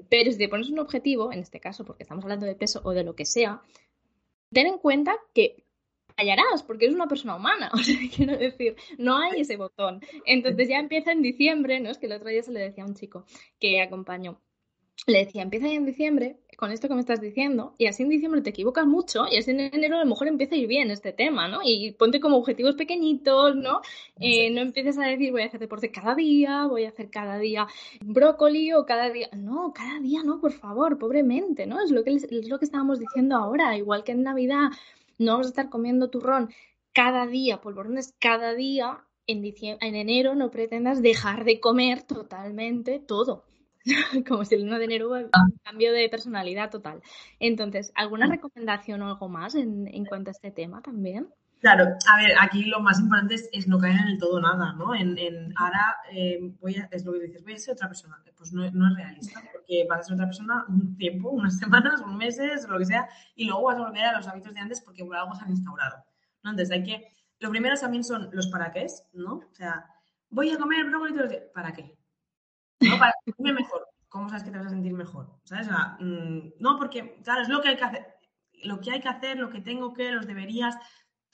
pero 0.10 0.32
si 0.32 0.38
te 0.38 0.50
pones 0.50 0.70
un 0.70 0.80
objetivo, 0.80 1.32
en 1.32 1.40
este 1.40 1.60
caso, 1.60 1.86
porque 1.86 2.04
estamos 2.04 2.24
hablando 2.24 2.46
de 2.46 2.56
peso 2.56 2.82
o 2.84 2.92
de 2.92 3.04
lo 3.04 3.16
que 3.16 3.26
sea, 3.26 3.62
ten 4.52 4.68
en 4.68 4.78
cuenta 4.78 5.16
que 5.34 5.64
fallarás, 6.16 6.64
porque 6.64 6.86
eres 6.86 6.96
una 6.96 7.08
persona 7.08 7.36
humana, 7.36 7.70
o 7.74 7.78
sea, 7.78 7.96
quiero 8.16 8.38
decir, 8.38 8.76
no 8.98 9.18
hay 9.18 9.42
ese 9.42 9.58
botón. 9.58 10.02
Entonces 10.26 10.68
ya 10.68 10.80
empieza 10.80 11.12
en 11.12 11.22
diciembre, 11.22 11.80
¿no? 11.80 11.90
Es 11.90 11.98
que 11.98 12.08
el 12.08 12.14
otro 12.14 12.30
día 12.30 12.44
se 12.44 12.52
le 12.52 12.60
decía 12.60 12.84
a 12.84 12.88
un 12.88 12.96
chico 12.96 13.26
que 13.60 13.82
acompañó, 13.82 14.40
le 15.08 15.26
decía, 15.26 15.42
empieza 15.42 15.68
ya 15.68 15.74
en 15.74 15.86
diciembre 15.86 16.38
con 16.58 16.72
esto 16.72 16.88
que 16.88 16.94
me 16.94 17.00
estás 17.00 17.20
diciendo 17.20 17.74
y 17.80 17.88
así 17.88 18.04
en 18.04 18.10
diciembre 18.10 18.42
te 18.42 18.52
equivocas 18.52 18.86
mucho 18.86 19.26
y 19.28 19.38
así 19.38 19.50
en 19.50 19.62
enero 19.62 19.96
a 19.96 20.02
lo 20.02 20.06
mejor 20.06 20.28
empieza 20.28 20.54
a 20.54 20.60
ir 20.60 20.68
bien 20.68 20.92
este 20.92 21.12
tema, 21.12 21.48
¿no? 21.48 21.62
Y 21.64 21.94
ponte 21.94 22.20
como 22.20 22.38
objetivos 22.38 22.76
pequeñitos, 22.76 23.56
¿no? 23.56 23.82
Eh, 24.20 24.52
no 24.52 24.62
empieces 24.62 25.00
a 25.00 25.08
decir 25.08 25.32
voy 25.32 25.42
a 25.42 25.46
hacer 25.46 25.60
deporte 25.60 25.90
cada 25.90 26.14
día, 26.14 26.68
voy 26.68 26.86
a 26.86 26.90
hacer 26.90 27.10
cada 27.10 27.40
día 27.40 27.66
brócoli 28.02 28.74
o 28.74 28.86
cada 28.86 29.10
día... 29.10 29.28
No, 29.36 29.74
cada 29.74 30.00
día 30.00 30.22
no, 30.24 30.40
por 30.40 30.52
favor, 30.52 31.00
pobremente, 31.00 31.66
¿no? 31.66 31.82
Es 31.82 31.90
lo 31.90 32.04
que, 32.04 32.14
es 32.14 32.48
lo 32.48 32.60
que 32.60 32.66
estábamos 32.66 33.00
diciendo 33.00 33.38
ahora, 33.38 33.76
igual 33.76 34.04
que 34.04 34.12
en 34.12 34.22
Navidad 34.22 34.70
no 35.18 35.32
vamos 35.32 35.48
a 35.48 35.50
estar 35.50 35.70
comiendo 35.70 36.12
turrón 36.12 36.52
cada 36.94 37.26
día, 37.26 37.60
polvorones 37.60 38.14
cada 38.20 38.54
día, 38.54 39.04
en, 39.26 39.44
en 39.44 39.96
enero 39.96 40.36
no 40.36 40.52
pretendas 40.52 41.02
dejar 41.02 41.44
de 41.44 41.60
comer 41.60 42.04
totalmente 42.04 43.00
todo. 43.00 43.46
como 44.28 44.46
si 44.46 44.56
el 44.56 44.64
1 44.64 44.80
de 44.80 44.86
enero 44.86 45.10
hubiera 45.10 45.28
un 45.28 45.60
cambio 45.64 45.94
de 45.94 46.10
personalidad 46.10 46.70
total. 46.70 47.02
Entonces, 47.40 47.92
¿alguna 47.96 48.28
mm. 48.28 48.32
recomendación 48.32 49.02
o 49.02 49.08
algo 49.08 49.30
más 49.30 49.56
en, 49.56 49.88
en 49.88 50.06
cuanto 50.06 50.30
a 50.30 50.32
este 50.32 50.52
tema 50.52 50.82
también? 50.82 51.28
Claro, 51.62 51.96
a 52.12 52.18
ver, 52.18 52.32
aquí 52.42 52.64
lo 52.64 52.80
más 52.80 53.00
importante 53.00 53.36
es, 53.36 53.68
no 53.68 53.78
caer 53.78 54.00
en 54.00 54.08
el 54.08 54.18
todo 54.18 54.42
nada, 54.42 54.74
¿no? 54.74 54.96
En, 54.96 55.16
en 55.20 55.54
ahora 55.56 55.96
eh, 56.12 56.40
voy 56.60 56.76
a, 56.78 56.90
es 56.90 57.06
lo 57.06 57.14
que 57.14 57.20
dices, 57.20 57.44
voy 57.44 57.54
a 57.54 57.60
ser 57.60 57.76
otra 57.76 57.88
persona. 57.88 58.18
Pues 58.36 58.52
no, 58.52 58.70
no, 58.72 58.88
es 58.90 58.96
realista, 58.96 59.44
porque 59.52 59.86
vas 59.88 60.00
a 60.00 60.04
ser 60.04 60.14
otra 60.16 60.26
persona 60.26 60.66
un 60.68 60.98
tiempo, 60.98 61.30
unas 61.30 61.60
semanas, 61.60 62.02
unos 62.02 62.18
meses, 62.18 62.68
lo 62.68 62.80
que 62.80 62.86
sea, 62.86 63.08
y 63.36 63.46
luego 63.46 63.66
vas 63.66 63.78
a 63.78 63.82
volver 63.82 64.06
a 64.06 64.18
los 64.18 64.28
hábitos 64.28 64.56
de 64.56 64.60
antes 64.60 64.82
porque 64.82 65.06
por 65.06 65.16
algo 65.16 65.36
se 65.36 65.44
han 65.44 65.52
instaurado. 65.52 66.04
¿no? 66.44 66.50
Entonces 66.50 66.76
hay 66.76 66.84
que, 66.84 67.08
lo 67.40 67.52
primero 67.52 67.76
también 67.80 68.04
son 68.04 68.30
los 68.32 68.48
para 68.48 68.72
qué, 68.72 68.88
¿no? 69.14 69.36
O 69.36 69.54
sea, 69.54 69.86
voy 70.32 70.50
a 70.50 70.58
comer 70.58 70.86
brócoli 70.86 71.14
todos 71.14 71.26
los 71.26 71.32
días, 71.32 71.44
¿para 71.54 71.74
qué? 71.74 71.96
No, 72.80 72.98
para 72.98 73.11
mejor. 73.26 73.88
¿Cómo 74.10 74.28
sabes 74.28 74.44
que 74.44 74.52
te 74.52 74.58
vas 74.58 74.68
a 74.68 74.72
sentir 74.72 74.94
mejor? 74.94 75.40
¿Sabes? 75.44 75.68
Mm, 76.00 76.50
no, 76.60 76.78
porque, 76.78 77.22
claro, 77.24 77.42
es 77.42 77.50
lo 77.50 77.62
que 77.62 77.70
hay 77.70 77.78
que 77.78 77.84
hacer. 77.84 78.08
Lo 78.64 78.80
que 78.80 78.92
hay 78.92 79.02
que 79.02 79.08
hacer, 79.08 79.38
lo 79.38 79.50
que 79.50 79.62
tengo 79.62 79.94
que, 79.94 80.12
los 80.12 80.28
deberías, 80.28 80.76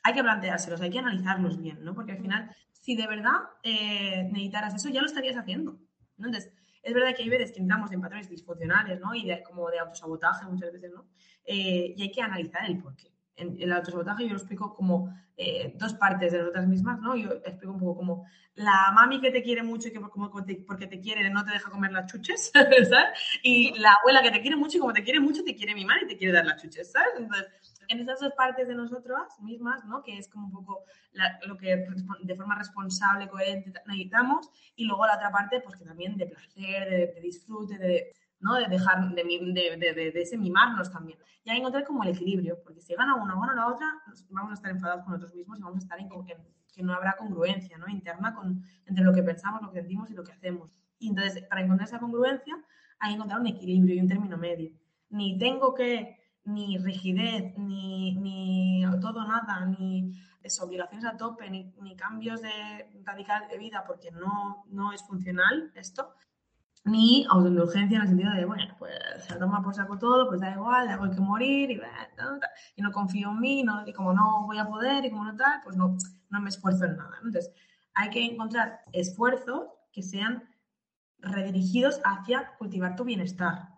hay 0.04 0.14
que 0.14 0.24
planteárselos, 0.24 0.80
hay 0.82 0.90
que 0.90 1.00
analizarlos 1.00 1.60
bien, 1.60 1.84
¿no? 1.84 1.94
Porque 1.94 2.14
al 2.14 2.20
final, 2.20 2.56
si 2.72 2.96
de 2.96 3.08
verdad 3.08 3.34
eh, 3.64 4.24
necesitaras 4.32 4.76
eso, 4.76 4.90
ya 4.90 5.02
lo 5.02 5.08
estarías 5.08 5.36
haciendo. 5.36 5.80
¿no? 6.18 6.28
Entonces, 6.28 6.54
es 6.84 6.94
verdad 6.94 7.16
que 7.16 7.24
hay 7.24 7.30
veces 7.30 7.52
que 7.52 7.60
entramos 7.60 7.92
en 7.92 8.02
patrones 8.02 8.30
disfuncionales, 8.30 9.00
¿no? 9.00 9.14
Y 9.14 9.26
de, 9.26 9.44
como 9.44 9.70
de 9.70 9.80
autosabotaje 9.80 10.46
muchas 10.46 10.72
veces, 10.72 10.92
¿no? 10.94 11.10
Eh, 11.44 11.94
y 11.98 12.02
hay 12.02 12.12
que 12.12 12.22
analizar 12.22 12.66
el 12.66 12.78
porqué 12.78 13.16
en 13.38 13.56
el 13.62 13.72
autosabotaje 13.72 14.24
yo 14.24 14.32
lo 14.32 14.38
explico 14.38 14.76
como 14.76 15.14
eh, 15.38 15.74
dos 15.78 15.94
partes 15.94 16.32
de 16.32 16.40
nosotras 16.40 16.68
mismas, 16.68 17.00
¿no? 17.00 17.16
Yo 17.16 17.32
explico 17.46 17.72
un 17.72 17.80
poco 17.80 17.96
como 17.96 18.26
la 18.56 18.92
mami 18.94 19.22
que 19.22 19.30
te 19.30 19.44
quiere 19.44 19.62
mucho 19.62 19.88
y 19.88 19.92
que 19.92 20.02
como 20.02 20.32
porque 20.32 20.88
te 20.88 21.00
quiere 21.00 21.30
no 21.30 21.46
te 21.46 21.52
deja 21.52 21.70
comer 21.70 21.92
las 21.92 22.12
chuches, 22.12 22.52
¿sabes? 22.90 22.90
Y 23.44 23.78
la 23.80 23.96
abuela 24.02 24.24
que 24.24 24.32
te 24.32 24.42
quiere 24.42 24.58
mucho 24.58 24.78
y 24.78 24.80
como 24.80 24.94
te 24.94 25.04
quiere 25.04 25.20
mucho 25.20 25.44
te 25.44 25.56
quiere 25.56 25.76
mimar 25.76 26.02
y 26.04 26.08
te 26.08 26.18
quiere 26.18 26.34
dar 26.34 26.46
las 26.46 26.62
chuches, 26.62 26.92
¿sabes? 26.92 27.14
Entonces, 27.18 27.48
en 27.88 28.00
esas 28.00 28.20
dos 28.20 28.34
partes 28.34 28.68
de 28.68 28.76
nosotras 28.76 29.40
mismas, 29.40 29.86
¿no? 29.86 30.02
Que 30.02 30.18
es 30.18 30.28
como 30.28 30.48
un 30.48 30.52
poco 30.52 30.84
lo 31.46 31.58
que 31.58 31.86
de 32.24 32.36
forma 32.36 32.56
responsable, 32.56 33.30
coherente 33.30 33.72
necesitamos 33.86 34.50
y 34.76 34.86
luego 34.86 35.06
la 35.06 35.16
otra 35.16 35.32
parte, 35.32 35.62
pues 35.62 35.78
que 35.78 35.86
también 35.86 36.18
de 36.18 36.26
placer, 36.26 37.14
de 37.14 37.22
disfrute, 37.22 37.78
de 37.78 38.14
¿no? 38.40 38.56
De 38.56 38.68
dejar, 38.68 39.10
de, 39.14 39.24
de, 39.24 40.12
de, 40.12 40.22
ese 40.22 40.38
mimarnos 40.38 40.92
también. 40.92 41.20
Y 41.44 41.50
que 41.50 41.58
encontrar 41.58 41.86
como 41.86 42.04
el 42.04 42.10
equilibrio, 42.10 42.60
porque 42.64 42.82
si 42.82 42.94
gana 42.94 43.16
una 43.16 43.36
o 43.36 43.42
gana 43.42 43.56
la 43.56 43.68
otra, 43.68 43.88
vamos 44.30 44.52
a 44.52 44.54
estar 44.56 44.72
enfadados 44.72 45.04
con 45.04 45.14
nosotros 45.14 45.36
mismos 45.36 45.60
y 45.60 45.62
vamos 45.62 45.78
a 45.78 45.84
estar 45.84 46.00
en, 46.00 46.10
que 46.74 46.84
no 46.84 46.94
habrá 46.94 47.16
congruencia, 47.18 47.78
¿no? 47.78 47.88
Interna 47.88 48.36
con, 48.36 48.64
entre 48.86 49.04
lo 49.04 49.14
que 49.14 49.24
pensamos, 49.24 49.62
lo 49.62 49.72
que 49.72 49.80
sentimos 49.80 50.12
y 50.12 50.14
lo 50.14 50.24
que 50.24 50.34
hacemos. 50.34 50.70
Y 51.00 51.10
entonces, 51.10 51.44
para 51.44 51.62
encontrar 51.62 51.88
esa 51.88 52.00
congruencia, 52.00 52.56
hay 53.00 53.12
que 53.12 53.16
encontrar 53.16 53.40
un 53.40 53.48
equilibrio 53.48 53.96
y 53.96 54.00
un 54.00 54.08
término 54.08 54.38
medio. 54.38 54.72
Ni 55.10 55.38
tengo 55.38 55.74
que, 55.74 56.20
ni 56.44 56.78
rigidez, 56.78 57.58
ni, 57.58 58.16
ni 58.16 58.84
todo 59.02 59.26
nada, 59.28 59.66
ni 59.66 60.14
obligaciones 60.62 61.06
a 61.06 61.18
tope, 61.18 61.50
ni, 61.50 61.74
ni 61.82 61.96
cambios 61.96 62.42
de 62.42 62.50
radical 63.04 63.48
de 63.50 63.58
vida, 63.58 63.84
porque 63.86 64.12
no, 64.12 64.64
no 64.70 64.94
es 64.94 65.04
funcional 65.04 65.72
esto, 65.76 66.14
ni 66.88 67.26
autoindulgencia 67.30 67.98
en 67.98 68.02
el 68.02 68.08
sentido 68.08 68.34
de, 68.34 68.46
bueno, 68.46 68.64
pues 68.80 68.94
se 69.20 69.36
toma 69.36 69.62
por 69.62 69.76
saco 69.76 69.98
todo, 69.98 70.28
pues 70.28 70.42
da 70.42 70.52
igual, 70.52 70.88
hay 70.88 71.10
que 71.10 71.22
morir 71.22 71.72
y, 71.72 71.82
y 72.76 72.82
no 72.82 72.92
confío 72.92 73.32
en 73.32 73.40
mí, 73.40 73.66
y 73.86 73.94
como 73.94 74.14
no 74.14 74.46
voy 74.46 74.58
a 74.58 74.68
poder 74.68 75.06
y 75.06 75.12
como 75.12 75.26
no 75.26 75.36
tal, 75.36 75.62
pues 75.64 75.76
no, 75.76 75.98
no 76.30 76.42
me 76.42 76.50
esfuerzo 76.50 76.86
en 76.86 76.98
nada. 76.98 77.18
Entonces, 77.18 77.52
hay 77.94 78.10
que 78.10 78.24
encontrar 78.24 78.82
esfuerzos 78.94 79.68
que 79.92 80.04
sean 80.04 80.44
redirigidos 81.20 82.00
hacia 82.04 82.56
cultivar 82.58 82.96
tu 82.96 83.04
bienestar. 83.04 83.70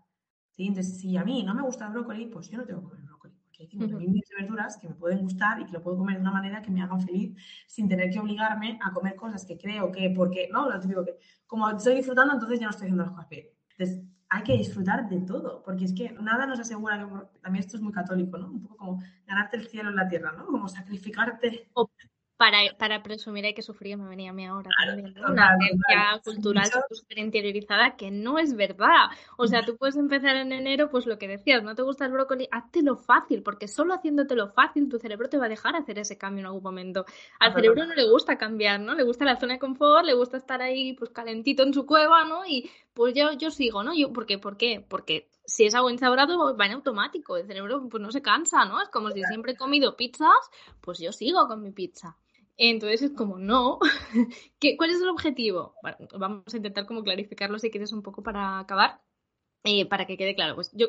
Entonces, 0.58 1.00
si 1.00 1.16
a 1.18 1.24
mí 1.24 1.44
no 1.44 1.56
me 1.56 1.62
gusta 1.62 1.86
el 1.86 1.94
brócoli, 1.94 2.26
pues 2.26 2.50
yo 2.50 2.58
no 2.58 2.66
tengo 2.66 2.82
que 2.82 2.90
comer 2.90 3.09
hay 3.60 3.68
50.000 3.68 4.14
de 4.14 4.36
verduras 4.40 4.78
que 4.78 4.88
me 4.88 4.96
pueden 4.96 5.20
gustar 5.20 5.60
y 5.60 5.66
que 5.66 5.74
lo 5.74 5.82
puedo 5.82 5.98
comer 5.98 6.16
de 6.16 6.22
una 6.22 6.32
manera 6.32 6.62
que 6.62 6.72
me 6.72 6.82
hagan 6.82 7.02
feliz 7.02 7.36
sin 7.68 7.88
tener 7.88 8.10
que 8.10 8.20
obligarme 8.20 8.80
a 8.84 8.92
comer 8.92 9.16
cosas 9.16 9.46
que 9.46 9.58
creo 9.58 9.92
que, 9.92 10.10
porque, 10.16 10.50
¿no? 10.52 10.70
Lo 10.70 10.80
típico 10.80 11.04
que, 11.04 11.18
como 11.46 11.70
estoy 11.70 11.96
disfrutando, 11.96 12.34
entonces 12.34 12.60
ya 12.60 12.66
no 12.66 12.72
estoy 12.72 12.86
haciendo 12.86 13.04
las 13.04 13.12
cosas 13.12 13.30
bien. 13.30 13.48
Entonces, 13.78 14.04
hay 14.30 14.44
que 14.44 14.58
disfrutar 14.58 15.10
de 15.10 15.22
todo, 15.22 15.64
porque 15.64 15.86
es 15.86 15.94
que 15.94 16.12
nada 16.12 16.46
nos 16.46 16.60
asegura 16.60 17.00
que, 17.00 17.40
también 17.42 17.64
esto 17.64 17.78
es 17.78 17.82
muy 17.82 17.92
católico, 17.92 18.38
¿no? 18.38 18.52
Un 18.52 18.62
poco 18.62 18.78
como 18.78 19.02
ganarte 19.26 19.58
el 19.58 19.68
cielo 19.68 19.90
en 19.90 19.96
la 19.96 20.08
tierra, 20.08 20.32
¿no? 20.34 20.46
Como 20.46 20.68
sacrificarte. 20.68 21.70
Para, 22.40 23.04
presumir 23.04 23.44
hay 23.44 23.54
que 23.54 23.62
sufrir, 23.62 23.98
me 23.98 24.08
venía 24.08 24.30
a 24.30 24.34
mí 24.34 24.46
ahora 24.46 24.70
también, 24.86 25.14
Una 25.30 25.58
creencia 25.58 26.22
cultural 26.24 26.70
súper 26.90 27.20
interiorizada 27.20 27.98
que 27.98 28.12
no 28.12 28.40
es 28.40 28.56
verdad. 28.56 29.10
O 29.38 29.46
sea, 29.46 29.66
tú 29.66 29.76
puedes 29.76 29.98
empezar 29.98 30.38
en 30.38 30.54
enero, 30.54 30.90
pues 30.90 31.06
lo 31.06 31.18
que 31.18 31.28
decías, 31.28 31.64
no 31.64 31.76
te 31.76 31.82
gusta 31.82 32.06
el 32.06 32.14
brócoli, 32.14 32.48
lo 32.82 32.96
fácil, 32.96 33.44
porque 33.44 33.68
solo 33.68 33.94
haciéndotelo 33.94 34.48
fácil 34.54 34.88
tu 34.88 35.00
cerebro 35.00 35.28
te 35.28 35.38
va 35.38 35.48
a 35.48 35.50
dejar 35.50 35.76
hacer 35.76 36.00
ese 36.00 36.18
cambio 36.18 36.40
en 36.40 36.46
algún 36.46 36.64
momento. 36.64 37.06
Al 37.42 37.54
cerebro 37.54 37.86
no 37.86 37.94
le 37.94 38.10
gusta 38.10 38.38
cambiar, 38.38 38.80
¿no? 38.80 38.96
Le 38.96 39.04
gusta 39.04 39.26
la 39.26 39.36
zona 39.36 39.56
de 39.56 39.60
confort, 39.60 40.06
le 40.06 40.14
gusta 40.14 40.38
estar 40.38 40.62
ahí 40.62 40.94
pues 40.94 41.10
calentito 41.10 41.64
en 41.64 41.74
su 41.74 41.86
cueva, 41.86 42.24
¿no? 42.24 42.46
Y 42.46 42.72
pues 42.94 43.14
yo, 43.16 43.34
yo 43.34 43.52
sigo, 43.52 43.84
¿no? 43.84 43.94
Yo, 43.94 44.14
¿por 44.14 44.26
qué? 44.26 44.38
¿Por 44.38 44.56
qué? 44.56 44.86
Porque 44.88 45.28
si 45.44 45.66
es 45.66 45.76
algo 45.76 45.90
instaurado 45.90 46.56
va 46.56 46.66
en 46.68 46.72
automático, 46.72 47.36
el 47.36 47.48
cerebro 47.48 47.86
pues 47.90 48.02
no 48.02 48.12
se 48.12 48.22
cansa, 48.22 48.64
¿no? 48.64 48.82
Es 48.82 48.88
como 48.88 49.12
si 49.12 49.24
siempre 49.26 49.52
he 49.52 49.58
comido 49.58 49.98
pizzas, 49.98 50.50
pues 50.80 51.00
yo 51.00 51.12
sigo 51.12 51.46
con 51.46 51.62
mi 51.62 51.72
pizza. 51.72 52.16
Entonces 52.60 53.02
es 53.02 53.12
como, 53.12 53.40
no. 53.40 53.80
¿Qué, 54.60 54.76
¿Cuál 54.78 54.92
es 54.92 55.02
el 55.02 55.08
objetivo? 55.08 55.76
vamos 56.18 56.54
a 56.54 56.58
intentar 56.58 56.86
como 56.86 57.04
clarificarlo 57.04 57.58
si 57.58 57.72
quieres 57.72 57.94
un 57.94 58.04
poco 58.04 58.22
para 58.22 58.60
acabar, 58.60 59.02
eh, 59.64 59.86
para 59.88 60.06
que 60.06 60.18
quede 60.18 60.36
claro. 60.36 60.56
Pues 60.56 60.72
yo, 60.74 60.88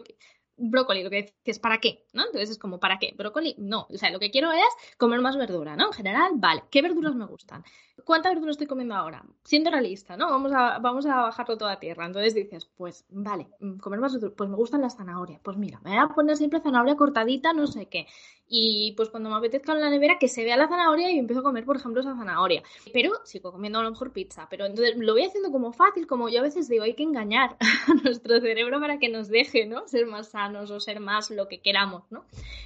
brócoli, 0.56 1.04
lo 1.04 1.10
que 1.10 1.34
dices, 1.44 1.60
¿para 1.60 1.78
qué? 1.78 2.06
¿No? 2.12 2.26
Entonces 2.26 2.50
es 2.50 2.58
como, 2.58 2.80
¿para 2.80 2.98
qué? 2.98 3.14
Brócoli, 3.16 3.54
no. 3.58 3.86
O 3.88 3.96
sea, 3.98 4.10
lo 4.10 4.18
que 4.18 4.32
quiero 4.32 4.50
es 4.52 4.68
comer 4.98 5.20
más 5.20 5.36
verdura, 5.36 5.76
¿no? 5.76 5.86
En 5.86 5.92
general, 5.92 6.32
vale. 6.36 6.64
¿Qué 6.72 6.82
verduras 6.82 7.14
me 7.14 7.26
gustan? 7.26 7.62
¿Cuánta 8.04 8.28
verdura 8.28 8.50
estoy 8.50 8.66
comiendo 8.66 8.94
ahora? 8.94 9.24
Siendo 9.44 9.70
realista, 9.70 10.16
¿no? 10.16 10.30
Vamos 10.30 10.52
a, 10.52 10.78
vamos 10.78 11.06
a 11.06 11.16
bajarlo 11.22 11.58
toda 11.58 11.72
a 11.72 11.80
tierra. 11.80 12.06
Entonces 12.06 12.34
dices, 12.34 12.70
pues 12.76 13.04
vale, 13.10 13.48
comer 13.80 14.00
más 14.00 14.12
verdura, 14.12 14.34
pues 14.36 14.50
me 14.50 14.56
gustan 14.56 14.80
las 14.80 14.96
zanahorias. 14.96 15.40
Pues 15.42 15.56
mira, 15.56 15.80
me 15.84 15.90
voy 15.90 15.98
a 15.98 16.08
poner 16.08 16.36
siempre 16.36 16.60
zanahoria 16.60 16.96
cortadita, 16.96 17.52
no 17.52 17.66
sé 17.66 17.86
qué. 17.86 18.06
Y 18.48 18.94
pues 18.96 19.08
cuando 19.10 19.30
me 19.30 19.36
apetezca 19.36 19.72
en 19.72 19.80
la 19.80 19.90
nevera, 19.90 20.18
que 20.18 20.28
se 20.28 20.42
vea 20.42 20.56
la 20.56 20.68
zanahoria 20.68 21.10
y 21.10 21.18
empiezo 21.18 21.40
a 21.40 21.44
comer, 21.44 21.64
por 21.64 21.76
ejemplo, 21.76 22.00
esa 22.00 22.16
zanahoria. 22.16 22.62
Pero 22.92 23.12
sigo 23.24 23.52
comiendo 23.52 23.78
a 23.78 23.84
lo 23.84 23.90
mejor 23.90 24.12
pizza. 24.12 24.48
Pero 24.50 24.66
entonces 24.66 24.96
lo 24.96 25.12
voy 25.12 25.24
haciendo 25.24 25.52
como 25.52 25.72
fácil, 25.72 26.06
como 26.06 26.28
yo 26.28 26.40
a 26.40 26.42
veces 26.42 26.68
digo, 26.68 26.84
hay 26.84 26.94
que 26.94 27.04
engañar 27.04 27.56
a 27.88 27.94
nuestro 28.02 28.40
cerebro 28.40 28.80
para 28.80 28.98
que 28.98 29.08
nos 29.08 29.28
deje, 29.28 29.66
¿no? 29.66 29.86
Ser 29.86 30.06
más 30.06 30.30
sanos 30.30 30.70
o 30.70 30.80
ser 30.80 31.00
más 31.00 31.30
lo 31.30 31.48
que 31.48 31.60
queramos, 31.60 32.02
¿no? 32.10 32.24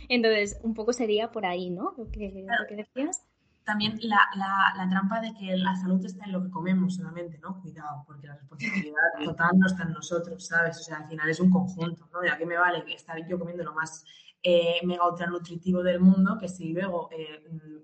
Entonces, 0.09 0.59
un 0.63 0.75
poco 0.75 0.93
sería 0.93 1.31
por 1.31 1.45
ahí, 1.45 1.71
¿no? 1.71 1.95
Lo 1.99 2.11
que, 2.11 2.33
lo 2.33 2.67
que 2.67 2.77
decías 2.77 3.23
también 3.65 3.99
la, 4.03 4.19
la, 4.37 4.89
trampa 4.89 5.21
de 5.21 5.33
que 5.35 5.57
la 5.57 5.75
salud 5.77 6.05
está 6.05 6.27
en 6.27 6.33
lo 6.33 6.43
que 6.43 6.51
comemos 6.51 6.97
solamente, 6.97 7.39
¿no? 7.39 7.61
Cuidado, 7.61 8.05
porque 8.07 8.27
la 8.27 8.37
responsabilidad 8.37 9.01
total 9.25 9.51
no 9.59 9.67
está 9.67 9.85
en 9.85 9.93
nosotros, 9.93 10.47
¿sabes? 10.47 10.81
O 10.81 10.83
sea, 10.83 10.99
al 10.99 11.09
final 11.09 11.29
es 11.29 11.41
un 11.41 11.51
conjunto, 11.51 12.09
¿no? 12.13 12.21
¿De 12.21 12.31
qué 12.37 12.47
me 12.47 12.59
vale 12.59 12.85
estar 12.95 13.17
yo 13.27 13.39
comiendo 13.39 13.65
lo 13.65 13.73
más 13.73 14.05
eh, 14.43 14.81
mega 14.85 15.09
ultra 15.09 15.27
nutritivo 15.27 15.83
del 15.83 15.99
mundo? 15.99 16.37
Que 16.39 16.49
si 16.49 16.73
luego 16.73 17.09
eh, 17.11 17.43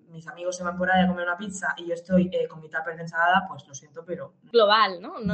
mis 0.09 0.28
amigos 0.28 0.57
se 0.57 0.64
van 0.64 0.76
por 0.76 0.91
ahí 0.91 1.03
a 1.03 1.09
comer 1.09 1.26
una 1.26 1.39
pizza 1.39 1.74
y 1.78 1.87
yo 1.87 1.95
estoy 1.95 2.28
eh, 2.33 2.47
con 2.47 2.61
mi 2.61 2.68
tupper 2.68 2.97
de 2.97 3.03
ensalada, 3.03 3.47
pues 3.49 3.66
lo 3.66 3.74
siento, 3.74 4.05
pero... 4.05 4.35
Global, 4.53 5.01
¿no? 5.01 5.18
No 5.20 5.33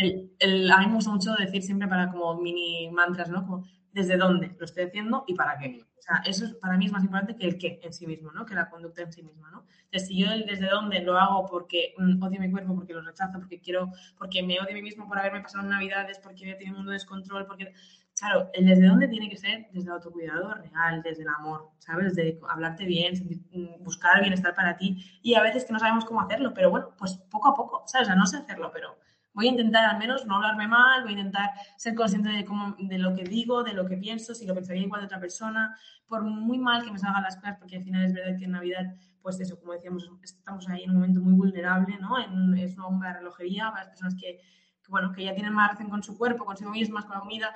el, 0.00 0.32
el, 0.38 0.70
a 0.70 0.78
mí 0.78 0.86
me 0.86 0.94
gusta 0.94 1.10
mucho 1.10 1.34
decir 1.34 1.62
siempre 1.62 1.88
para 1.88 2.10
como 2.10 2.40
mini 2.40 2.90
mantras, 2.90 3.28
¿no? 3.28 3.44
Como, 3.44 3.64
¿desde 3.92 4.16
dónde 4.16 4.56
lo 4.58 4.64
estoy 4.64 4.84
haciendo 4.84 5.24
y 5.26 5.34
para 5.34 5.58
qué? 5.58 5.84
Sea, 6.08 6.22
eso 6.24 6.44
es, 6.46 6.54
para 6.54 6.76
mí 6.76 6.86
es 6.86 6.92
más 6.92 7.04
importante 7.04 7.36
que 7.36 7.46
el 7.46 7.58
qué 7.58 7.80
en 7.82 7.92
sí 7.92 8.06
mismo, 8.06 8.32
¿no? 8.32 8.46
Que 8.46 8.54
la 8.54 8.68
conducta 8.70 9.02
en 9.02 9.12
sí 9.12 9.22
misma, 9.22 9.50
¿no? 9.50 9.66
Entonces, 9.84 10.08
si 10.08 10.18
yo 10.18 10.30
desde 10.30 10.68
dónde 10.68 11.00
lo 11.00 11.18
hago 11.18 11.46
porque 11.46 11.94
mm, 11.98 12.22
odio 12.22 12.40
mi 12.40 12.50
cuerpo, 12.50 12.74
porque 12.74 12.94
lo 12.94 13.02
rechazo, 13.02 13.38
porque 13.38 13.60
quiero, 13.60 13.90
porque 14.16 14.42
me 14.42 14.58
odio 14.60 14.70
a 14.70 14.74
mí 14.74 14.82
mismo 14.82 15.06
por 15.06 15.18
haberme 15.18 15.40
pasado 15.40 15.64
Navidades, 15.64 16.18
porque 16.18 16.44
voy 16.44 16.54
a 16.54 16.58
tener 16.58 16.72
un 16.72 16.78
mundo 16.78 16.90
de 16.92 16.96
descontrol, 16.96 17.46
porque... 17.46 17.72
Claro, 18.18 18.50
el 18.52 18.66
desde 18.66 18.84
dónde 18.88 19.06
tiene 19.06 19.30
que 19.30 19.36
ser 19.36 19.68
desde 19.70 19.86
el 19.86 19.94
autocuidado 19.94 20.52
real, 20.52 21.02
desde 21.04 21.22
el 21.22 21.28
amor, 21.28 21.70
¿sabes? 21.78 22.16
Desde 22.16 22.40
hablarte 22.48 22.84
bien, 22.84 23.14
mm, 23.52 23.84
buscar 23.84 24.16
el 24.16 24.22
bienestar 24.22 24.56
para 24.56 24.76
ti. 24.76 24.98
Y 25.22 25.34
a 25.34 25.42
veces 25.42 25.64
que 25.64 25.72
no 25.72 25.78
sabemos 25.78 26.04
cómo 26.04 26.20
hacerlo, 26.20 26.52
pero 26.52 26.68
bueno, 26.68 26.96
pues 26.98 27.16
poco 27.30 27.48
a 27.48 27.54
poco, 27.54 27.84
¿sabes? 27.86 28.08
No 28.08 28.26
sé 28.26 28.38
hacerlo, 28.38 28.72
pero 28.74 28.98
voy 29.38 29.46
a 29.46 29.50
intentar 29.50 29.84
al 29.84 29.98
menos 29.98 30.26
no 30.26 30.34
hablarme 30.34 30.66
mal, 30.66 31.04
voy 31.04 31.14
a 31.14 31.18
intentar 31.18 31.50
ser 31.76 31.94
consciente 31.94 32.28
de, 32.28 32.44
cómo, 32.44 32.74
de 32.76 32.98
lo 32.98 33.14
que 33.14 33.22
digo, 33.22 33.62
de 33.62 33.72
lo 33.72 33.86
que 33.86 33.96
pienso, 33.96 34.34
si 34.34 34.44
lo 34.44 34.52
pensaría 34.52 34.82
igual 34.82 35.02
de 35.02 35.06
otra 35.06 35.20
persona, 35.20 35.78
por 36.08 36.24
muy 36.24 36.58
mal 36.58 36.82
que 36.82 36.90
me 36.90 36.98
salgan 36.98 37.22
las 37.22 37.36
cosas, 37.36 37.56
porque 37.56 37.76
al 37.76 37.84
final 37.84 38.04
es 38.04 38.12
verdad 38.12 38.36
que 38.36 38.46
en 38.46 38.50
Navidad, 38.50 38.96
pues 39.22 39.38
eso, 39.38 39.60
como 39.60 39.74
decíamos, 39.74 40.10
estamos 40.24 40.68
ahí 40.68 40.82
en 40.82 40.90
un 40.90 40.96
momento 40.96 41.20
muy 41.20 41.34
vulnerable, 41.34 41.96
¿no? 42.00 42.18
Es 42.56 42.74
una 42.74 42.86
bomba 42.86 43.06
de 43.06 43.14
relojería 43.20 43.70
para 43.70 43.84
las 43.84 43.90
personas 43.90 44.16
que, 44.20 44.40
bueno, 44.88 45.12
que 45.12 45.22
ya 45.22 45.34
tienen 45.34 45.52
más 45.52 45.68
relación 45.68 45.88
con 45.88 46.02
su 46.02 46.18
cuerpo, 46.18 46.44
consigo 46.44 46.72
mismas, 46.72 47.04
con 47.04 47.14
la 47.14 47.20
comida, 47.20 47.54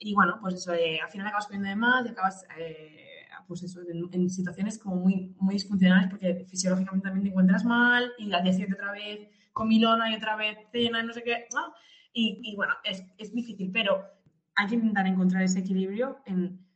y 0.00 0.14
bueno, 0.14 0.38
pues 0.40 0.54
eso, 0.54 0.72
eh, 0.72 0.98
al 1.00 1.08
final 1.08 1.28
acabas 1.28 1.46
comiendo 1.46 1.68
de 1.68 1.76
más 1.76 2.04
y 2.04 2.08
acabas... 2.08 2.44
Eh, 2.58 3.01
pues 3.52 3.64
eso, 3.64 3.80
en, 4.12 4.30
situaciones 4.30 4.78
como 4.78 4.96
muy, 4.96 5.34
muy 5.38 5.54
disfuncionales 5.54 6.08
porque 6.08 6.46
fisiológicamente 6.48 7.04
también 7.04 7.24
te 7.24 7.28
encuentras 7.28 7.66
mal 7.66 8.10
y 8.16 8.32
al 8.32 8.42
día 8.42 8.52
siguiente 8.52 8.76
otra 8.76 8.92
vez 8.92 9.28
comilona 9.52 10.10
y 10.10 10.14
otra 10.14 10.36
vez 10.36 10.56
cena 10.72 11.02
y 11.02 11.06
no 11.06 11.12
sé 11.12 11.22
qué. 11.22 11.46
Y, 12.14 12.54
bueno, 12.56 12.74
es, 12.82 13.04
es, 13.18 13.34
difícil, 13.34 13.70
pero 13.70 14.02
hay 14.54 14.66
que 14.68 14.74
intentar 14.76 15.06
encontrar 15.06 15.42
ese 15.42 15.60
equilibrio 15.60 16.20
en, 16.24 16.66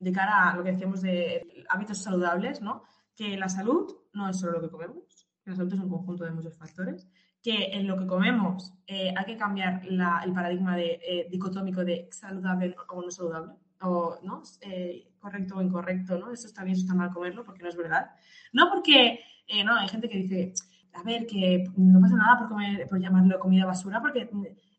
de 0.00 0.12
cara 0.12 0.50
a 0.50 0.56
lo 0.56 0.64
que 0.64 0.72
decíamos 0.72 1.02
de 1.02 1.64
hábitos 1.68 1.98
saludables, 1.98 2.60
¿no? 2.60 2.82
Que 3.14 3.36
la 3.36 3.48
salud 3.48 3.94
no 4.12 4.28
es 4.28 4.40
solo 4.40 4.54
lo 4.54 4.62
que 4.62 4.70
comemos, 4.70 5.28
la 5.44 5.54
salud 5.54 5.72
es 5.72 5.80
un 5.80 5.88
conjunto 5.88 6.24
de 6.24 6.32
muchos 6.32 6.56
factores, 6.56 7.08
que 7.42 7.66
en 7.72 7.86
lo 7.86 7.96
que 7.96 8.06
comemos 8.06 8.72
eh, 8.88 9.14
hay 9.16 9.24
que 9.24 9.36
cambiar 9.36 9.82
el 9.84 10.32
paradigma 10.32 10.76
de, 10.76 10.98
eh, 11.00 11.28
dicotómico 11.30 11.84
de 11.84 12.08
saludable 12.10 12.74
o 12.88 13.02
no 13.02 13.10
saludable, 13.10 13.52
o 13.86 14.18
¿no? 14.22 14.42
Eh, 14.60 15.12
correcto 15.18 15.56
o 15.56 15.62
incorrecto, 15.62 16.18
¿no? 16.18 16.32
Eso 16.32 16.46
está 16.46 16.64
bien, 16.64 16.74
eso 16.74 16.84
está 16.84 16.94
mal 16.94 17.12
comerlo, 17.12 17.44
porque 17.44 17.62
no 17.62 17.68
es 17.68 17.76
verdad. 17.76 18.10
No 18.52 18.70
porque, 18.70 19.20
no, 19.64 19.76
hay 19.76 19.88
gente 19.88 20.08
que 20.08 20.18
dice, 20.18 20.52
a 20.92 21.02
ver, 21.02 21.26
que 21.26 21.64
no 21.76 22.00
pasa 22.00 22.16
nada 22.16 22.38
por, 22.38 22.48
comer, 22.48 22.86
por 22.88 23.00
llamarlo 23.00 23.38
comida 23.38 23.66
basura, 23.66 24.00
porque 24.00 24.30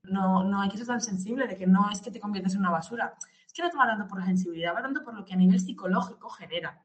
no, 0.04 0.44
no 0.44 0.62
hay 0.62 0.70
que 0.70 0.78
ser 0.78 0.88
tan 0.88 1.02
sensible 1.02 1.48
de 1.48 1.56
que 1.56 1.68
no 1.68 1.90
es 1.90 2.02
que 2.02 2.12
te 2.12 2.20
conviertas 2.20 2.54
en 2.54 2.62
una 2.62 2.72
basura. 2.72 3.16
Es 3.46 3.54
que 3.54 3.62
no 3.62 3.70
te 3.70 3.78
va 3.78 3.88
dando 3.88 4.08
por 4.08 4.20
la 4.20 4.26
sensibilidad, 4.26 4.76
va 4.76 4.82
dando 4.82 5.04
por 5.04 5.14
lo 5.14 5.26
que 5.26 5.34
a 5.34 5.38
nivel 5.38 5.60
psicológico 5.60 6.30
genera. 6.30 6.82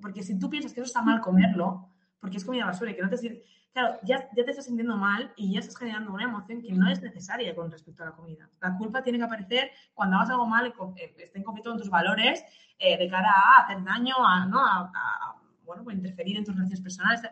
Porque 0.00 0.22
si 0.22 0.38
tú 0.38 0.50
piensas 0.50 0.72
que 0.72 0.80
eso 0.80 0.86
está 0.86 1.02
mal 1.02 1.20
comerlo, 1.20 1.88
porque 2.20 2.36
es 2.36 2.44
comida 2.44 2.66
basura 2.66 2.90
y 2.90 2.96
que 2.96 3.02
no 3.02 3.08
te 3.08 3.16
sirve, 3.16 3.44
claro, 3.72 3.98
ya, 4.02 4.28
ya 4.36 4.44
te 4.44 4.50
estás 4.50 4.66
sintiendo 4.66 4.96
mal 4.96 5.32
y 5.36 5.52
ya 5.52 5.60
estás 5.60 5.76
generando 5.76 6.12
una 6.12 6.24
emoción 6.24 6.60
que 6.60 6.72
no 6.72 6.88
es 6.90 7.02
necesaria 7.02 7.54
con 7.54 7.70
respecto 7.70 8.02
a 8.02 8.06
la 8.06 8.12
comida. 8.12 8.48
La 8.60 8.76
culpa 8.76 9.02
tiene 9.02 9.18
que 9.18 9.24
aparecer 9.24 9.70
cuando 9.94 10.16
hagas 10.16 10.30
algo 10.30 10.46
mal 10.46 10.66
eh, 10.96 11.14
esté 11.18 11.38
en 11.38 11.44
conflicto 11.44 11.70
con 11.70 11.78
tus 11.78 11.90
valores 11.90 12.44
eh, 12.78 12.98
de 12.98 13.08
cara 13.08 13.30
a 13.30 13.64
hacer 13.64 13.82
daño, 13.84 14.14
a, 14.18 14.46
¿no? 14.46 14.60
a, 14.64 15.36
bueno, 15.64 15.84
pues 15.84 15.96
interferir 15.96 16.36
en 16.36 16.44
tus 16.44 16.54
relaciones 16.54 16.80
personales. 16.80 17.22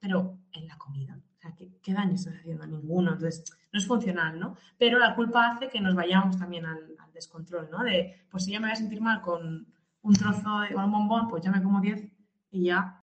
Pero 0.00 0.38
en 0.52 0.66
la 0.66 0.78
comida, 0.78 1.16
o 1.16 1.40
sea, 1.40 1.54
¿qué, 1.54 1.92
daño 1.92 2.14
estás 2.14 2.34
haciendo? 2.34 2.66
Ninguno. 2.66 3.12
Entonces, 3.12 3.44
no 3.72 3.78
es 3.78 3.86
funcional, 3.86 4.38
¿no? 4.38 4.56
Pero 4.78 4.98
la 4.98 5.14
culpa 5.14 5.50
hace 5.50 5.68
que 5.68 5.80
nos 5.80 5.94
vayamos 5.94 6.38
también 6.38 6.64
al, 6.66 6.96
descontrol, 7.12 7.68
¿no? 7.68 7.82
De, 7.82 8.26
pues 8.30 8.44
si 8.44 8.52
ya 8.52 8.60
me 8.60 8.66
voy 8.66 8.72
a 8.74 8.76
sentir 8.76 9.00
mal 9.00 9.20
con 9.20 9.66
un 10.02 10.14
trozo 10.14 10.60
de 10.60 10.76
un 10.76 10.92
bombón, 10.92 11.26
pues 11.26 11.42
ya 11.42 11.50
me 11.50 11.60
como 11.60 11.80
10 11.80 12.08
y 12.52 12.66
ya. 12.66 12.97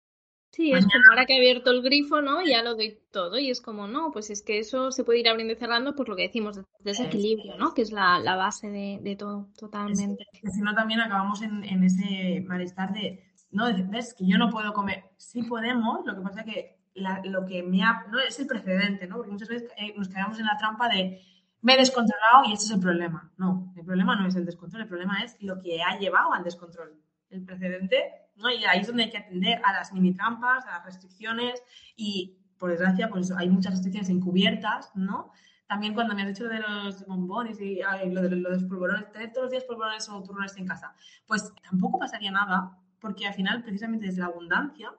Sí, 0.53 0.71
es 0.73 0.85
como 0.85 1.03
ahora 1.11 1.25
que 1.25 1.35
he 1.35 1.39
abierto 1.39 1.71
el 1.71 1.83
grifo, 1.83 2.21
¿no? 2.21 2.43
Ya 2.45 2.63
lo 2.63 2.75
doy 2.75 2.99
todo. 3.11 3.39
Y 3.39 3.51
es 3.51 3.63
como, 3.63 3.89
no, 3.89 4.11
pues 4.13 4.29
es 4.29 4.43
que 4.43 4.59
eso 4.59 4.93
se 4.93 5.03
puede 5.03 5.21
ir 5.21 5.29
abriendo 5.29 5.55
y 5.55 5.57
cerrando 5.57 5.95
por 5.95 6.09
lo 6.09 6.15
que 6.15 6.23
decimos, 6.23 6.57
de 6.57 6.65
desequilibrio, 6.81 7.57
¿no? 7.57 7.73
Que 7.73 7.83
es 7.83 7.91
la, 7.91 8.21
base 8.37 8.69
de, 8.69 9.17
todo, 9.17 9.49
totalmente. 9.59 10.27
si 10.33 10.61
no, 10.61 10.75
también 10.75 11.01
acabamos 11.01 11.41
en, 11.41 11.65
en 11.65 11.85
ese 11.85 12.45
malestar 12.47 12.93
de 12.93 13.33
no, 13.53 13.67
ves 13.91 14.15
que 14.15 14.27
yo 14.27 14.39
no 14.39 14.51
puedo 14.51 14.73
comer. 14.73 15.05
Sí 15.17 15.43
podemos, 15.43 16.05
lo 16.07 16.17
que 16.17 16.23
pasa 16.23 16.41
es 16.41 16.47
que 16.47 16.79
lo 17.25 17.47
que 17.47 17.63
me 17.63 17.83
ha, 17.83 18.07
no 18.11 18.19
es 18.19 18.39
el 18.41 18.47
precedente, 18.47 19.07
¿no? 19.07 19.17
Porque 19.17 19.31
muchas 19.31 19.49
veces 19.49 19.71
eh, 19.77 19.95
nos 19.97 20.09
quedamos 20.09 20.39
en 20.39 20.47
la 20.47 20.57
trampa 20.57 20.89
de 20.89 21.21
me 21.61 21.75
he 21.75 21.77
descontrolado 21.77 22.45
y 22.47 22.55
este 22.55 22.65
es 22.67 22.71
el 22.73 22.81
problema. 22.81 23.31
No, 23.37 23.73
el 23.77 23.85
problema 23.85 24.17
no 24.17 24.27
es 24.27 24.35
el 24.35 24.45
descontrol, 24.45 24.83
el 24.83 24.89
problema 24.89 25.23
es 25.23 25.37
lo 25.41 25.61
que 25.61 25.81
ha 25.83 25.99
llevado 25.99 26.33
al 26.33 26.43
descontrol. 26.43 26.99
El 27.31 27.45
precedente, 27.45 28.11
¿no? 28.37 28.51
Y 28.51 28.65
ahí 28.65 28.81
es 28.81 28.87
donde 28.87 29.05
hay 29.05 29.11
que 29.11 29.19
atender 29.19 29.61
a 29.65 29.73
las 29.73 29.93
mini 29.93 30.15
trampas, 30.15 30.67
a 30.67 30.79
las 30.79 30.85
restricciones 30.85 31.63
y, 31.97 32.39
por 32.59 32.71
desgracia, 32.71 33.09
pues 33.09 33.31
hay 33.33 33.49
muchas 33.49 33.73
restricciones 33.73 34.09
encubiertas, 34.11 34.91
¿no? 34.95 35.33
También 35.67 35.95
cuando 35.95 36.15
me 36.15 36.23
has 36.23 36.29
dicho 36.29 36.49
de 36.49 36.61
los 36.61 37.07
bombones 37.07 37.61
y 37.61 37.81
lo, 38.11 38.23
de, 38.23 38.37
los 38.37 38.65
polvorones, 38.65 39.11
tener 39.11 39.33
todos 39.33 39.45
los 39.45 39.51
días 39.53 39.65
polvorones 39.65 40.09
o 40.09 40.23
turrones 40.23 40.57
en 40.57 40.67
casa, 40.67 40.95
pues 41.27 41.53
tampoco 41.63 41.99
pasaría 41.99 42.31
nada 42.31 42.79
porque 43.01 43.27
al 43.27 43.35
final, 43.35 43.63
precisamente 43.63 44.07
desde 44.07 44.21
la 44.21 44.27
abundancia, 44.27 44.93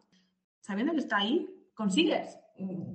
sabiendo 0.60 0.94
que 0.94 1.00
está 1.00 1.18
ahí, 1.18 1.48
consigues 1.74 2.38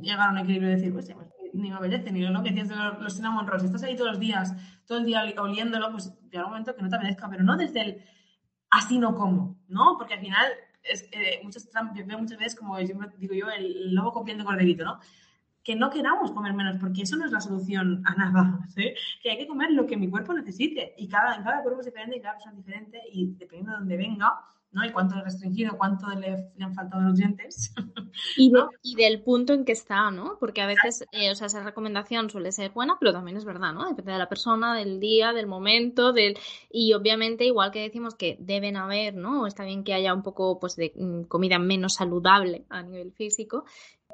llegar 0.03 0.29
a 0.29 0.33
un 0.33 0.39
equilibrio 0.39 0.71
y 0.71 0.75
decir, 0.75 0.93
pues, 0.93 1.09
ni 1.55 1.71
me 1.71 1.77
apetece, 1.77 2.13
ni 2.13 2.21
lo 2.21 2.43
que 2.43 2.51
decías 2.51 2.69
de 2.69 2.77
los, 2.77 3.15
cinnamon 3.15 3.47
rolls, 3.47 3.65
estás 3.65 3.83
ahí 3.83 3.97
todos 3.97 4.11
los 4.13 4.21
días, 4.21 4.55
todo 4.87 4.99
el 4.99 5.05
día 5.05 5.23
oliéndolo, 5.39 5.91
pues 5.91 6.13
llega 6.31 6.45
un 6.45 6.51
momento 6.51 6.75
que 6.75 6.83
no 6.83 6.89
te 6.89 6.97
apetezca, 6.97 7.29
pero 7.29 7.43
no 7.43 7.57
desde 7.57 7.81
el 7.81 8.05
así 8.71 8.99
no 8.99 9.15
como, 9.15 9.58
¿no? 9.69 9.97
Porque 9.97 10.15
al 10.15 10.21
final, 10.21 10.53
es, 10.83 11.09
eh, 11.13 11.41
muchas, 11.43 11.69
veo 12.07 12.19
muchas 12.19 12.39
veces, 12.39 12.59
como 12.59 12.77
siempre 12.79 13.11
digo 13.19 13.35
yo, 13.35 13.51
el 13.51 13.95
lobo 13.95 14.13
copiando 14.13 14.45
corderito, 14.45 14.85
¿no? 14.85 15.01
que 15.69 15.77
no 15.77 15.91
queramos 15.91 16.31
comer 16.33 16.55
menos, 16.55 16.79
porque 16.81 17.03
eso 17.03 17.15
no 17.19 17.27
es 17.27 17.31
la 17.31 17.43
solución 17.43 18.03
a 18.07 18.15
nada, 18.15 18.59
¿sí? 18.75 18.95
Que 19.23 19.33
hay 19.33 19.37
que 19.37 19.47
comer 19.47 19.71
lo 19.73 19.85
que 19.85 19.99
mi 19.99 20.09
cuerpo 20.09 20.33
necesite. 20.33 20.95
Y 20.97 21.09
cada, 21.09 21.43
cada 21.45 21.63
cuerpo 21.63 21.81
es 21.81 21.87
diferente 21.87 22.17
y 22.17 22.23
cada 22.23 22.37
persona 22.37 22.53
es 22.53 22.65
diferente 22.65 23.03
y 23.13 23.35
dependiendo 23.35 23.73
de 23.73 23.79
dónde 23.81 23.97
venga, 23.99 24.41
¿no? 24.71 24.85
Y 24.85 24.93
cuánto 24.93 25.15
le 25.15 25.23
he 25.23 25.25
restringido, 25.25 25.77
cuánto 25.79 26.09
le, 26.11 26.51
han 26.61 26.75
faltado 26.75 27.03
nutrientes. 27.03 27.73
Y, 28.37 28.53
y, 28.83 28.97
del 28.97 29.23
punto 29.23 29.53
en 29.53 29.65
que 29.65 29.73
está, 29.73 30.11
¿no? 30.11 30.39
Porque 30.41 30.61
a 30.61 30.67
veces, 30.67 31.07
eh, 31.13 31.31
o 31.31 31.35
sea, 31.35 31.47
esa 31.47 31.63
recomendación 31.63 32.31
suele 32.31 32.53
ser 32.53 32.73
buena, 32.73 32.97
pero 32.99 33.13
también 33.13 33.37
es 33.37 33.45
verdad, 33.45 33.73
¿no? 33.73 33.87
Depende 33.89 34.13
de 34.13 34.19
la 34.19 34.29
persona, 34.29 34.75
del 34.75 34.99
día, 34.99 35.33
del 35.33 35.47
momento, 35.47 36.13
del... 36.13 36.37
Y 36.71 36.95
obviamente, 36.95 37.45
igual 37.45 37.71
que 37.71 37.83
decimos 37.83 38.15
que 38.15 38.37
deben 38.41 38.77
haber, 38.77 39.15
¿no? 39.15 39.47
Está 39.47 39.65
bien 39.65 39.85
que 39.85 39.95
haya 39.95 40.15
un 40.15 40.23
poco, 40.23 40.59
pues, 40.59 40.77
de 40.77 40.93
mm, 40.97 41.23
comida 41.25 41.59
menos 41.59 41.95
saludable 41.95 42.65
a 42.69 42.83
nivel 42.83 43.13
físico, 43.13 43.65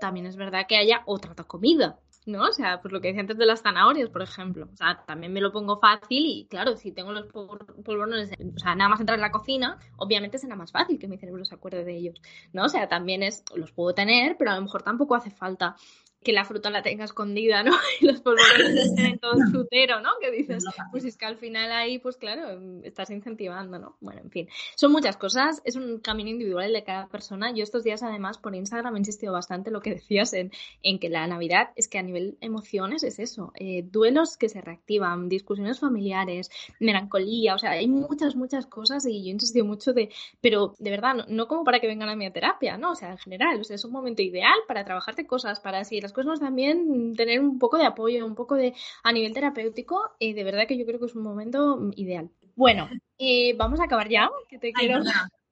también 0.00 0.26
es 0.26 0.36
verdad 0.36 0.66
que 0.68 0.76
haya 0.76 1.02
otra 1.06 1.34
comida, 1.44 1.98
¿no? 2.26 2.44
O 2.44 2.52
sea, 2.52 2.80
pues 2.80 2.92
lo 2.92 3.00
que 3.00 3.08
decía 3.08 3.20
antes 3.20 3.36
de 3.36 3.46
las 3.46 3.62
zanahorias, 3.62 4.08
por 4.08 4.22
ejemplo. 4.22 4.68
O 4.72 4.76
sea, 4.76 5.04
también 5.06 5.32
me 5.32 5.40
lo 5.40 5.52
pongo 5.52 5.78
fácil 5.78 6.24
y 6.26 6.46
claro, 6.48 6.76
si 6.76 6.92
tengo 6.92 7.12
los 7.12 7.26
polvorones, 7.26 8.30
o 8.32 8.58
sea, 8.58 8.74
nada 8.74 8.88
más 8.88 9.00
entrar 9.00 9.16
en 9.16 9.22
la 9.22 9.30
cocina, 9.30 9.78
obviamente 9.96 10.38
será 10.38 10.56
más 10.56 10.72
fácil 10.72 10.98
que 10.98 11.08
mi 11.08 11.18
cerebro 11.18 11.44
se 11.44 11.54
acuerde 11.54 11.84
de 11.84 11.96
ellos, 11.96 12.20
¿no? 12.52 12.64
O 12.64 12.68
sea, 12.68 12.88
también 12.88 13.22
es, 13.22 13.44
los 13.54 13.72
puedo 13.72 13.94
tener, 13.94 14.36
pero 14.38 14.50
a 14.52 14.56
lo 14.56 14.62
mejor 14.62 14.82
tampoco 14.82 15.14
hace 15.14 15.30
falta 15.30 15.76
que 16.24 16.32
la 16.32 16.44
fruta 16.44 16.70
la 16.70 16.82
tenga 16.82 17.04
escondida, 17.04 17.62
¿no? 17.62 17.72
Y 18.00 18.06
los 18.06 18.20
polvorones 18.20 18.86
estén 18.86 19.18
todo 19.18 19.34
frutero, 19.50 20.00
¿no? 20.00 20.10
Que 20.20 20.30
dices, 20.30 20.64
pues 20.90 21.04
es 21.04 21.16
que 21.16 21.26
al 21.26 21.36
final 21.36 21.70
ahí, 21.70 21.98
pues 21.98 22.16
claro, 22.16 22.58
estás 22.82 23.10
incentivando, 23.10 23.78
¿no? 23.78 23.96
Bueno, 24.00 24.22
en 24.22 24.30
fin, 24.30 24.48
son 24.74 24.90
muchas 24.90 25.16
cosas, 25.16 25.60
es 25.64 25.76
un 25.76 26.00
camino 26.00 26.30
individual 26.30 26.72
de 26.72 26.82
cada 26.82 27.06
persona. 27.08 27.52
Yo 27.54 27.62
estos 27.62 27.84
días 27.84 28.02
además 28.02 28.38
por 28.38 28.54
Instagram 28.54 28.96
he 28.96 28.98
insistido 28.98 29.32
bastante 29.32 29.70
lo 29.70 29.80
que 29.80 29.90
decías 29.94 30.32
en, 30.32 30.50
en 30.82 30.98
que 30.98 31.08
la 31.08 31.26
Navidad 31.26 31.68
es 31.76 31.88
que 31.88 31.98
a 31.98 32.02
nivel 32.02 32.36
emociones 32.40 33.02
es 33.02 33.18
eso, 33.18 33.52
eh, 33.54 33.82
duelos 33.84 34.36
que 34.36 34.48
se 34.48 34.60
reactivan, 34.60 35.28
discusiones 35.28 35.78
familiares, 35.78 36.50
melancolía, 36.80 37.54
o 37.54 37.58
sea, 37.58 37.72
hay 37.72 37.86
muchas, 37.86 38.34
muchas 38.34 38.66
cosas 38.66 39.04
y 39.06 39.22
yo 39.22 39.28
he 39.28 39.32
insistido 39.32 39.66
mucho 39.66 39.92
de, 39.92 40.10
pero 40.40 40.74
de 40.78 40.90
verdad, 40.90 41.14
no, 41.14 41.24
no 41.28 41.46
como 41.48 41.64
para 41.64 41.80
que 41.80 41.86
vengan 41.86 42.08
a 42.08 42.16
mi 42.16 42.30
terapia, 42.30 42.78
¿no? 42.78 42.92
O 42.92 42.94
sea, 42.94 43.10
en 43.12 43.18
general, 43.18 43.60
o 43.60 43.64
sea, 43.64 43.76
es 43.76 43.84
un 43.84 43.92
momento 43.92 44.22
ideal 44.22 44.58
para 44.66 44.84
trabajarte 44.84 45.26
cosas, 45.26 45.60
para 45.60 45.84
si 45.84 46.00
las 46.00 46.13
cosas 46.14 46.40
también 46.40 47.14
tener 47.14 47.40
un 47.40 47.58
poco 47.58 47.76
de 47.76 47.84
apoyo, 47.84 48.24
un 48.24 48.34
poco 48.34 48.54
de 48.54 48.74
a 49.02 49.12
nivel 49.12 49.34
terapéutico, 49.34 50.14
y 50.18 50.32
de 50.32 50.44
verdad 50.44 50.66
que 50.66 50.78
yo 50.78 50.86
creo 50.86 50.98
que 50.98 51.06
es 51.06 51.14
un 51.14 51.22
momento 51.22 51.90
ideal. 51.96 52.30
Bueno, 52.56 52.88
eh, 53.18 53.54
vamos 53.56 53.80
a 53.80 53.84
acabar 53.84 54.08
ya, 54.08 54.30
que 54.48 54.58
te 54.58 54.72
quiero... 54.72 55.00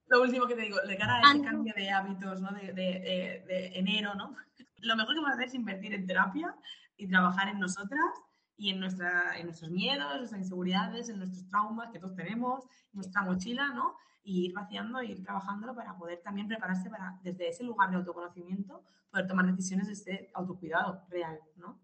lo 0.07 0.23
último 0.23 0.47
que 0.47 0.55
te 0.55 0.63
digo, 0.63 0.79
de 0.87 0.97
cara 0.97 1.17
a 1.17 1.21
ese 1.21 1.43
ah, 1.43 1.51
cambio 1.51 1.75
de 1.77 1.91
hábitos, 1.91 2.41
¿no? 2.41 2.51
De, 2.53 2.73
de, 2.73 3.45
de, 3.47 3.73
enero, 3.75 4.15
¿no? 4.15 4.35
Lo 4.79 4.97
mejor 4.97 5.15
que 5.15 5.21
vamos 5.21 5.31
a 5.31 5.35
hacer 5.35 5.49
es 5.49 5.55
invertir 5.55 5.95
en 5.95 6.07
terapia 6.07 6.55
y 6.97 7.07
trabajar 7.07 7.49
en 7.49 7.61
nosotras 7.61 8.11
y 8.57 8.71
en, 8.71 8.81
nuestra, 8.81 9.39
en 9.39 9.47
nuestros 9.47 9.71
miedos, 9.71 10.19
nuestras 10.19 10.41
inseguridades, 10.41 11.09
en 11.09 11.19
nuestros 11.19 11.47
traumas 11.49 11.91
que 11.91 11.99
todos 11.99 12.15
tenemos, 12.15 12.65
nuestra 12.93 13.23
mochila, 13.23 13.69
¿no? 13.69 13.97
Y 14.25 14.47
ir 14.47 14.55
vaciando, 14.55 15.03
ir 15.03 15.23
trabajándolo 15.23 15.75
para 15.75 15.97
poder 15.97 16.21
también 16.23 16.49
prepararse 16.49 16.91
para, 16.91 17.19
desde 17.23 17.49
ese 17.49 17.65
lugar 17.65 17.91
de 17.91 17.97
autoconocimiento, 17.97 18.83
poder 19.11 19.27
tomar 19.27 19.47
decisiones 19.47 19.87
de 19.87 19.93
ese 19.93 20.31
autocuidado 20.35 21.05
real, 21.09 21.41
¿no? 21.57 21.79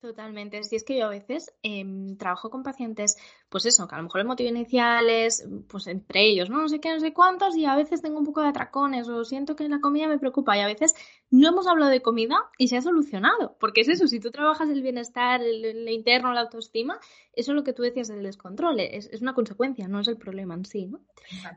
Totalmente. 0.00 0.62
Si 0.62 0.76
es 0.76 0.84
que 0.84 0.96
yo 0.96 1.06
a 1.06 1.10
veces 1.10 1.52
em, 1.64 2.16
trabajo 2.16 2.50
con 2.50 2.62
pacientes, 2.62 3.16
pues 3.48 3.66
eso, 3.66 3.88
que 3.88 3.96
a 3.96 3.98
lo 3.98 4.04
mejor 4.04 4.20
el 4.20 4.28
motivo 4.28 4.48
inicial 4.48 5.10
es, 5.10 5.44
pues 5.68 5.88
entre 5.88 6.24
ellos, 6.24 6.48
¿no? 6.50 6.58
No 6.58 6.68
sé 6.68 6.78
qué, 6.78 6.92
no 6.92 7.00
sé 7.00 7.12
cuántos, 7.12 7.56
y 7.56 7.64
a 7.64 7.74
veces 7.74 8.00
tengo 8.00 8.20
un 8.20 8.24
poco 8.24 8.40
de 8.40 8.48
atracones 8.48 9.08
o 9.08 9.24
siento 9.24 9.56
que 9.56 9.68
la 9.68 9.80
comida 9.80 10.06
me 10.06 10.20
preocupa 10.20 10.56
y 10.56 10.60
a 10.60 10.68
veces 10.68 10.94
no 11.30 11.48
hemos 11.48 11.66
hablado 11.66 11.90
de 11.90 12.00
comida 12.00 12.36
y 12.58 12.68
se 12.68 12.76
ha 12.76 12.82
solucionado. 12.82 13.56
Porque 13.58 13.80
es 13.80 13.88
eso, 13.88 14.06
si 14.06 14.20
tú 14.20 14.30
trabajas 14.30 14.70
el 14.70 14.82
bienestar, 14.82 15.42
el, 15.42 15.88
interno, 15.88 16.32
la 16.32 16.42
autoestima, 16.42 17.00
eso 17.32 17.50
es 17.50 17.56
lo 17.56 17.64
que 17.64 17.72
tú 17.72 17.82
decías 17.82 18.06
del 18.06 18.22
descontrol, 18.22 18.78
es, 18.78 19.08
es 19.12 19.20
una 19.20 19.34
consecuencia, 19.34 19.88
no 19.88 19.98
es 19.98 20.06
el 20.06 20.16
problema 20.16 20.54
en 20.54 20.64
sí, 20.64 20.86
¿no? 20.86 21.00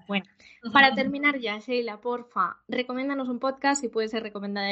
Bueno, 0.08 0.26
para 0.74 0.96
terminar 0.96 1.40
ya, 1.40 1.60
Sheila, 1.60 2.02
porfa, 2.02 2.58
recomiéndanos 2.68 3.30
un 3.30 3.38
podcast 3.38 3.82
si 3.82 3.90
puede 3.90 4.08
ser 4.08 4.24
recomendado 4.24 4.68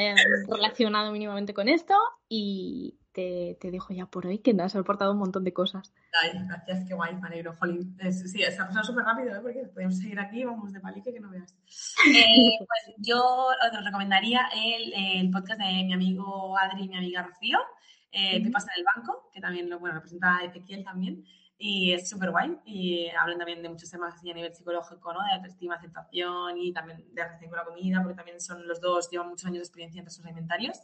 relacionado 0.48 1.12
mínimamente 1.12 1.54
con 1.54 1.68
esto 1.68 1.94
y, 2.28 2.99
te, 3.12 3.56
te, 3.60 3.70
dejo 3.70 3.92
ya 3.92 4.06
por 4.06 4.26
hoy, 4.26 4.38
que 4.38 4.54
nos 4.54 4.66
has 4.66 4.76
aportado 4.76 5.12
un 5.12 5.18
montón 5.18 5.44
de 5.44 5.52
cosas. 5.52 5.92
Ay, 6.22 6.30
gracias, 6.46 6.84
qué 6.86 6.94
guay, 6.94 7.14
me 7.16 7.28
alegro. 7.28 7.54
Jolín. 7.54 7.96
sí, 8.12 8.42
está 8.42 8.66
pasando 8.66 8.84
súper 8.84 9.04
rápido, 9.04 9.34
¿eh? 9.34 9.40
porque 9.42 9.60
podemos 9.74 9.98
seguir 9.98 10.18
aquí, 10.20 10.44
vamos 10.44 10.72
de 10.72 10.80
palique 10.80 11.12
que 11.12 11.20
no 11.20 11.30
veas. 11.30 11.54
Eh, 12.06 12.58
pues 12.58 12.96
yo 12.98 13.20
os 13.20 13.84
recomendaría 13.84 14.48
el, 14.54 14.92
el, 14.92 15.30
podcast 15.30 15.60
de 15.60 15.84
mi 15.84 15.92
amigo 15.92 16.56
Adri 16.58 16.84
y 16.84 16.88
mi 16.88 16.96
amiga 16.96 17.22
Rocío, 17.22 17.58
eh, 18.10 18.42
que 18.42 18.50
pasa 18.50 18.70
en 18.74 18.80
el 18.80 18.86
banco, 18.94 19.30
que 19.32 19.40
también 19.40 19.68
lo, 19.68 19.78
bueno, 19.78 19.96
representa 19.96 20.40
Ezequiel 20.44 20.84
también. 20.84 21.24
Y 21.62 21.92
es 21.92 22.08
súper 22.08 22.30
guay. 22.30 22.56
Y 22.64 23.08
hablan 23.10 23.36
también 23.36 23.62
de 23.62 23.68
muchos 23.68 23.90
temas 23.90 24.14
así 24.14 24.30
a 24.30 24.34
nivel 24.34 24.54
psicológico, 24.54 25.12
¿no? 25.12 25.22
De 25.22 25.34
autoestima, 25.34 25.74
aceptación 25.74 26.56
y 26.56 26.72
también 26.72 27.04
de 27.12 27.22
relación 27.22 27.50
con 27.50 27.58
la 27.58 27.64
comida, 27.64 28.00
porque 28.02 28.16
también 28.16 28.40
son 28.40 28.66
los 28.66 28.80
dos, 28.80 29.10
llevan 29.10 29.28
muchos 29.28 29.44
años 29.44 29.58
de 29.58 29.64
experiencia 29.64 29.98
en 29.98 30.04
procesos 30.06 30.24
alimentarios. 30.24 30.78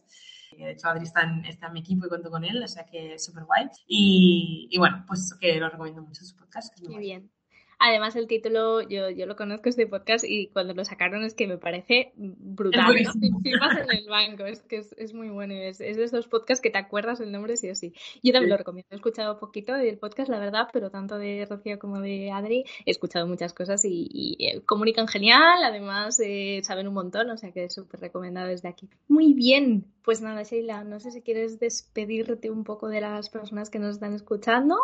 De 0.65 0.73
hecho, 0.73 0.89
Adri 0.89 1.05
está 1.05 1.23
en, 1.23 1.45
está 1.45 1.67
en, 1.67 1.73
mi 1.75 1.81
equipo 1.81 2.07
y 2.07 2.09
cuento 2.09 2.31
con 2.31 2.45
él, 2.45 2.63
o 2.63 2.69
sea 2.69 2.85
que 2.85 3.15
es 3.15 3.25
súper 3.25 3.45
guay. 3.45 3.69
Y, 3.87 4.69
y, 4.71 4.79
bueno, 4.79 5.05
pues 5.07 5.37
que 5.41 5.57
lo 5.57 5.69
recomiendo 5.69 6.03
mucho 6.03 6.25
su 6.25 6.37
podcast. 6.37 6.75
Que 6.75 6.85
es 6.85 6.91
muy, 6.91 7.01
bien. 7.01 7.31
Además, 7.79 8.16
el 8.16 8.27
título, 8.27 8.81
yo, 8.81 9.11
yo 9.11 9.27
lo 9.27 9.37
conozco 9.37 9.68
este 9.68 9.87
podcast 9.87 10.24
y 10.27 10.49
cuando 10.49 10.72
lo 10.72 10.85
sacaron 10.85 11.24
es 11.24 11.35
que 11.35 11.47
me 11.47 11.59
parece 11.59 12.12
brutal. 12.16 12.97
Es 12.97 13.14
en 13.14 13.99
el 13.99 14.09
banco, 14.09 14.45
es 14.47 14.62
que 14.62 14.79
es, 14.79 14.95
es 14.97 15.12
muy 15.12 15.29
bueno. 15.29 15.53
Es, 15.55 15.81
es, 15.81 15.97
de 15.97 16.05
esos 16.05 16.27
podcasts 16.27 16.62
que 16.62 16.70
te 16.70 16.79
acuerdas 16.79 17.20
el 17.20 17.33
nombre 17.33 17.57
sí 17.57 17.68
o 17.68 17.74
sí. 17.74 17.93
Yo 18.22 18.33
también 18.33 18.51
lo 18.51 18.57
recomiendo. 18.57 18.89
He 18.91 18.97
escuchado 18.97 19.39
poquito 19.39 19.74
del 19.74 19.99
podcast, 19.99 20.31
la 20.31 20.39
verdad, 20.39 20.68
pero 20.72 20.91
tanto 20.91 21.18
de 21.18 21.47
Rocío 21.49 21.79
como 21.79 22.01
de 22.01 22.31
Adri 22.31 22.64
he 22.87 22.91
escuchado 22.91 23.27
muchas 23.27 23.53
cosas 23.53 23.85
y, 23.85 24.09
y 24.11 24.47
eh, 24.47 24.62
comunican 24.64 25.07
genial. 25.07 25.62
Además, 25.62 26.18
eh, 26.20 26.61
saben 26.64 26.89
un 26.89 26.95
montón, 26.95 27.29
o 27.29 27.37
sea 27.37 27.53
que 27.53 27.64
es 27.64 27.74
súper 27.74 28.01
recomendado 28.01 28.49
desde 28.49 28.68
aquí. 28.68 28.89
Muy 29.09 29.35
bien. 29.35 29.85
Pues 30.03 30.22
nada, 30.22 30.45
Sheila, 30.45 30.85
no 30.85 30.99
sé 30.99 31.11
si 31.11 31.20
quieres 31.20 31.59
despedirte 31.59 32.51
un 32.51 32.64
poco 32.64 32.89
de 32.89 33.01
las 33.03 33.29
personas 33.29 33.68
que 33.68 33.79
nos 33.79 33.97
están 33.97 34.14
escuchando. 34.14 34.77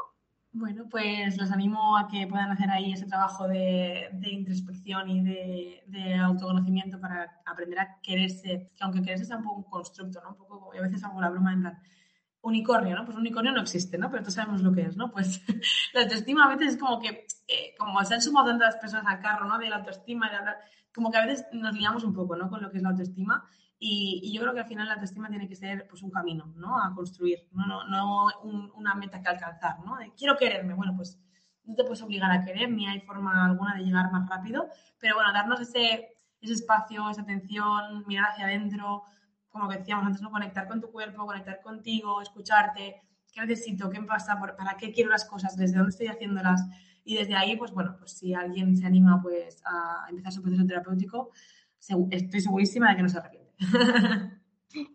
Bueno, 0.55 0.85
pues 0.91 1.39
los 1.39 1.51
animo 1.51 1.97
a 1.97 2.09
que 2.09 2.27
puedan 2.27 2.51
hacer 2.51 2.69
ahí 2.71 2.93
ese 2.93 3.07
trabajo 3.07 3.49
de, 3.49 4.11
introspección 4.23 5.09
y 5.09 5.23
de, 5.25 6.15
autoconocimiento 6.17 7.01
para 7.01 7.41
aprender 7.47 7.79
a 7.79 7.99
quererse, 8.03 8.71
que 8.77 8.85
aunque 8.85 9.01
quererse 9.01 9.25
sea 9.25 9.39
un 9.39 9.45
poco 9.45 9.57
un 9.57 9.71
constructo, 9.71 10.21
¿no? 10.23 10.31
Un 10.31 10.37
poco, 10.37 10.73
a 10.79 10.83
veces 10.83 11.03
hago 11.05 11.21
la 11.23 11.31
broma 11.31 11.55
en 11.55 11.61
plan, 11.63 11.79
unicornio, 12.43 12.95
¿no? 12.95 13.07
Pues 13.07 13.17
unicornio 13.17 13.53
no 13.53 13.63
existe, 13.63 13.97
¿no? 13.97 14.11
Pero 14.11 14.25
todos 14.25 14.35
sabemos 14.35 14.61
lo 14.61 14.73
que 14.73 14.83
es, 14.83 14.97
¿no? 14.97 15.11
Pues 15.11 15.43
la 15.95 16.03
autoestima 16.03 16.45
a 16.45 16.55
veces 16.55 16.75
es 16.75 16.81
como 16.81 17.01
que, 17.01 17.27
eh, 17.49 17.75
como 17.79 18.05
se 18.05 18.15
han 18.15 18.21
sumado 18.21 18.49
tantas 18.49 18.77
personas 18.77 19.07
al 19.07 19.21
carro, 19.21 19.47
¿no? 19.47 19.59
De 19.59 19.71
la 19.71 19.77
autoestima, 19.77 20.29
de 20.29 20.37
hablar, 20.37 20.59
como 20.95 21.11
que 21.11 21.17
a 21.17 21.25
veces 21.25 21.47
nos 21.53 21.75
liamos 21.75 22.05
un 22.05 22.13
poco, 22.13 22.37
¿no? 22.37 22.51
Con 22.51 22.61
lo 22.61 22.71
que 22.71 22.77
es 22.77 22.83
la 22.83 22.91
autoestima 22.91 23.49
y, 23.85 24.33
yo 24.33 24.41
creo 24.43 24.55
que 24.55 24.61
al 24.61 24.67
final 24.67 24.87
la 24.87 24.95
autoestima 24.95 25.29
tiene 25.29 25.49
que 25.49 25.57
ser 25.57 25.89
pues, 25.89 26.05
un 26.05 26.11
camino 26.13 26.53
¿no? 26.57 26.81
a 26.81 26.95
construir, 26.95 27.49
no, 27.51 27.67
no, 27.67 27.89
no 27.89 28.29
una 28.75 28.95
meta 28.95 29.21
que 29.21 29.29
alcanzar. 29.29 29.81
¿no? 29.85 29.97
quiero 30.17 30.37
quererme, 30.37 30.75
bueno, 30.75 30.95
pues 30.97 31.19
no 31.65 31.75
te 31.75 31.83
puedes 31.83 32.01
obligar 32.01 32.31
a 32.31 32.45
querer, 32.45 32.71
ni 32.71 32.87
hay 32.87 33.01
forma 33.01 33.45
alguna 33.45 33.75
de 33.75 33.83
llegar 33.83 34.13
más 34.13 34.29
rápido, 34.29 34.69
pero 35.01 35.17
bueno, 35.17 35.33
darnos 35.33 35.61
ese, 35.61 36.17
ese 36.41 36.53
espacio, 36.53 37.11
esa 37.11 37.23
atención, 37.23 38.05
mirar 38.07 38.31
hacia 38.31 38.45
adentro, 38.45 39.03
como 39.49 39.69
que 39.69 39.79
decíamos 39.79 40.07
antes, 40.07 40.23
¿no? 40.23 40.31
conectar 40.31 40.69
con 40.69 40.81
tu 40.81 40.93
cuerpo, 40.93 41.27
conectar 41.27 41.61
contigo, 41.61 42.23
escucharte, 42.23 43.03
qué 43.33 43.41
necesito, 43.41 43.91
qué 43.91 43.99
me 43.99 44.07
pasa, 44.07 44.39
para 44.39 44.77
qué 44.77 44.93
quiero 44.93 45.11
las 45.11 45.25
cosas, 45.25 45.57
desde 45.57 45.79
dónde 45.79 45.91
estoy 45.91 46.07
haciéndolas. 46.07 46.63
Y 47.05 47.17
desde 47.17 47.35
ahí, 47.35 47.57
pues 47.57 47.73
bueno, 47.73 47.97
pues 47.99 48.13
si 48.13 48.33
alguien 48.33 48.77
se 48.77 48.87
anima 48.87 49.21
pues 49.21 49.61
a 49.65 50.07
empezar 50.09 50.31
su 50.31 50.41
proceso 50.41 50.65
terapéutico, 50.65 51.33
estoy 52.11 52.41
segurísima 52.41 52.91
de 52.91 52.97
que 52.97 53.03
no 53.03 53.09
se 53.09 53.19
arrepiente. 53.19 53.42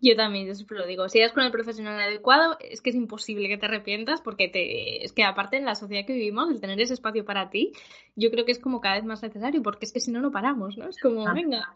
Yo 0.02 0.16
también, 0.16 0.48
yo 0.48 0.56
siempre 0.56 0.78
lo 0.78 0.88
digo. 0.88 1.08
Si 1.08 1.20
eres 1.20 1.34
con 1.34 1.44
el 1.44 1.52
profesional 1.52 2.00
adecuado, 2.00 2.58
es 2.60 2.82
que 2.82 2.90
es 2.90 2.96
imposible 2.96 3.48
que 3.48 3.58
te 3.58 3.68
arrepientas 3.68 4.22
porque 4.22 4.48
te, 4.48 5.04
es 5.04 5.12
que 5.14 5.24
aparte 5.24 5.58
en 5.58 5.66
la 5.66 5.76
sociedad 5.76 6.06
que 6.06 6.14
vivimos, 6.14 6.50
el 6.50 6.60
tener 6.60 6.80
ese 6.82 6.94
espacio 6.94 7.26
para 7.26 7.50
ti, 7.50 7.74
yo 8.16 8.32
creo 8.32 8.46
que 8.46 8.52
es 8.52 8.60
como 8.60 8.82
cada 8.82 8.96
vez 8.96 9.06
más 9.06 9.22
necesario 9.22 9.62
porque 9.62 9.86
es 9.86 9.94
que 9.94 10.00
si 10.00 10.12
no, 10.12 10.20
no 10.20 10.32
paramos, 10.32 10.78
¿no? 10.78 10.90
Es 10.90 10.98
como, 11.00 11.32
venga. 11.34 11.72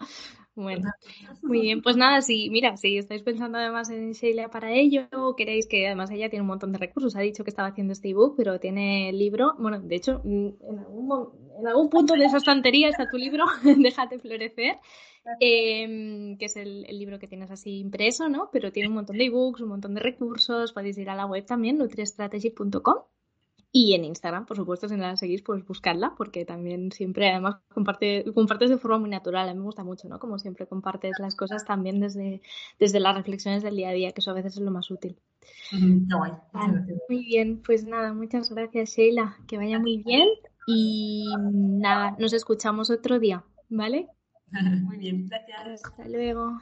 Bueno, 0.54 0.90
muy 1.42 1.62
bien. 1.62 1.82
Pues 1.82 1.96
nada, 1.96 2.22
si, 2.22 2.50
mira, 2.50 2.76
si 2.76 2.98
estáis 2.98 3.24
pensando 3.24 3.58
además 3.58 3.90
en 3.90 4.12
Sheila 4.12 4.50
para 4.50 4.72
ello, 4.74 5.08
o 5.14 5.36
queréis 5.36 5.66
que 5.66 5.88
además 5.88 6.12
ella 6.12 6.30
tiene 6.30 6.42
un 6.42 6.50
montón 6.50 6.74
de 6.74 6.78
recursos, 6.78 7.16
ha 7.16 7.22
dicho 7.22 7.44
que 7.44 7.50
estaba 7.50 7.70
haciendo 7.70 7.94
este 7.94 8.10
ebook, 8.10 8.36
pero 8.36 8.60
tiene 8.60 9.10
el 9.10 9.18
libro, 9.18 9.54
bueno, 9.58 9.80
de 9.80 9.96
hecho, 9.96 10.22
mm, 10.24 10.48
en 10.70 10.80
algún, 10.80 11.30
en 11.58 11.68
algún 11.68 11.90
punto 11.90 12.16
de 12.16 12.26
esa 12.26 12.38
estantería 12.38 12.90
está 12.90 13.10
tu 13.10 13.18
libro, 13.18 13.46
Déjate 13.64 14.20
florecer. 14.20 14.80
Em, 15.40 16.36
que 16.38 16.46
es 16.46 16.58
el, 16.58 16.82
libro 16.82 17.20
que 17.20 17.28
tienes 17.28 17.52
así 17.52 17.78
impreso, 17.80 18.28
¿no? 18.28 18.50
Pero 18.52 18.72
tiene 18.72 18.90
un 18.90 18.96
montón 18.96 19.18
de 19.18 19.26
ebooks, 19.26 19.62
un 19.62 19.70
montón 19.70 19.94
de 19.94 20.02
recursos, 20.02 20.74
podéis 20.74 20.98
ir 20.98 21.10
a 21.10 21.16
la 21.16 21.28
web 21.28 21.46
también, 21.46 21.78
nutristrategy.com. 21.78 23.04
Y 23.74 23.94
en 23.94 24.04
Instagram, 24.04 24.46
por 24.46 24.58
supuesto, 24.58 24.90
si 24.90 24.96
no 24.96 25.04
la 25.04 25.16
seguís, 25.16 25.42
pues 25.42 25.66
buscarla, 25.66 26.14
porque 26.18 26.44
también 26.44 26.92
siempre, 26.92 27.30
además, 27.30 27.56
comparte, 27.74 28.26
compartes 28.34 28.70
de 28.70 28.78
forma 28.78 29.00
muy 29.00 29.10
natural. 29.10 29.48
A 29.48 29.54
mí 29.54 29.60
me 29.60 29.66
gusta 29.66 29.84
mucho, 29.84 30.10
¿no? 30.10 30.20
Como 30.20 30.40
siempre 30.40 30.68
compartes 30.68 31.14
las 31.20 31.36
cosas 31.36 31.64
también 31.64 32.02
desde, 32.02 32.42
desde 32.80 33.00
las 33.00 33.16
reflexiones 33.16 33.64
del 33.64 33.78
día 33.78 33.90
a 33.90 33.94
día, 33.94 34.12
que 34.12 34.20
eso 34.20 34.32
a 34.32 34.36
veces 34.36 34.56
es 34.56 34.62
lo 34.62 34.72
más 34.72 34.92
útil. 34.92 35.18
muy 37.08 37.26
bien, 37.26 37.62
pues 37.66 37.86
nada, 37.86 38.14
muchas 38.14 38.50
gracias, 38.50 38.92
Sheila. 38.92 39.38
Que 39.48 39.58
vaya 39.58 39.80
muy 39.80 39.98
bien 40.04 40.28
y 40.68 41.34
nada, 41.50 42.16
nos 42.20 42.34
escuchamos 42.34 42.90
otro 42.90 43.18
día. 43.20 43.46
¿vale? 43.72 44.08
Muy 44.84 44.98
bien, 44.98 45.28
gracias. 45.28 45.84
Hasta 45.84 46.08
luego. 46.08 46.62